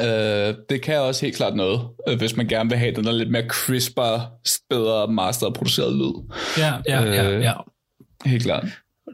Øh, 0.00 0.54
det 0.68 0.82
kan 0.82 0.98
også 0.98 1.26
helt 1.26 1.36
klart 1.36 1.56
noget, 1.56 1.80
øh, 2.08 2.18
hvis 2.18 2.36
man 2.36 2.48
gerne 2.48 2.70
vil 2.70 2.78
have 2.78 2.94
den 2.94 3.04
der 3.04 3.12
lidt 3.12 3.30
mere 3.30 3.46
crisper, 3.48 4.32
bedre 4.70 5.08
masteret 5.12 5.54
produceret 5.54 5.94
lyd. 5.94 6.32
Ja, 6.58 6.74
ja, 6.88 7.02
ja, 7.02 7.30
Øh, 7.30 7.42
ja. 7.42 7.52
Helt 8.24 8.42
klart. 8.42 8.64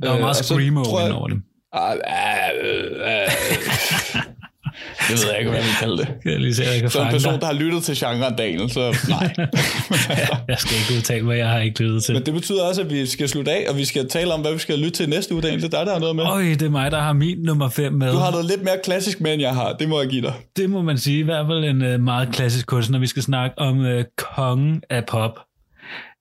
Der 0.02 0.08
var 0.08 0.16
Øh, 0.16 0.20
meget 0.20 0.36
så 0.36 0.44
screamo 0.44 0.82
over 1.14 1.28
det. 1.28 1.42
Ah, 1.72 1.96
ah, 2.04 2.50
øh, 2.62 2.90
ah. 3.04 3.30
Det 5.08 5.16
ved 5.22 5.30
jeg 5.30 5.38
ikke, 5.38 5.50
hvad 5.50 5.60
jeg 5.60 5.68
vil 5.68 5.76
kalde 5.80 5.96
det. 5.96 6.08
Jeg 6.24 6.40
lige 6.40 6.54
se, 6.54 6.62
jeg 6.72 6.80
kan 6.80 6.90
Så 6.90 7.02
en 7.02 7.08
person, 7.10 7.40
der 7.40 7.46
har 7.46 7.52
lyttet 7.52 7.82
til 7.82 7.96
genren 7.96 8.36
Daniel, 8.36 8.70
så 8.70 8.96
nej. 9.08 9.34
Jeg 10.48 10.58
skal 10.58 10.76
ikke 10.78 10.94
udtale, 10.96 11.24
hvad 11.24 11.36
jeg 11.36 11.48
har 11.48 11.58
ikke 11.58 11.82
lyttet 11.82 12.04
til. 12.04 12.14
Men 12.14 12.26
det 12.26 12.34
betyder 12.34 12.62
også, 12.62 12.80
at 12.80 12.90
vi 12.90 13.06
skal 13.06 13.28
slutte 13.28 13.52
af, 13.52 13.66
og 13.68 13.76
vi 13.76 13.84
skal 13.84 14.08
tale 14.08 14.34
om, 14.34 14.40
hvad 14.40 14.52
vi 14.52 14.58
skal 14.58 14.78
lytte 14.78 14.90
til 14.90 15.08
næste 15.08 15.34
uge, 15.34 15.42
Daniel. 15.42 15.62
Det 15.62 15.74
er 15.74 15.78
dig, 15.78 15.86
der 15.86 15.92
har 15.92 16.00
noget 16.00 16.16
med. 16.16 16.24
Øj, 16.24 16.42
det 16.42 16.62
er 16.62 16.70
mig, 16.70 16.90
der 16.90 17.00
har 17.00 17.12
min 17.12 17.38
nummer 17.38 17.68
5 17.68 17.92
med. 17.92 18.12
Du 18.12 18.18
har 18.18 18.30
noget 18.30 18.46
lidt 18.46 18.62
mere 18.62 18.76
klassisk 18.84 19.20
med, 19.20 19.32
end 19.32 19.42
jeg 19.42 19.54
har. 19.54 19.72
Det 19.72 19.88
må 19.88 20.00
jeg 20.00 20.10
give 20.10 20.22
dig. 20.22 20.32
Det 20.56 20.70
må 20.70 20.82
man 20.82 20.98
sige. 20.98 21.18
I 21.18 21.22
hvert 21.22 21.46
fald 21.46 21.64
en 21.64 21.94
uh, 21.94 22.00
meget 22.00 22.28
klassisk 22.32 22.66
kunstner. 22.66 22.98
Vi 22.98 23.06
skal 23.06 23.22
snakke 23.22 23.58
om 23.58 23.78
uh, 23.78 24.00
kongen 24.16 24.82
af 24.90 25.04
pop. 25.06 25.38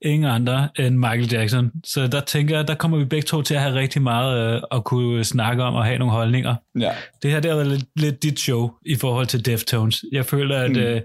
Ingen 0.05 0.29
andre 0.31 0.69
end 0.79 0.95
Michael 0.95 1.31
Jackson. 1.31 1.71
Så 1.85 2.07
der 2.07 2.19
tænker 2.21 2.55
jeg, 2.57 2.67
der 2.67 2.75
kommer 2.75 2.97
vi 2.97 3.05
begge 3.05 3.25
to 3.25 3.41
til 3.41 3.55
at 3.55 3.61
have 3.61 3.75
rigtig 3.75 4.01
meget 4.01 4.55
uh, 4.55 4.61
at 4.77 4.83
kunne 4.83 5.23
snakke 5.23 5.63
om 5.63 5.75
og 5.75 5.85
have 5.85 5.97
nogle 5.97 6.13
holdninger. 6.13 6.55
Ja. 6.79 6.91
Det 7.23 7.31
her 7.31 7.39
det 7.39 7.51
er 7.51 7.63
lidt, 7.63 7.85
lidt 7.95 8.23
dit 8.23 8.39
show 8.39 8.71
i 8.85 8.95
forhold 8.95 9.25
til 9.27 9.45
Deftones. 9.45 10.03
Jeg 10.11 10.25
føler, 10.25 10.57
at 10.59 10.71
Mm. 10.71 10.77
uh, 10.77 10.99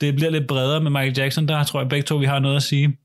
det 0.00 0.14
bliver 0.16 0.30
lidt 0.30 0.46
bredere 0.46 0.80
med 0.80 0.90
Michael 0.90 1.14
Jackson. 1.18 1.48
Der 1.48 1.64
tror 1.64 1.80
jeg 1.80 1.88
begge 1.88 2.02
to, 2.04 2.16
vi 2.16 2.26
har 2.26 2.38
noget 2.38 2.56
at 2.56 2.62
sige. 2.62 2.96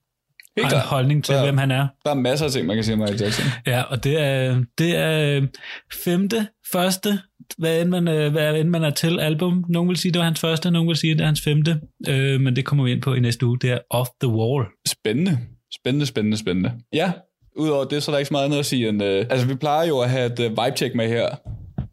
Helt 0.57 0.67
Har 0.73 0.81
en 0.81 0.87
holdning 0.87 1.23
til, 1.23 1.33
Ja. 1.35 1.43
hvem 1.43 1.57
han 1.57 1.71
er. 1.71 1.87
Der 2.05 2.11
er 2.11 2.15
masser 2.15 2.45
af 2.45 2.51
ting, 2.51 2.67
man 2.67 2.75
kan 2.77 2.83
sige 2.83 2.93
om 2.93 2.99
Michael 2.99 3.21
Jackson. 3.21 3.45
Ja, 3.67 3.81
og 3.81 4.03
det 4.03 4.21
er, 4.21 4.63
det 4.77 4.95
er 4.97 5.37
øh, 5.37 5.47
femte, 6.03 6.47
første, 6.71 7.19
hvad 7.57 7.81
end, 7.81 7.89
man, 7.89 8.07
øh, 8.07 8.31
hvad 8.31 8.55
end 8.59 8.69
man 8.69 8.83
er 8.83 8.89
til 8.89 9.19
album. 9.19 9.65
Nogle 9.69 9.87
vil 9.87 9.97
sige, 9.97 10.11
det 10.11 10.19
var 10.19 10.25
hans 10.25 10.39
første, 10.39 10.71
nogle 10.71 10.87
vil 10.87 10.95
sige, 10.95 11.13
det 11.13 11.21
er 11.21 11.25
hans 11.25 11.41
femte. 11.41 11.79
Øh, 12.07 12.41
men 12.41 12.55
det 12.55 12.65
kommer 12.65 12.83
vi 12.83 12.91
ind 12.91 13.01
på 13.01 13.13
i 13.13 13.19
næste 13.19 13.45
uge. 13.45 13.57
Det 13.61 13.71
er 13.71 13.77
Off 13.89 14.09
the 14.21 14.27
Wall. 14.31 14.65
Spændende. 14.87 15.37
Spændende, 15.73 16.05
spændende, 16.05 16.37
spændende. 16.37 16.71
Ja, 16.93 17.11
udover 17.57 17.85
det, 17.85 18.03
så 18.03 18.11
er 18.11 18.13
der 18.13 18.17
ikke 18.19 18.27
så 18.27 18.33
meget 18.33 18.45
andet 18.45 18.57
at 18.59 18.65
sige 18.65 18.89
end... 18.89 19.03
Øh, 19.03 19.25
altså, 19.29 19.47
vi 19.47 19.55
plejer 19.55 19.87
jo 19.87 19.99
at 19.99 20.09
have 20.09 20.25
et 20.25 20.39
øh, 20.39 20.51
vibe-check 20.51 20.95
med 20.95 21.07
her. 21.07 21.29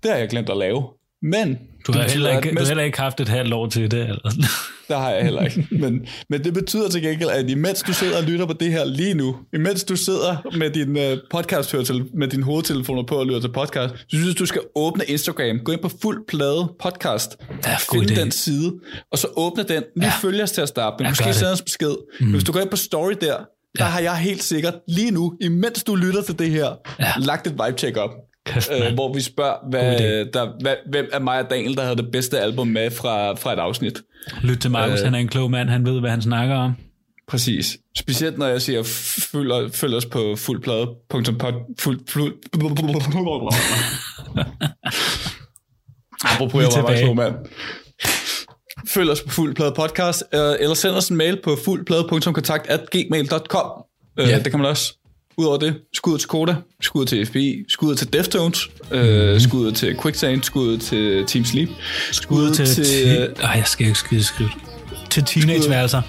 Det 0.03 0.11
har 0.11 0.19
jeg 0.19 0.29
glemt 0.29 0.51
at 0.51 0.57
lave. 0.57 0.85
Men... 1.23 1.59
Du 1.87 1.93
det 1.93 2.01
har, 2.01 2.09
heller 2.09 2.37
ikke, 2.37 2.49
du 2.49 2.55
mens- 2.55 2.61
har 2.61 2.67
heller 2.67 2.85
ikke 2.85 2.99
haft 3.01 3.21
et 3.21 3.29
halvt 3.29 3.53
år 3.55 3.69
til 3.69 3.91
det. 3.91 4.01
Eller? 4.01 4.31
Der 4.89 4.99
har 4.99 5.11
jeg 5.11 5.25
heller 5.25 5.43
ikke. 5.43 5.67
Men, 5.71 6.07
men 6.31 6.45
det 6.45 6.55
betyder 6.55 6.89
til 6.89 7.03
gengæld, 7.03 7.31
at 7.31 7.51
imens 7.51 7.83
du 7.83 7.93
sidder 7.93 8.17
og 8.19 8.23
lytter 8.23 8.47
på 8.47 8.53
det 8.53 8.73
her 8.73 8.85
lige 8.85 9.15
nu, 9.15 9.37
imens 9.55 9.85
du 9.85 9.97
sidder 9.97 10.57
med 10.59 10.71
din 10.71 10.91
uh, 11.13 11.19
podcast 11.31 11.75
med 12.15 12.29
din 12.29 12.43
hovedtelefoner 12.43 13.03
på 13.03 13.15
og 13.15 13.27
lytter 13.27 13.41
til 13.41 13.53
podcast, 13.53 13.95
så 13.95 14.05
synes 14.09 14.27
jeg, 14.29 14.39
du 14.39 14.47
skal 14.47 14.61
åbne 14.75 15.05
Instagram. 15.05 15.59
Gå 15.65 15.73
ind 15.73 15.81
på 15.81 15.91
fuld 16.03 16.25
plade 16.29 16.73
podcast. 16.83 17.37
Ja, 17.67 17.77
Find 17.93 18.11
idé. 18.11 18.21
den 18.21 18.31
side, 18.31 18.73
og 19.13 19.19
så 19.19 19.27
åbne 19.37 19.63
den. 19.63 19.83
Lige 19.97 20.07
ja. 20.07 20.13
følg 20.23 20.43
os 20.43 20.53
til 20.53 20.61
at 20.61 20.69
starte. 20.69 21.05
Ja, 21.05 21.09
Måske 21.11 21.25
det. 21.25 21.35
sende 21.35 21.53
os 21.53 21.63
besked. 21.63 21.95
Mm. 22.21 22.31
Hvis 22.31 22.45
du 22.45 22.53
går 22.53 22.61
ind 22.61 22.69
på 22.71 22.77
story 22.77 23.13
der, 23.21 23.37
der 23.79 23.85
har 23.85 24.01
jeg 24.01 24.17
helt 24.17 24.43
sikkert 24.43 24.75
lige 24.89 25.11
nu, 25.11 25.35
imens 25.41 25.85
du 25.85 25.95
lytter 25.95 26.23
til 26.23 26.39
det 26.39 26.51
her, 26.51 26.69
Ja. 27.01 27.13
lagt 27.19 27.47
et 27.47 27.53
vibe-check 27.53 27.97
op. 27.97 28.11
Kæft, 28.47 28.69
Øh, 28.73 28.95
hvor 28.95 29.15
vi 29.15 29.21
spørger, 29.21 29.69
hvad, 29.71 29.99
der, 30.33 30.61
hvad, 30.63 30.75
hvem 30.91 31.09
af 31.13 31.21
mig 31.21 31.41
og 31.45 31.51
Daniel, 31.51 31.77
der 31.77 31.83
havde 31.83 31.97
det 31.97 32.11
bedste 32.13 32.41
album 32.41 32.67
med 32.69 32.91
fra, 32.91 33.33
fra 33.35 33.53
et 33.53 33.59
afsnit. 33.59 34.03
Lyt 34.43 34.59
til 34.59 34.71
Markus, 34.71 34.99
Øh. 35.01 35.05
han 35.05 35.15
er 35.15 35.19
en 35.19 35.29
klog 35.29 35.51
mand. 35.51 35.69
Han 35.69 35.87
ved, 35.87 36.01
hvad 36.01 36.11
han 36.11 36.23
snakker 36.23 36.57
om. 36.57 36.73
Præcis. 37.29 37.77
Specielt 37.99 38.39
når 38.39 38.47
jeg 38.47 38.63
siger, 38.63 38.83
følg, 39.33 39.75
følg 39.75 39.95
os 39.95 40.07
på 40.07 40.35
fuldplade.pod... 40.39 41.53
Fuld, 41.81 42.01
fuld, 42.09 42.35
Apropos, 46.25 46.63
jeg 46.63 46.67
var 46.67 46.73
tilbage. 46.89 47.03
klog 47.03 47.17
mand. 47.17 47.35
Følg 48.89 49.11
os 49.11 49.23
på 49.23 49.29
Fuldplade 49.31 49.73
Podcast, 49.77 50.23
øh, 50.35 50.41
eller 50.61 50.75
send 50.75 50.95
os 50.95 51.09
en 51.09 51.17
mail 51.17 51.41
på 51.45 51.57
fuldplade.kontakt.gmail.com. 51.65 53.71
Øh, 54.19 54.29
Ja. 54.29 54.39
Det 54.39 54.51
kan 54.51 54.61
man 54.61 54.69
også. 54.71 54.99
Udover 55.37 55.57
det, 55.59 55.75
skud 55.95 56.19
til 56.19 56.29
Koda, 56.29 56.57
skud 56.81 57.07
til 57.07 57.27
FBI, 57.27 57.65
skud 57.69 57.95
til 57.95 58.13
Deftones, 58.13 58.71
øh, 58.91 59.41
skud 59.41 59.73
til 59.73 59.99
Quicksand, 60.03 60.43
skud 60.43 60.79
til 60.79 61.27
Team 61.27 61.45
Sleep, 61.45 61.69
skud 62.13 62.43
Ud 62.43 62.55
til... 62.55 62.67
til, 62.67 63.19
øh, 63.19 63.29
jeg 63.43 63.63
skal 63.67 63.87
ikke 63.87 63.99
skide 63.99 64.25
skrive. 64.25 64.51
Til 65.11 65.25
teenageværelser. 65.25 66.03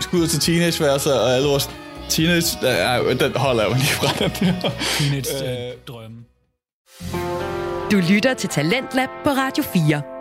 skud 0.00 0.26
til 0.26 0.40
teenageværelser 0.40 1.12
og 1.12 1.34
alle 1.34 1.48
vores 1.48 1.70
teenage... 2.08 2.58
Ja, 2.62 3.14
den 3.14 3.36
holder 3.36 3.62
jeg 3.62 3.70
mig 3.70 3.78
lige 3.78 3.92
fra 3.92 4.24
den 4.24 4.54
der. 4.62 4.70
Teenage-drømme. 4.98 6.16
Du 7.92 7.96
lytter 8.14 8.34
til 8.34 8.48
Talentlab 8.48 9.08
på 9.24 9.30
Radio 9.30 9.64
4. 9.72 10.11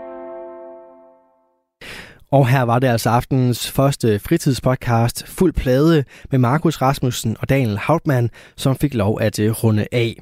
Og 2.32 2.48
her 2.48 2.62
var 2.62 2.80
det 2.80 2.88
altså 2.88 3.10
aftenens 3.10 3.72
første 3.72 4.20
fritidspodcast, 4.20 5.28
fuld 5.28 5.54
plade 5.54 6.04
med 6.32 6.40
Markus 6.40 6.82
Rasmussen 6.82 7.38
og 7.40 7.50
Daniel 7.50 7.78
Hauptmann, 7.78 8.30
som 8.56 8.76
fik 8.76 8.94
lov 8.94 9.22
at 9.22 9.40
øh, 9.40 9.52
runde 9.52 9.88
af. 9.92 10.22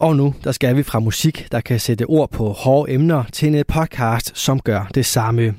Og 0.00 0.16
nu, 0.16 0.34
der 0.44 0.52
skal 0.52 0.76
vi 0.76 0.82
fra 0.82 0.98
musik, 0.98 1.48
der 1.52 1.60
kan 1.60 1.80
sætte 1.80 2.04
ord 2.04 2.30
på 2.30 2.52
hårde 2.52 2.92
emner, 2.92 3.24
til 3.32 3.54
en 3.54 3.64
podcast, 3.68 4.38
som 4.38 4.60
gør 4.60 4.90
det 4.94 5.06
samme. 5.06 5.54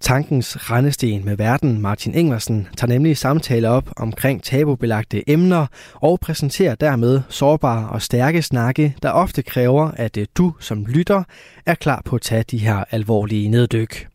Tankens 0.00 0.70
rendesten 0.70 1.24
med 1.24 1.36
verden 1.36 1.80
Martin 1.80 2.14
Engelsen 2.14 2.68
tager 2.76 2.88
nemlig 2.88 3.16
samtale 3.16 3.68
op 3.68 3.90
omkring 3.96 4.42
tabubelagte 4.42 5.30
emner 5.30 5.66
og 5.94 6.20
præsenterer 6.20 6.74
dermed 6.74 7.20
sårbare 7.28 7.88
og 7.88 8.02
stærke 8.02 8.42
snakke, 8.42 8.96
der 9.02 9.10
ofte 9.10 9.42
kræver, 9.42 9.90
at 9.90 10.16
øh, 10.16 10.26
du 10.34 10.54
som 10.60 10.86
lytter 10.86 11.22
er 11.66 11.74
klar 11.74 12.02
på 12.04 12.16
at 12.16 12.22
tage 12.22 12.42
de 12.42 12.58
her 12.58 12.84
alvorlige 12.90 13.48
neddyk. 13.48 14.09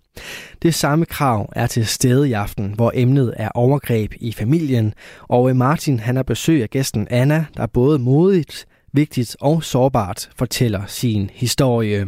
Det 0.61 0.73
samme 0.73 1.05
krav 1.05 1.49
er 1.55 1.67
til 1.67 1.85
stede 1.85 2.29
i 2.29 2.33
aften, 2.33 2.73
hvor 2.75 2.91
emnet 2.93 3.33
er 3.37 3.49
overgreb 3.49 4.13
i 4.19 4.31
familien, 4.31 4.93
og 5.21 5.49
øh, 5.49 5.55
Martin 5.55 5.99
han 5.99 6.15
har 6.15 6.23
besøg 6.23 6.61
af 6.61 6.69
gæsten 6.69 7.07
Anna, 7.09 7.45
der 7.57 7.65
både 7.65 7.99
modigt, 7.99 8.65
vigtigt 8.93 9.35
og 9.41 9.63
sårbart 9.63 10.29
fortæller 10.35 10.81
sin 10.87 11.29
historie. 11.33 12.07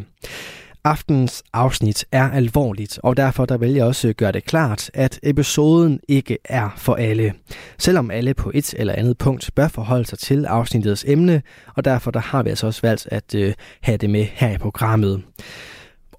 Aftens 0.84 1.44
afsnit 1.54 2.06
er 2.12 2.32
alvorligt, 2.32 3.00
og 3.04 3.18
derfor 3.18 3.46
der 3.46 3.58
vil 3.58 3.74
jeg 3.74 3.86
også 3.86 4.08
øh, 4.08 4.14
gøre 4.14 4.32
det 4.32 4.46
klart, 4.46 4.92
at 4.94 5.20
episoden 5.24 6.00
ikke 6.08 6.38
er 6.46 6.70
for 6.78 6.96
alle. 6.96 7.34
Selvom 7.78 8.12
alle 8.12 8.34
på 8.34 8.52
et 8.54 8.74
eller 8.78 8.94
andet 8.94 9.18
punkt 9.18 9.50
bør 9.56 9.68
forholde 9.68 10.06
sig 10.06 10.20
til 10.20 10.46
afsnittets 10.46 11.06
emne, 11.08 11.42
og 11.76 11.86
derfor 11.86 12.12
der 12.12 12.20
har 12.20 12.44
vi 12.44 12.50
altså 12.50 12.68
også 12.68 12.82
valgt 12.84 13.08
at 13.12 13.36
øh, 13.36 13.54
have 13.82 13.98
det 13.98 14.10
med 14.10 14.26
her 14.34 14.56
i 14.56 14.58
programmet. 14.58 15.24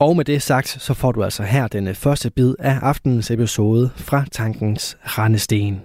Og 0.01 0.17
med 0.17 0.25
det 0.25 0.43
sagt, 0.43 0.69
så 0.69 0.95
får 0.95 1.13
du 1.13 1.25
altså 1.25 1.43
her 1.43 1.69
den 1.69 1.89
øh, 1.89 1.95
første 1.95 2.31
bid 2.31 2.55
af 2.59 2.79
aftenens 2.83 3.31
episode 3.31 3.91
fra 3.97 4.25
Tankens 4.33 4.97
Randesten. 5.05 5.81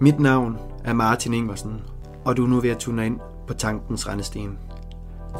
Mit 0.00 0.20
navn 0.20 0.56
er 0.84 0.92
Martin 0.92 1.34
Ingersen, 1.34 1.80
og 2.24 2.36
du 2.36 2.44
er 2.44 2.48
nu 2.48 2.60
ved 2.60 2.70
at 2.70 2.78
tune 2.78 3.06
ind 3.06 3.20
på 3.46 3.54
Tankens 3.54 4.08
Randesten. 4.08 4.58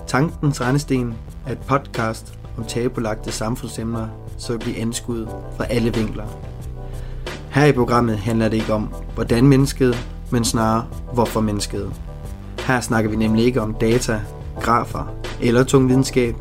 Tankens 0.07 0.61
Randesten 0.61 1.14
er 1.47 1.53
et 1.53 1.59
podcast 1.59 2.39
om 2.57 2.64
tabulagte 2.64 3.33
samfundsemner, 3.33 4.09
så 4.39 4.53
vi 4.53 4.59
bliver 4.59 4.81
anskuet 4.81 5.29
fra 5.57 5.64
alle 5.64 5.95
vinkler. 5.95 6.26
Her 7.51 7.64
i 7.64 7.72
programmet 7.72 8.18
handler 8.18 8.49
det 8.49 8.57
ikke 8.57 8.72
om, 8.72 8.95
hvordan 9.14 9.47
mennesket, 9.47 10.09
men 10.33 10.45
snarere, 10.45 10.87
hvorfor 11.12 11.41
mennesket. 11.41 11.93
Her 12.66 12.81
snakker 12.81 13.11
vi 13.11 13.16
nemlig 13.16 13.45
ikke 13.45 13.61
om 13.61 13.74
data, 13.74 14.20
grafer 14.62 15.14
eller 15.42 15.64
tung 15.64 15.88
videnskab, 15.88 16.34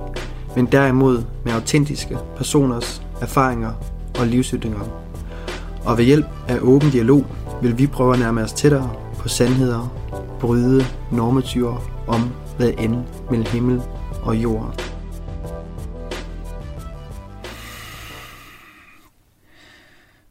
men 0.55 0.65
derimod 0.65 1.23
med 1.45 1.53
autentiske 1.53 2.17
personers 2.37 3.01
erfaringer 3.21 3.73
og 4.19 4.27
livsytringer. 4.27 5.07
Og 5.85 5.97
ved 5.97 6.05
hjælp 6.05 6.25
af 6.47 6.59
åben 6.61 6.89
dialog 6.89 7.25
vil 7.61 7.77
vi 7.77 7.87
prøve 7.87 8.13
at 8.13 8.19
nærme 8.19 8.41
os 8.41 8.53
tættere 8.53 8.95
på 9.19 9.27
sandheder, 9.27 9.93
bryde 10.39 10.85
normativer 11.11 12.05
om, 12.07 12.31
hvad 12.57 12.73
end 12.79 12.95
mellem 13.29 13.47
himmel 13.47 13.81
og 14.21 14.35
jord. 14.35 14.81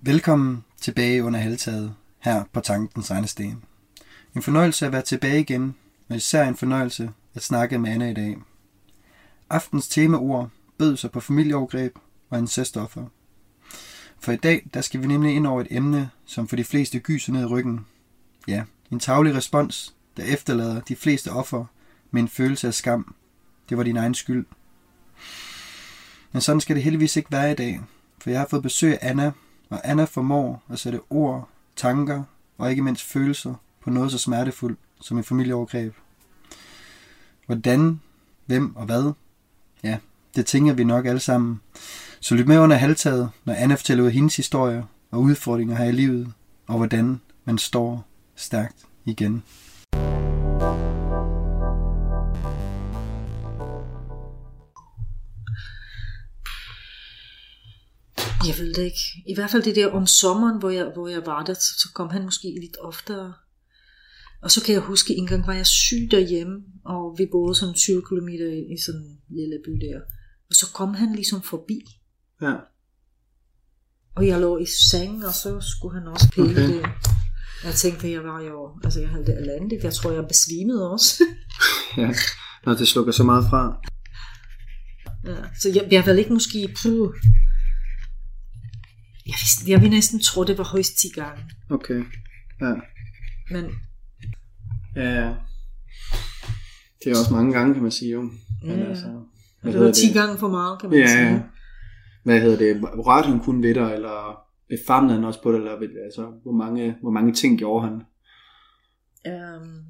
Velkommen 0.01 0.65
tilbage 0.81 1.25
under 1.25 1.41
halvtaget. 1.41 1.95
her 2.21 2.45
på 2.53 2.61
Tankens 2.61 3.11
Regnesten. 3.11 3.63
En 4.37 4.43
fornøjelse 4.43 4.87
at 4.87 4.93
være 4.93 5.03
tilbage 5.03 5.41
igen, 5.41 5.75
og 6.09 6.17
især 6.17 6.49
en 6.49 6.57
fornøjelse 6.57 7.11
at 7.37 7.43
snakke 7.43 7.79
med 7.79 7.91
Anna 7.91 8.11
i 8.11 8.15
dag. 8.15 8.37
Aftens 9.51 9.89
temaord 9.89 10.51
bød 10.79 10.97
sig 10.97 11.11
på 11.11 11.21
familieovergreb 11.21 11.99
og 12.31 12.39
incestoffer. 12.39 13.07
For 14.19 14.33
i 14.33 14.37
dag, 14.37 14.67
der 14.75 14.81
skal 14.81 15.03
vi 15.03 15.07
nemlig 15.07 15.35
ind 15.35 15.47
over 15.47 15.61
et 15.61 15.67
emne, 15.71 16.11
som 16.25 16.49
for 16.49 16.57
de 16.57 16.65
fleste 16.65 16.99
gyser 16.99 17.33
ned 17.33 17.43
i 17.43 17.45
ryggen. 17.45 17.87
Ja, 18.49 18.65
en 18.91 19.01
tavlig 19.01 19.35
respons, 19.35 19.95
der 20.17 20.23
efterlader 20.23 20.81
de 20.81 20.97
fleste 20.97 21.33
offer 21.33 21.65
med 22.11 22.23
en 22.23 22.29
følelse 22.29 22.67
af 22.67 22.75
skam. 22.75 23.15
Det 23.69 23.77
var 23.77 23.83
din 23.83 23.97
egen 23.97 24.15
skyld. 24.15 24.47
Men 26.33 26.43
sådan 26.43 26.61
skal 26.61 26.77
det 26.77 26.83
heldigvis 26.83 27.17
ikke 27.17 27.33
være 27.33 27.53
i 27.53 27.55
dag, 27.55 27.81
for 28.19 28.31
jeg 28.31 28.39
har 28.39 28.47
fået 28.51 28.63
besøg 28.63 28.93
af 28.93 29.11
Anna, 29.11 29.33
og 29.71 29.81
Anna 29.85 30.05
formår 30.05 30.63
at 30.71 30.79
sætte 30.79 31.01
ord, 31.11 31.49
tanker 31.77 32.25
og 32.59 32.71
ikke 32.71 32.83
mindst 32.83 33.05
følelser 33.05 33.55
på 33.81 33.91
noget 33.91 34.13
så 34.13 34.19
smertefuldt 34.19 34.79
som 35.01 35.19
en 35.19 35.25
familieovergreb. 35.25 35.95
Hvordan, 37.47 38.01
hvem 38.47 38.77
og 38.77 38.87
hvad? 38.87 39.13
Ja, 39.83 39.99
det 40.37 40.47
tænker 40.47 40.73
vi 40.75 40.85
nok 40.85 41.07
alle 41.07 41.21
sammen. 41.21 41.61
Så 42.21 42.35
lyt 42.35 42.47
med 42.47 42.59
under 42.59 42.77
halvtaget, 42.77 43.31
når 43.45 43.55
Anna 43.55 43.75
fortæller 43.75 44.03
ud 44.03 44.09
af 44.09 44.15
hendes 44.15 44.37
historier 44.37 44.83
og 45.11 45.21
udfordringer 45.21 45.77
her 45.77 45.85
i 45.85 45.93
livet, 45.93 46.33
og 46.67 46.77
hvordan 46.77 47.21
man 47.45 47.59
står 47.59 48.07
stærkt 48.37 48.77
igen. 49.05 49.43
Jeg 58.47 58.59
ved 58.59 58.75
det 58.75 58.83
ikke. 58.83 59.23
I 59.27 59.35
hvert 59.35 59.51
fald 59.51 59.63
det 59.63 59.77
der 59.77 59.91
om 59.91 60.07
sommeren, 60.07 60.59
hvor 60.59 60.71
jeg, 60.71 60.91
hvor 60.95 61.09
jeg 61.09 61.27
var 61.27 61.43
der, 61.43 61.55
så, 61.55 61.75
så 61.79 61.89
kom 61.95 62.11
han 62.11 62.25
måske 62.25 62.59
lidt 62.61 62.77
oftere. 62.81 63.33
Og 64.47 64.51
så 64.53 64.65
kan 64.65 64.75
jeg 64.75 64.83
huske, 64.83 65.15
en 65.15 65.27
gang 65.27 65.47
var 65.47 65.53
jeg 65.53 65.67
syg 65.67 66.09
derhjemme, 66.11 66.57
og 66.85 67.15
vi 67.19 67.27
boede 67.33 67.55
sådan 67.55 67.75
20 67.75 68.03
km 68.09 68.29
i, 68.75 68.77
sådan 68.87 69.01
en 69.01 69.19
lille 69.39 69.59
by 69.65 69.73
der. 69.87 70.01
Og 70.49 70.55
så 70.61 70.67
kom 70.75 70.95
han 70.95 71.15
ligesom 71.15 71.43
forbi, 71.43 71.79
Ja, 72.43 72.55
og 74.17 74.27
jeg 74.27 74.41
lå 74.41 74.59
i 74.59 74.67
seng, 74.91 75.25
og 75.25 75.33
så 75.33 75.61
skulle 75.61 75.99
han 75.99 76.09
også 76.09 76.29
pille 76.35 76.51
Okay. 76.51 76.69
det. 76.69 76.83
Jeg 77.65 77.75
tænkte, 77.75 78.11
jeg 78.11 78.25
var 78.25 78.41
jo, 78.41 78.81
altså 78.85 79.01
jeg 79.01 79.09
havde 79.09 79.27
det 79.27 79.39
elendigt. 79.39 79.85
Jeg 79.85 79.95
tror, 79.95 80.11
jeg 80.13 80.25
besvimede 80.29 80.91
også. 80.91 81.25
ja. 82.03 82.11
Når 82.67 82.75
det 82.75 82.89
slukker 82.89 83.13
så 83.13 83.25
meget 83.25 83.45
fra. 83.51 83.81
ja. 85.25 85.37
Så 85.61 85.69
jeg, 85.75 85.89
jeg 85.91 86.07
vil 86.07 86.19
ikke 86.19 86.33
måske 86.33 86.75
puh. 86.83 87.09
Jeg, 89.27 89.37
vidste, 89.43 89.71
jeg 89.71 89.81
vil 89.83 89.91
næsten 89.91 90.21
tro, 90.21 90.45
det 90.45 90.59
var 90.59 90.65
højst 90.65 90.93
10 90.99 91.09
gange. 91.09 91.43
Okay. 91.71 92.05
Ja. 92.61 92.75
Men 93.51 93.65
Ja, 94.97 95.11
ja. 95.25 95.35
Det 97.05 97.13
er 97.13 97.19
også 97.19 97.33
mange 97.35 97.53
gange, 97.53 97.75
kan 97.75 97.83
man 97.83 97.93
sige 97.93 98.11
jo. 98.13 98.21
Men 98.23 98.79
Ja. 98.79 98.85
altså, 98.85 99.07
hvad 99.63 99.73
det 99.73 99.81
var 99.81 99.87
hedder 99.87 99.93
10 99.93 100.13
gange 100.13 100.39
for 100.39 100.49
meget, 100.49 100.81
kan 100.81 100.91
man 100.91 100.99
Ja, 100.99 101.07
sige. 101.07 101.21
ja. 101.27 101.43
Hvad 102.25 102.41
hedder 102.41 102.59
det? 102.59 102.83
Rørte 103.07 103.29
han 103.29 103.41
kun 103.41 103.63
ved 103.63 103.75
dig, 103.75 103.95
eller 103.95 104.39
famlede 104.87 105.15
han 105.15 105.25
også 105.25 105.43
på 105.43 105.53
dig, 105.53 105.59
eller 105.59 105.79
ved- 105.79 106.05
altså, 106.05 106.33
hvor 106.43 106.53
mange, 106.53 106.97
hvor 107.03 107.11
mange 107.11 107.33
ting 107.33 107.59
gjorde 107.59 107.85
han? 107.89 107.95
Um, 109.61 109.85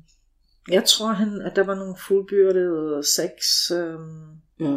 jeg 0.71 0.85
tror, 0.85 1.13
han, 1.13 1.41
at 1.41 1.57
der 1.57 1.65
var 1.65 1.75
nogle 1.75 1.95
fuldbyrdede 2.09 3.03
sex 3.17 3.71
um, 3.71 4.31
Ja, 4.61 4.77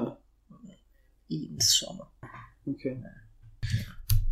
i 1.30 1.36
en 1.54 1.62
sommer. 1.62 2.06
okay. 2.68 2.96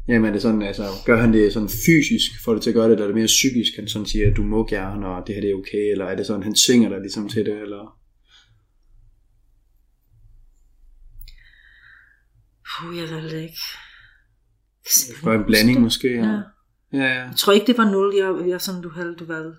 Jamen 0.07 0.25
er 0.25 0.31
det 0.31 0.41
sådan, 0.41 0.61
altså, 0.61 0.83
gør 1.05 1.21
han 1.21 1.33
det 1.33 1.53
sådan 1.53 1.69
fysisk, 1.69 2.31
for 2.43 2.53
det 2.53 2.63
til 2.63 2.69
at 2.69 2.73
gøre 2.73 2.85
det, 2.85 2.91
eller 2.91 3.03
er 3.03 3.07
det 3.07 3.15
mere 3.15 3.25
psykisk, 3.25 3.75
han 3.75 3.87
sådan 3.87 4.05
siger, 4.05 4.31
at 4.31 4.37
du 4.37 4.43
må 4.43 4.67
gerne, 4.67 5.07
og 5.07 5.27
det 5.27 5.35
her 5.35 5.41
det 5.41 5.49
er 5.49 5.55
okay, 5.55 5.91
eller 5.91 6.05
er 6.05 6.15
det 6.15 6.25
sådan, 6.25 6.43
han 6.43 6.55
tvinger 6.55 6.89
dig 6.89 6.99
ligesom 6.99 7.29
til 7.29 7.45
det, 7.45 7.61
eller? 7.61 7.99
Puh, 12.67 12.97
jeg 12.97 13.09
ved 13.09 13.29
det 13.29 13.41
ikke. 13.41 13.63
Det 14.83 15.25
var 15.25 15.33
en 15.33 15.45
blanding 15.45 15.81
måske, 15.81 16.15
ja. 16.15 16.25
Ja. 16.25 16.41
Ja, 16.93 16.97
ja. 16.97 17.23
Jeg 17.23 17.35
tror 17.37 17.53
ikke, 17.53 17.67
det 17.67 17.77
var 17.77 17.91
nul, 17.91 18.15
jeg, 18.15 18.49
jeg 18.49 18.61
sådan, 18.61 18.81
du 18.81 18.89
havde, 18.89 19.15
du 19.15 19.25
valgte. 19.25 19.57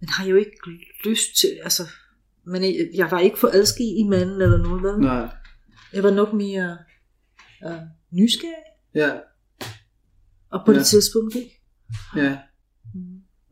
Men 0.00 0.08
har 0.08 0.26
jo 0.26 0.36
ikke 0.36 0.56
lyst 1.04 1.28
til, 1.40 1.58
altså, 1.62 1.82
men 2.46 2.62
jeg, 2.62 2.88
jeg 2.94 3.10
var 3.10 3.18
ikke 3.18 3.38
forelsket 3.38 3.94
i 3.98 4.02
manden 4.10 4.42
eller 4.42 4.58
noget, 4.58 4.82
vel? 4.82 5.00
Nej. 5.00 5.28
Jeg 5.92 6.02
var 6.02 6.10
nok 6.10 6.32
mere 6.32 6.78
uh, 7.66 7.80
nysgerrig, 8.12 8.70
Ja, 8.94 9.10
og 10.52 10.60
på 10.66 10.72
Ja. 10.72 10.78
det 10.78 10.86
tidspunkt 10.86 11.34
ikke. 11.34 11.60
ja. 12.16 12.38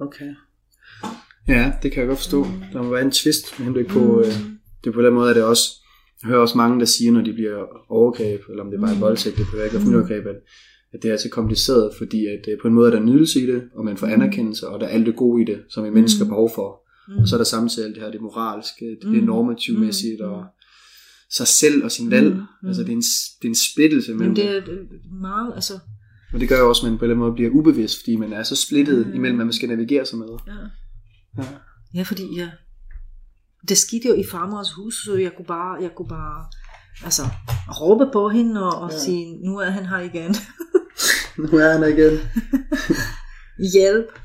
Okay. 0.01 0.35
Ja, 1.49 1.73
det 1.83 1.93
kan 1.93 2.01
jeg 2.01 2.09
godt 2.09 2.19
forstå. 2.19 2.47
Der 2.73 2.83
må 2.83 2.91
være 2.91 3.03
en 3.03 3.11
twist 3.11 3.59
med 3.59 3.65
henblik 3.65 3.87
på, 3.87 4.21
øh, 4.21 4.33
det 4.85 4.93
på 4.95 5.03
den 5.03 5.15
måde, 5.15 5.31
at 5.31 5.37
det 5.37 5.45
også, 5.45 5.63
jeg 6.23 6.29
hører 6.29 6.41
også 6.41 6.57
mange, 6.57 6.81
der 6.81 6.87
siger, 6.87 7.13
når 7.13 7.21
de 7.21 7.33
bliver 7.33 7.65
overgreb, 7.89 8.41
eller 8.51 8.63
om 8.65 8.71
det 8.71 8.77
er 8.77 8.81
bare 8.81 8.95
er 8.95 8.99
voldtægt, 8.99 9.37
det 9.37 9.47
være 9.55 9.65
ikke 9.65 9.79
familieovergreb, 9.79 10.27
at, 10.27 10.37
at 10.93 11.03
det 11.03 11.11
er 11.11 11.17
så 11.17 11.29
kompliceret, 11.29 11.95
fordi 11.99 12.27
at 12.27 12.49
øh, 12.53 12.59
på 12.63 12.69
en 12.69 12.75
måde 12.75 12.87
er 12.93 12.95
der 12.97 13.01
nydelse 13.03 13.41
i 13.41 13.47
det, 13.47 13.63
og 13.75 13.85
man 13.85 13.97
får 13.97 14.07
anerkendelse, 14.07 14.69
og 14.69 14.81
der 14.81 14.87
er 14.87 14.91
alt 14.91 15.07
det 15.07 15.17
gode 15.17 15.43
i 15.43 15.45
det, 15.45 15.61
som 15.69 15.85
vi 15.85 15.91
mennesker 15.91 16.25
har 16.25 16.29
behov 16.29 16.51
for. 16.55 16.81
Og 17.21 17.29
så 17.29 17.37
er 17.37 17.39
der 17.39 17.45
samtidig 17.45 17.87
alt 17.87 17.95
det 17.95 18.03
her, 18.05 18.11
det 18.11 18.21
moralske, 18.21 18.85
det, 19.03 19.09
det 19.13 19.25
normativmæssigt, 19.25 20.21
og 20.21 20.45
sig 21.31 21.47
selv 21.47 21.85
og 21.85 21.91
sin 21.93 22.11
valg. 22.11 22.37
Altså 22.67 22.83
det 22.83 22.89
er 22.89 22.93
en, 22.93 23.03
det 23.41 23.45
er 23.45 23.49
en 23.49 23.55
splittelse 23.73 24.15
mellem 24.15 24.29
Men 24.29 24.37
det 24.37 24.57
er 24.57 24.61
det 24.65 24.79
er 24.79 25.21
meget, 25.21 25.53
altså, 25.55 25.73
Og 26.33 26.41
det 26.41 26.49
gør 26.49 26.59
jo 26.59 26.68
også, 26.68 26.87
at 26.87 26.91
man 26.91 26.99
på 26.99 27.05
en 27.05 27.11
eller 27.11 27.14
anden 27.14 27.26
måde 27.29 27.35
bliver 27.35 27.51
ubevidst, 27.51 27.99
fordi 28.01 28.16
man 28.16 28.33
er 28.33 28.43
så 28.43 28.57
splittet 28.57 29.14
imellem, 29.14 29.37
hvad 29.37 29.45
man 29.45 29.53
skal 29.53 29.68
navigere 29.68 30.07
sig 30.07 30.18
med. 30.18 30.29
ja. 30.47 30.53
Ja. 31.43 31.49
Ja, 31.95 32.03
fordi 32.03 32.37
ja, 32.37 32.51
det 33.68 33.79
skete 33.79 34.09
jo 34.09 34.14
i 34.14 34.24
farmors 34.31 34.72
hus, 34.72 35.05
så 35.05 35.16
jeg 35.16 35.33
kunne 35.37 35.47
bare, 35.47 35.83
jeg 35.83 35.91
kunne 35.97 36.09
bare 36.09 36.47
altså, 37.05 37.22
råbe 37.81 38.11
på 38.12 38.29
hende 38.29 38.64
og, 38.64 38.81
og 38.81 38.91
ja. 38.93 38.99
sige, 38.99 39.47
nu 39.47 39.59
er 39.59 39.70
han 39.70 39.87
her 39.87 39.99
igen. 39.99 40.35
Nu 41.39 41.59
er 41.59 41.72
han 41.72 41.83
her 41.83 41.89
igen. 41.89 42.18
Hjælp. 43.74 44.18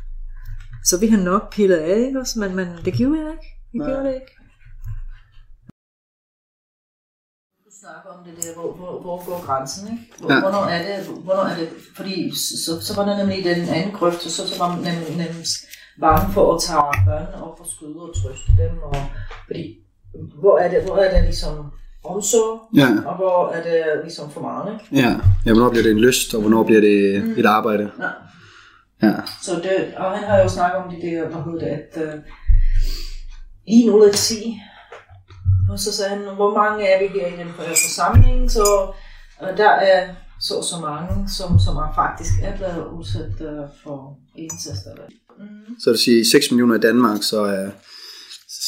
Så 0.86 1.00
vi 1.00 1.08
har 1.08 1.18
nok 1.18 1.54
pillet 1.54 1.76
af, 1.76 2.00
ikke 2.08 2.20
også? 2.20 2.40
Men, 2.40 2.56
men 2.56 2.68
det 2.86 2.94
gjorde 2.94 3.20
jeg 3.20 3.32
ikke. 3.32 3.46
Jeg 3.74 3.80
Nej. 3.80 3.88
gjorde 3.90 4.08
det 4.08 4.14
ikke. 4.16 4.32
Du 7.84 7.88
snakker 7.88 8.10
om 8.20 8.26
det 8.26 8.44
der, 8.44 8.54
hvor, 8.62 8.72
hvor, 8.80 9.02
hvor 9.02 9.26
går 9.26 9.46
grænsen, 9.46 9.88
ikke? 9.94 10.04
Hvor, 10.20 10.34
Ja. 10.34 10.40
hvornår, 10.40 10.64
er 10.76 10.82
det, 10.88 11.06
hvornår 11.26 11.44
er 11.44 11.56
det, 11.60 11.70
fordi 11.96 12.32
så, 12.66 12.72
så 12.82 12.96
var 12.96 13.06
der 13.06 13.18
nemlig 13.18 13.44
den 13.46 13.70
anden 13.70 13.92
grøft, 13.92 14.26
og 14.26 14.32
så, 14.32 14.48
så 14.48 14.56
var 14.60 14.68
man 14.76 14.78
nemlig, 14.90 15.10
nemlig 15.18 15.46
bange 16.00 16.34
for 16.34 16.56
at 16.56 16.62
tage 16.62 17.06
børnene 17.08 17.44
op 17.48 17.60
og 17.60 17.68
skyde 17.76 17.96
og 18.08 18.12
trøste 18.22 18.52
dem, 18.64 18.74
og, 18.84 18.96
fordi 19.48 19.64
hvor 20.42 20.58
er 20.58 20.70
det, 20.70 20.84
hvor 20.84 20.98
er 20.98 21.14
det 21.16 21.24
ligesom 21.24 21.72
omsorg, 22.04 22.60
Ja. 22.76 22.88
og 23.10 23.16
hvor 23.16 23.50
er 23.56 23.64
det 23.64 23.84
ligesom 24.04 24.32
for 24.32 24.42
meget, 24.42 24.74
ikke? 24.74 24.86
Ja. 25.08 25.12
ja, 25.46 25.52
hvornår 25.54 25.70
bliver 25.70 25.84
det 25.84 25.92
en 25.92 26.00
lyst, 26.08 26.34
og 26.34 26.42
hvornår 26.42 26.64
bliver 26.64 26.82
det 26.82 27.16
et 27.40 27.46
arbejde? 27.46 27.92
Ja. 28.00 28.10
Ja. 29.08 29.14
Så 29.42 29.52
det, 29.56 29.94
og 29.98 30.12
han 30.18 30.24
har 30.30 30.38
jo 30.44 30.50
snakket 30.50 30.78
om 30.84 30.90
de 30.94 31.02
der, 31.08 31.28
hvad 31.28 31.42
hedder 31.46 31.60
det, 31.60 32.02
at 32.02 32.14
uh, 32.14 32.20
i 33.68 33.86
0 33.88 34.04
af 34.08 34.14
10, 34.14 34.60
og 35.70 35.80
så 35.80 35.94
sagde 35.94 36.10
han, 36.16 36.36
hvor 36.36 36.58
mange 36.58 36.88
er 36.88 37.00
vi 37.00 37.20
her 37.20 37.28
i 37.28 37.38
den 37.38 37.54
forsamling, 37.58 38.52
så 38.52 38.94
uh, 39.42 39.58
der 39.58 39.70
er 39.70 40.16
så 40.40 40.54
og 40.58 40.64
så 40.64 40.80
mange, 40.80 41.30
som, 41.38 41.60
som 41.60 41.76
er 41.76 41.92
faktisk 41.96 42.32
er 42.42 42.58
blevet 42.58 42.88
udsat 42.98 43.42
uh, 43.42 43.70
for 43.84 44.18
incest. 44.36 44.88
Mm. 45.40 45.80
Så 45.80 45.90
det 45.90 46.00
siger, 46.00 46.26
6 46.32 46.52
millioner 46.52 46.76
i 46.76 46.80
Danmark, 46.80 47.24
så 47.24 47.40
er 47.42 47.70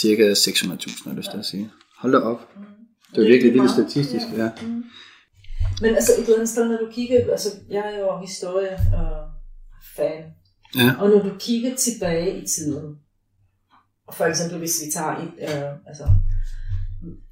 cirka 0.01 0.31
600.000, 0.31 1.09
har 1.09 1.15
lyst 1.15 1.31
til 1.31 1.37
at 1.37 1.45
sige. 1.45 1.71
Hold 1.97 2.13
da 2.13 2.17
op. 2.19 2.39
Det 3.15 3.23
er 3.23 3.27
virkelig 3.27 3.53
vildt 3.53 3.71
statistisk, 3.71 4.25
ja. 4.37 4.49
Men 5.81 5.95
altså 5.95 6.11
et 6.13 6.19
eller 6.23 6.33
andet 6.35 6.49
sted, 6.49 6.65
når 6.65 6.77
du 6.77 6.87
kigger, 6.91 7.31
altså 7.31 7.49
jeg 7.69 7.93
er 7.93 7.99
jo 7.99 8.19
historie 8.21 8.69
uh, 8.93 9.25
fan, 9.95 10.23
Ja. 10.75 10.93
og 10.99 11.09
når 11.09 11.23
du 11.23 11.31
kigger 11.39 11.75
tilbage 11.75 12.41
i 12.43 12.47
tiden, 12.47 12.95
og 14.07 14.13
for 14.15 14.25
eksempel 14.25 14.57
hvis 14.57 14.81
vi 14.85 14.91
tager 14.91 15.15
et, 15.17 15.33
uh, 15.41 15.87
altså, 15.87 16.03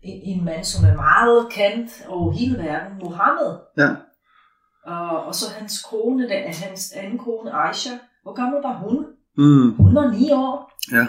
en, 0.01 0.38
en 0.39 0.45
mand, 0.45 0.64
som 0.64 0.86
er 0.86 0.95
meget 0.95 1.47
kendt 1.51 1.91
over 2.07 2.32
hele 2.32 2.57
verden, 2.57 2.97
Mohammed, 3.03 3.51
Ja. 3.78 3.89
og, 4.93 5.26
og 5.26 5.36
så 5.36 5.45
hans 5.59 5.74
kone, 5.89 6.30
der, 6.30 6.51
hans 6.64 6.91
anden 6.91 7.18
kone, 7.20 7.51
Aisha, 7.51 7.89
hvor 8.24 8.34
gammel 8.34 8.61
var 8.64 8.78
hun? 8.84 9.05
Mm. 9.38 9.76
Hun 9.76 9.95
var 9.95 10.11
9 10.11 10.32
år. 10.32 10.72
Ja. 10.91 11.07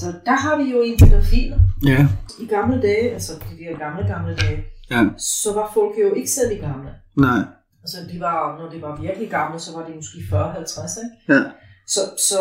Så 0.00 0.06
der 0.26 0.36
har 0.36 0.56
vi 0.56 0.70
jo 0.70 0.80
en 0.82 0.98
pædofil. 0.98 1.54
Ja. 1.86 2.08
I 2.40 2.46
gamle 2.46 2.82
dage, 2.82 3.12
altså 3.12 3.32
de 3.32 3.64
der 3.64 3.78
gamle, 3.78 4.06
gamle 4.08 4.36
dage, 4.36 4.64
Ja. 4.90 5.04
så 5.18 5.54
var 5.54 5.70
folk 5.74 5.92
jo 6.00 6.14
ikke 6.14 6.30
særlig 6.30 6.60
gamle. 6.60 6.90
Nej. 7.16 7.38
Altså, 7.82 7.96
de 8.12 8.20
var, 8.20 8.58
når 8.58 8.70
de 8.70 8.82
var 8.82 9.00
virkelig 9.00 9.30
gamle, 9.30 9.58
så 9.60 9.78
var 9.78 9.86
de 9.86 9.94
måske 9.94 10.18
40-50, 10.18 10.98
ikke? 11.04 11.32
Ja. 11.34 11.42
Så, 11.86 12.00
så 12.28 12.38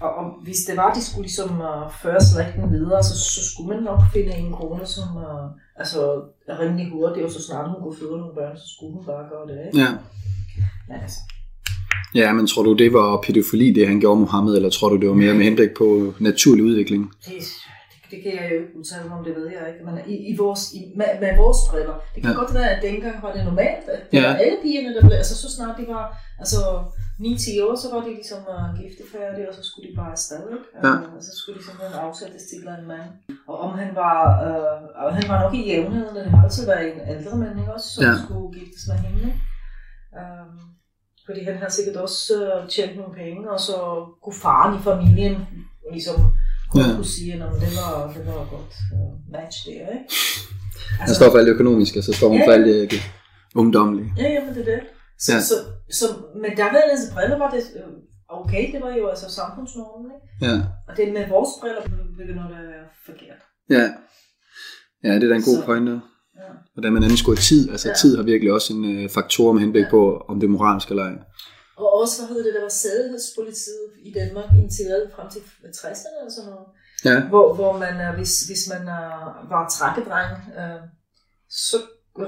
og, 0.00 0.10
og 0.18 0.24
hvis 0.44 0.56
det 0.68 0.76
var, 0.76 0.94
de 0.94 1.02
skulle 1.04 1.22
ligesom 1.22 1.50
uh, 1.60 1.92
føre 2.02 2.20
slægten 2.30 2.72
videre, 2.72 3.02
så, 3.02 3.14
så 3.34 3.40
skulle 3.50 3.68
man 3.74 3.82
nok 3.82 4.00
finde 4.14 4.32
en 4.36 4.52
kone, 4.52 4.86
som 4.86 5.08
uh, 5.16 5.46
altså, 5.76 6.00
er 6.48 6.60
rimelig 6.60 6.90
hurtig, 6.92 7.24
og 7.24 7.30
så 7.30 7.42
snart 7.46 7.70
hun 7.70 7.82
kunne 7.82 7.96
føde 8.00 8.16
nogle 8.20 8.34
børn, 8.34 8.56
så 8.56 8.66
skulle 8.76 8.92
hun 8.96 9.04
bare 9.04 9.24
gøre 9.32 9.46
det, 9.50 9.66
ikke? 9.66 9.78
Ja. 9.78 9.90
Men 10.88 10.96
altså, 11.02 11.18
Ja, 12.14 12.32
men 12.32 12.46
tror 12.46 12.62
du, 12.62 12.72
det 12.74 12.92
var 12.92 13.20
pædofili, 13.26 13.72
det 13.72 13.88
han 13.88 14.00
gjorde 14.00 14.20
Mohammed, 14.20 14.54
eller 14.56 14.70
tror 14.70 14.88
du, 14.88 14.96
det 14.96 15.08
var 15.08 15.14
mere 15.14 15.34
med 15.34 15.44
henblik 15.44 15.70
på 15.78 16.14
naturlig 16.18 16.64
udvikling? 16.64 17.02
Det, 17.24 17.32
det, 17.32 18.10
det 18.10 18.18
kan 18.22 18.32
jeg 18.38 18.44
jo 18.50 18.54
ikke 18.60 18.78
udtale 18.78 19.04
mig 19.08 19.18
om, 19.18 19.24
det 19.24 19.34
ved 19.36 19.46
jeg 19.56 19.64
ikke. 19.72 19.82
Men 19.86 19.94
i, 20.14 20.16
i 20.32 20.36
vores, 20.36 20.62
i, 20.78 20.80
med, 20.96 21.06
med 21.20 21.30
vores 21.42 21.58
briller, 21.70 21.96
det 22.14 22.22
kan 22.22 22.32
Ja. 22.32 22.38
godt 22.42 22.54
være, 22.54 22.70
at 22.74 22.82
dengang 22.88 23.16
var 23.22 23.32
det 23.36 23.44
normalt, 23.44 23.84
at 23.94 24.00
det 24.10 24.18
ja. 24.18 24.26
var 24.28 24.34
alle 24.34 24.56
pigerne, 24.62 24.94
der 24.94 25.00
blev, 25.00 25.16
altså 25.22 25.36
så 25.42 25.48
snart 25.56 25.74
de 25.80 25.84
var, 25.94 26.04
altså 26.42 26.60
9-10 27.24 27.64
år, 27.66 27.74
så 27.82 27.86
var 27.94 28.00
de 28.06 28.10
ligesom 28.20 28.40
uh, 28.54 28.66
giftefærdige, 28.80 29.48
og 29.50 29.54
så 29.58 29.62
skulle 29.68 29.86
de 29.90 29.94
bare 30.00 30.12
afsted? 30.16 30.42
Ja. 30.84 30.92
Uh, 30.94 31.20
så 31.26 31.32
skulle 31.38 31.56
de 31.58 31.64
simpelthen 31.66 31.94
afsættes 32.06 32.42
til 32.50 32.58
en 32.80 32.86
mand. 32.92 33.08
Og 33.50 33.56
om 33.66 33.70
han 33.82 33.90
var, 34.02 34.18
uh, 34.48 35.02
og 35.04 35.08
han 35.18 35.24
var 35.30 35.38
nok 35.42 35.54
i 35.60 35.62
jævnheden, 35.70 36.12
det 36.16 36.24
har 36.32 36.42
altid 36.46 36.64
været 36.72 36.84
en 36.94 37.00
ældre 37.14 37.34
mand, 37.42 37.54
ikke 37.60 37.74
også, 37.78 37.88
som 37.94 38.00
Ja. 38.04 38.12
skulle 38.24 38.48
giftes 38.58 38.82
med 38.90 38.96
hende? 39.06 39.28
Um, 40.20 40.52
fordi 41.26 41.40
han 41.50 41.56
har 41.62 41.68
sikkert 41.76 41.96
også 42.06 42.32
uh, 42.48 42.68
tjent 42.74 42.94
nogle 43.00 43.14
penge, 43.22 43.42
og 43.54 43.60
så 43.68 43.76
kunne 44.24 44.38
faren 44.46 44.72
i 44.78 44.80
familien 44.90 45.36
ligesom 45.94 46.16
godt 46.72 46.86
Ja. 46.86 46.94
kunne 46.98 47.12
sige, 47.16 47.32
at 47.34 47.38
det 47.64 47.72
var, 47.80 47.94
det 48.16 48.22
var 48.26 48.42
godt 48.56 48.72
uh, 48.96 49.12
match 49.34 49.56
der, 49.66 49.86
ikke? 49.96 50.08
Han 51.00 51.14
står 51.14 51.30
for 51.30 51.38
alt 51.38 51.46
det 51.48 51.54
økonomiske, 51.58 51.98
og 52.00 52.04
så 52.04 52.12
står 52.12 52.28
hun 52.28 52.38
Ja. 52.38 52.46
for 52.46 52.52
alt 52.52 52.66
det. 52.66 52.92
Ja, 54.18 54.28
ja, 54.34 54.40
men 54.44 54.54
det 54.54 54.60
er 54.68 54.70
det. 54.74 54.80
Så, 55.18 55.32
Ja. 55.32 55.38
ja. 55.38 55.42
Så, 55.92 55.98
så 55.98 56.06
med 56.42 56.50
daværende 56.56 56.96
briller 57.14 57.38
var 57.38 57.50
det 57.50 57.62
øh, 57.76 57.92
okay, 58.28 58.72
det 58.72 58.80
var 58.82 58.90
jo 59.00 59.04
altså 59.08 59.26
samfundsnormen, 59.40 60.10
ikke? 60.16 60.46
Ja. 60.46 60.56
Og 60.88 60.96
det 60.96 61.12
med 61.12 61.28
vores 61.28 61.50
briller 61.60 61.82
begynder 62.20 62.48
det 62.48 62.56
at 62.64 62.68
være 62.74 62.86
forkert. 63.08 63.40
Ja. 63.76 63.84
Ja, 65.04 65.14
det 65.14 65.24
er 65.24 65.28
da 65.28 65.34
en 65.34 65.48
god 65.50 65.56
Så- 65.60 65.64
pointe. 65.64 65.92
Ja. 66.40 66.48
Hvordan 66.74 66.92
man 66.92 67.04
anskuer 67.04 67.36
tid. 67.36 67.70
Altså 67.70 67.88
Ja. 67.88 67.94
tid 67.94 68.16
har 68.16 68.22
virkelig 68.22 68.52
også 68.52 68.72
en 68.72 68.84
øh, 68.96 69.10
faktor 69.10 69.52
med 69.52 69.60
henblik 69.60 69.86
på, 69.90 70.00
om 70.28 70.40
det 70.40 70.46
er 70.46 70.50
moralsk 70.50 70.88
eller 70.90 71.04
ej. 71.04 71.16
Og 71.76 71.88
også, 72.00 72.14
hvad 72.20 72.28
hedder 72.28 72.44
det, 72.44 72.54
der 72.54 72.60
var 72.62 72.68
sædelighedspolitiet 72.68 73.86
i 74.08 74.12
Danmark 74.12 74.44
indtil 74.60 74.86
frem 75.14 75.28
til 75.30 75.40
60'erne 75.78 76.12
eller 76.20 76.32
sådan 76.36 76.50
noget. 76.50 76.66
Ja. 77.04 77.28
Hvor, 77.28 77.54
hvor 77.54 77.72
man, 77.78 78.14
hvis, 78.16 78.32
hvis 78.48 78.62
man 78.72 78.82
øh, 78.82 79.50
var 79.52 79.62
trækkedreng, 79.76 80.30
øh, 80.58 80.80
så 81.48 81.76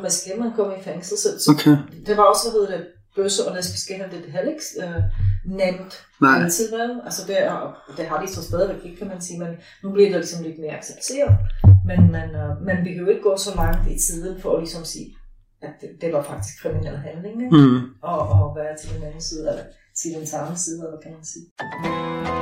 risikerer 0.07 0.39
man 0.39 0.49
at 0.51 0.57
komme 0.57 0.73
i 0.79 0.83
fængsel. 0.83 1.17
Så, 1.19 1.29
så 1.45 1.51
Okay. 1.55 1.77
det 2.07 2.17
var 2.17 2.23
også, 2.23 2.43
hvad 2.45 2.53
hedder 2.61 2.77
det, 2.77 2.87
bøsse 3.17 3.47
og 3.49 3.55
lesbiske 3.57 3.95
handel, 3.95 4.19
det 4.23 4.29
er 4.29 4.33
heller 4.33 4.53
ikke 4.53 4.65
øh, 4.85 5.03
nemt 5.45 6.07
Nej. 6.21 6.43
altid, 6.43 6.71
vel? 6.71 7.01
Altså 7.05 7.23
det, 7.27 7.43
er, 7.43 7.85
det 7.97 8.07
har 8.07 8.23
de 8.23 8.33
så 8.33 8.43
stadigvæk 8.43 8.85
ikke, 8.85 8.97
kan 8.97 9.09
man 9.09 9.21
sige, 9.21 9.39
men 9.39 9.49
nu 9.83 9.91
bliver 9.93 10.09
det 10.09 10.17
ligesom 10.17 10.43
lidt 10.43 10.59
mere 10.59 10.77
accepteret. 10.79 11.39
Men 11.87 12.13
man, 12.13 12.29
øh, 12.35 12.63
man 12.69 12.85
vil 12.85 12.97
jo 12.97 13.07
ikke 13.07 13.23
gå 13.23 13.37
så 13.37 13.55
langt 13.57 13.91
i 13.91 13.99
tiden 13.99 14.41
for 14.41 14.53
at 14.55 14.61
ligesom 14.63 14.85
sige, 14.85 15.17
at 15.63 15.71
det, 15.81 15.91
det 16.01 16.13
var 16.13 16.23
faktisk 16.23 16.63
kriminel 16.63 16.97
handling, 16.97 17.43
ikke? 17.45 17.57
Mm. 17.57 17.81
Og, 18.03 18.19
og 18.29 18.57
være 18.57 18.77
til 18.81 18.95
den 18.95 19.03
anden 19.03 19.21
side, 19.21 19.51
eller 19.51 19.65
til 20.01 20.11
den 20.19 20.27
samme 20.27 20.57
side, 20.57 20.77
eller 20.77 20.91
hvad 20.91 21.03
kan 21.03 21.13
man 21.13 21.25
sige. 21.25 21.47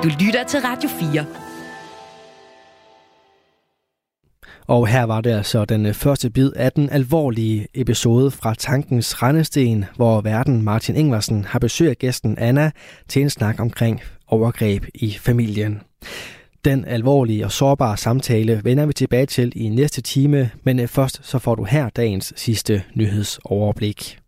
Du 0.02 0.08
lytter 0.24 0.44
til 0.44 0.60
Radio 0.60 0.88
4. 0.88 1.51
Og 4.66 4.86
her 4.86 5.02
var 5.02 5.20
det 5.20 5.30
altså 5.30 5.64
den 5.64 5.86
øh, 5.86 5.94
første 5.94 6.30
bid 6.30 6.52
af 6.56 6.72
den 6.72 6.90
alvorlige 6.90 7.66
episode 7.74 8.30
fra 8.30 8.54
Tankens 8.54 9.22
Rendesten, 9.22 9.84
hvor 9.96 10.20
verden 10.20 10.62
Martin 10.62 10.96
Ingvarsen 10.96 11.44
har 11.44 11.58
besøg 11.58 11.90
af 11.90 11.98
gæsten 11.98 12.38
Anna 12.38 12.70
til 13.08 13.22
en 13.22 13.30
snak 13.30 13.60
omkring 13.60 14.00
overgreb 14.28 14.84
i 14.94 15.10
familien. 15.20 15.80
Den 16.64 16.84
alvorlige 16.84 17.44
og 17.44 17.52
sårbare 17.52 17.96
samtale 17.96 18.60
vender 18.64 18.86
vi 18.86 18.92
tilbage 18.92 19.26
til 19.26 19.52
i 19.56 19.68
næste 19.68 20.00
time, 20.00 20.50
men 20.64 20.80
øh, 20.80 20.88
først 20.88 21.20
så 21.22 21.38
får 21.38 21.54
du 21.54 21.64
her 21.64 21.88
dagens 21.88 22.32
sidste 22.36 22.82
nyhedsoverblik. 22.94 24.21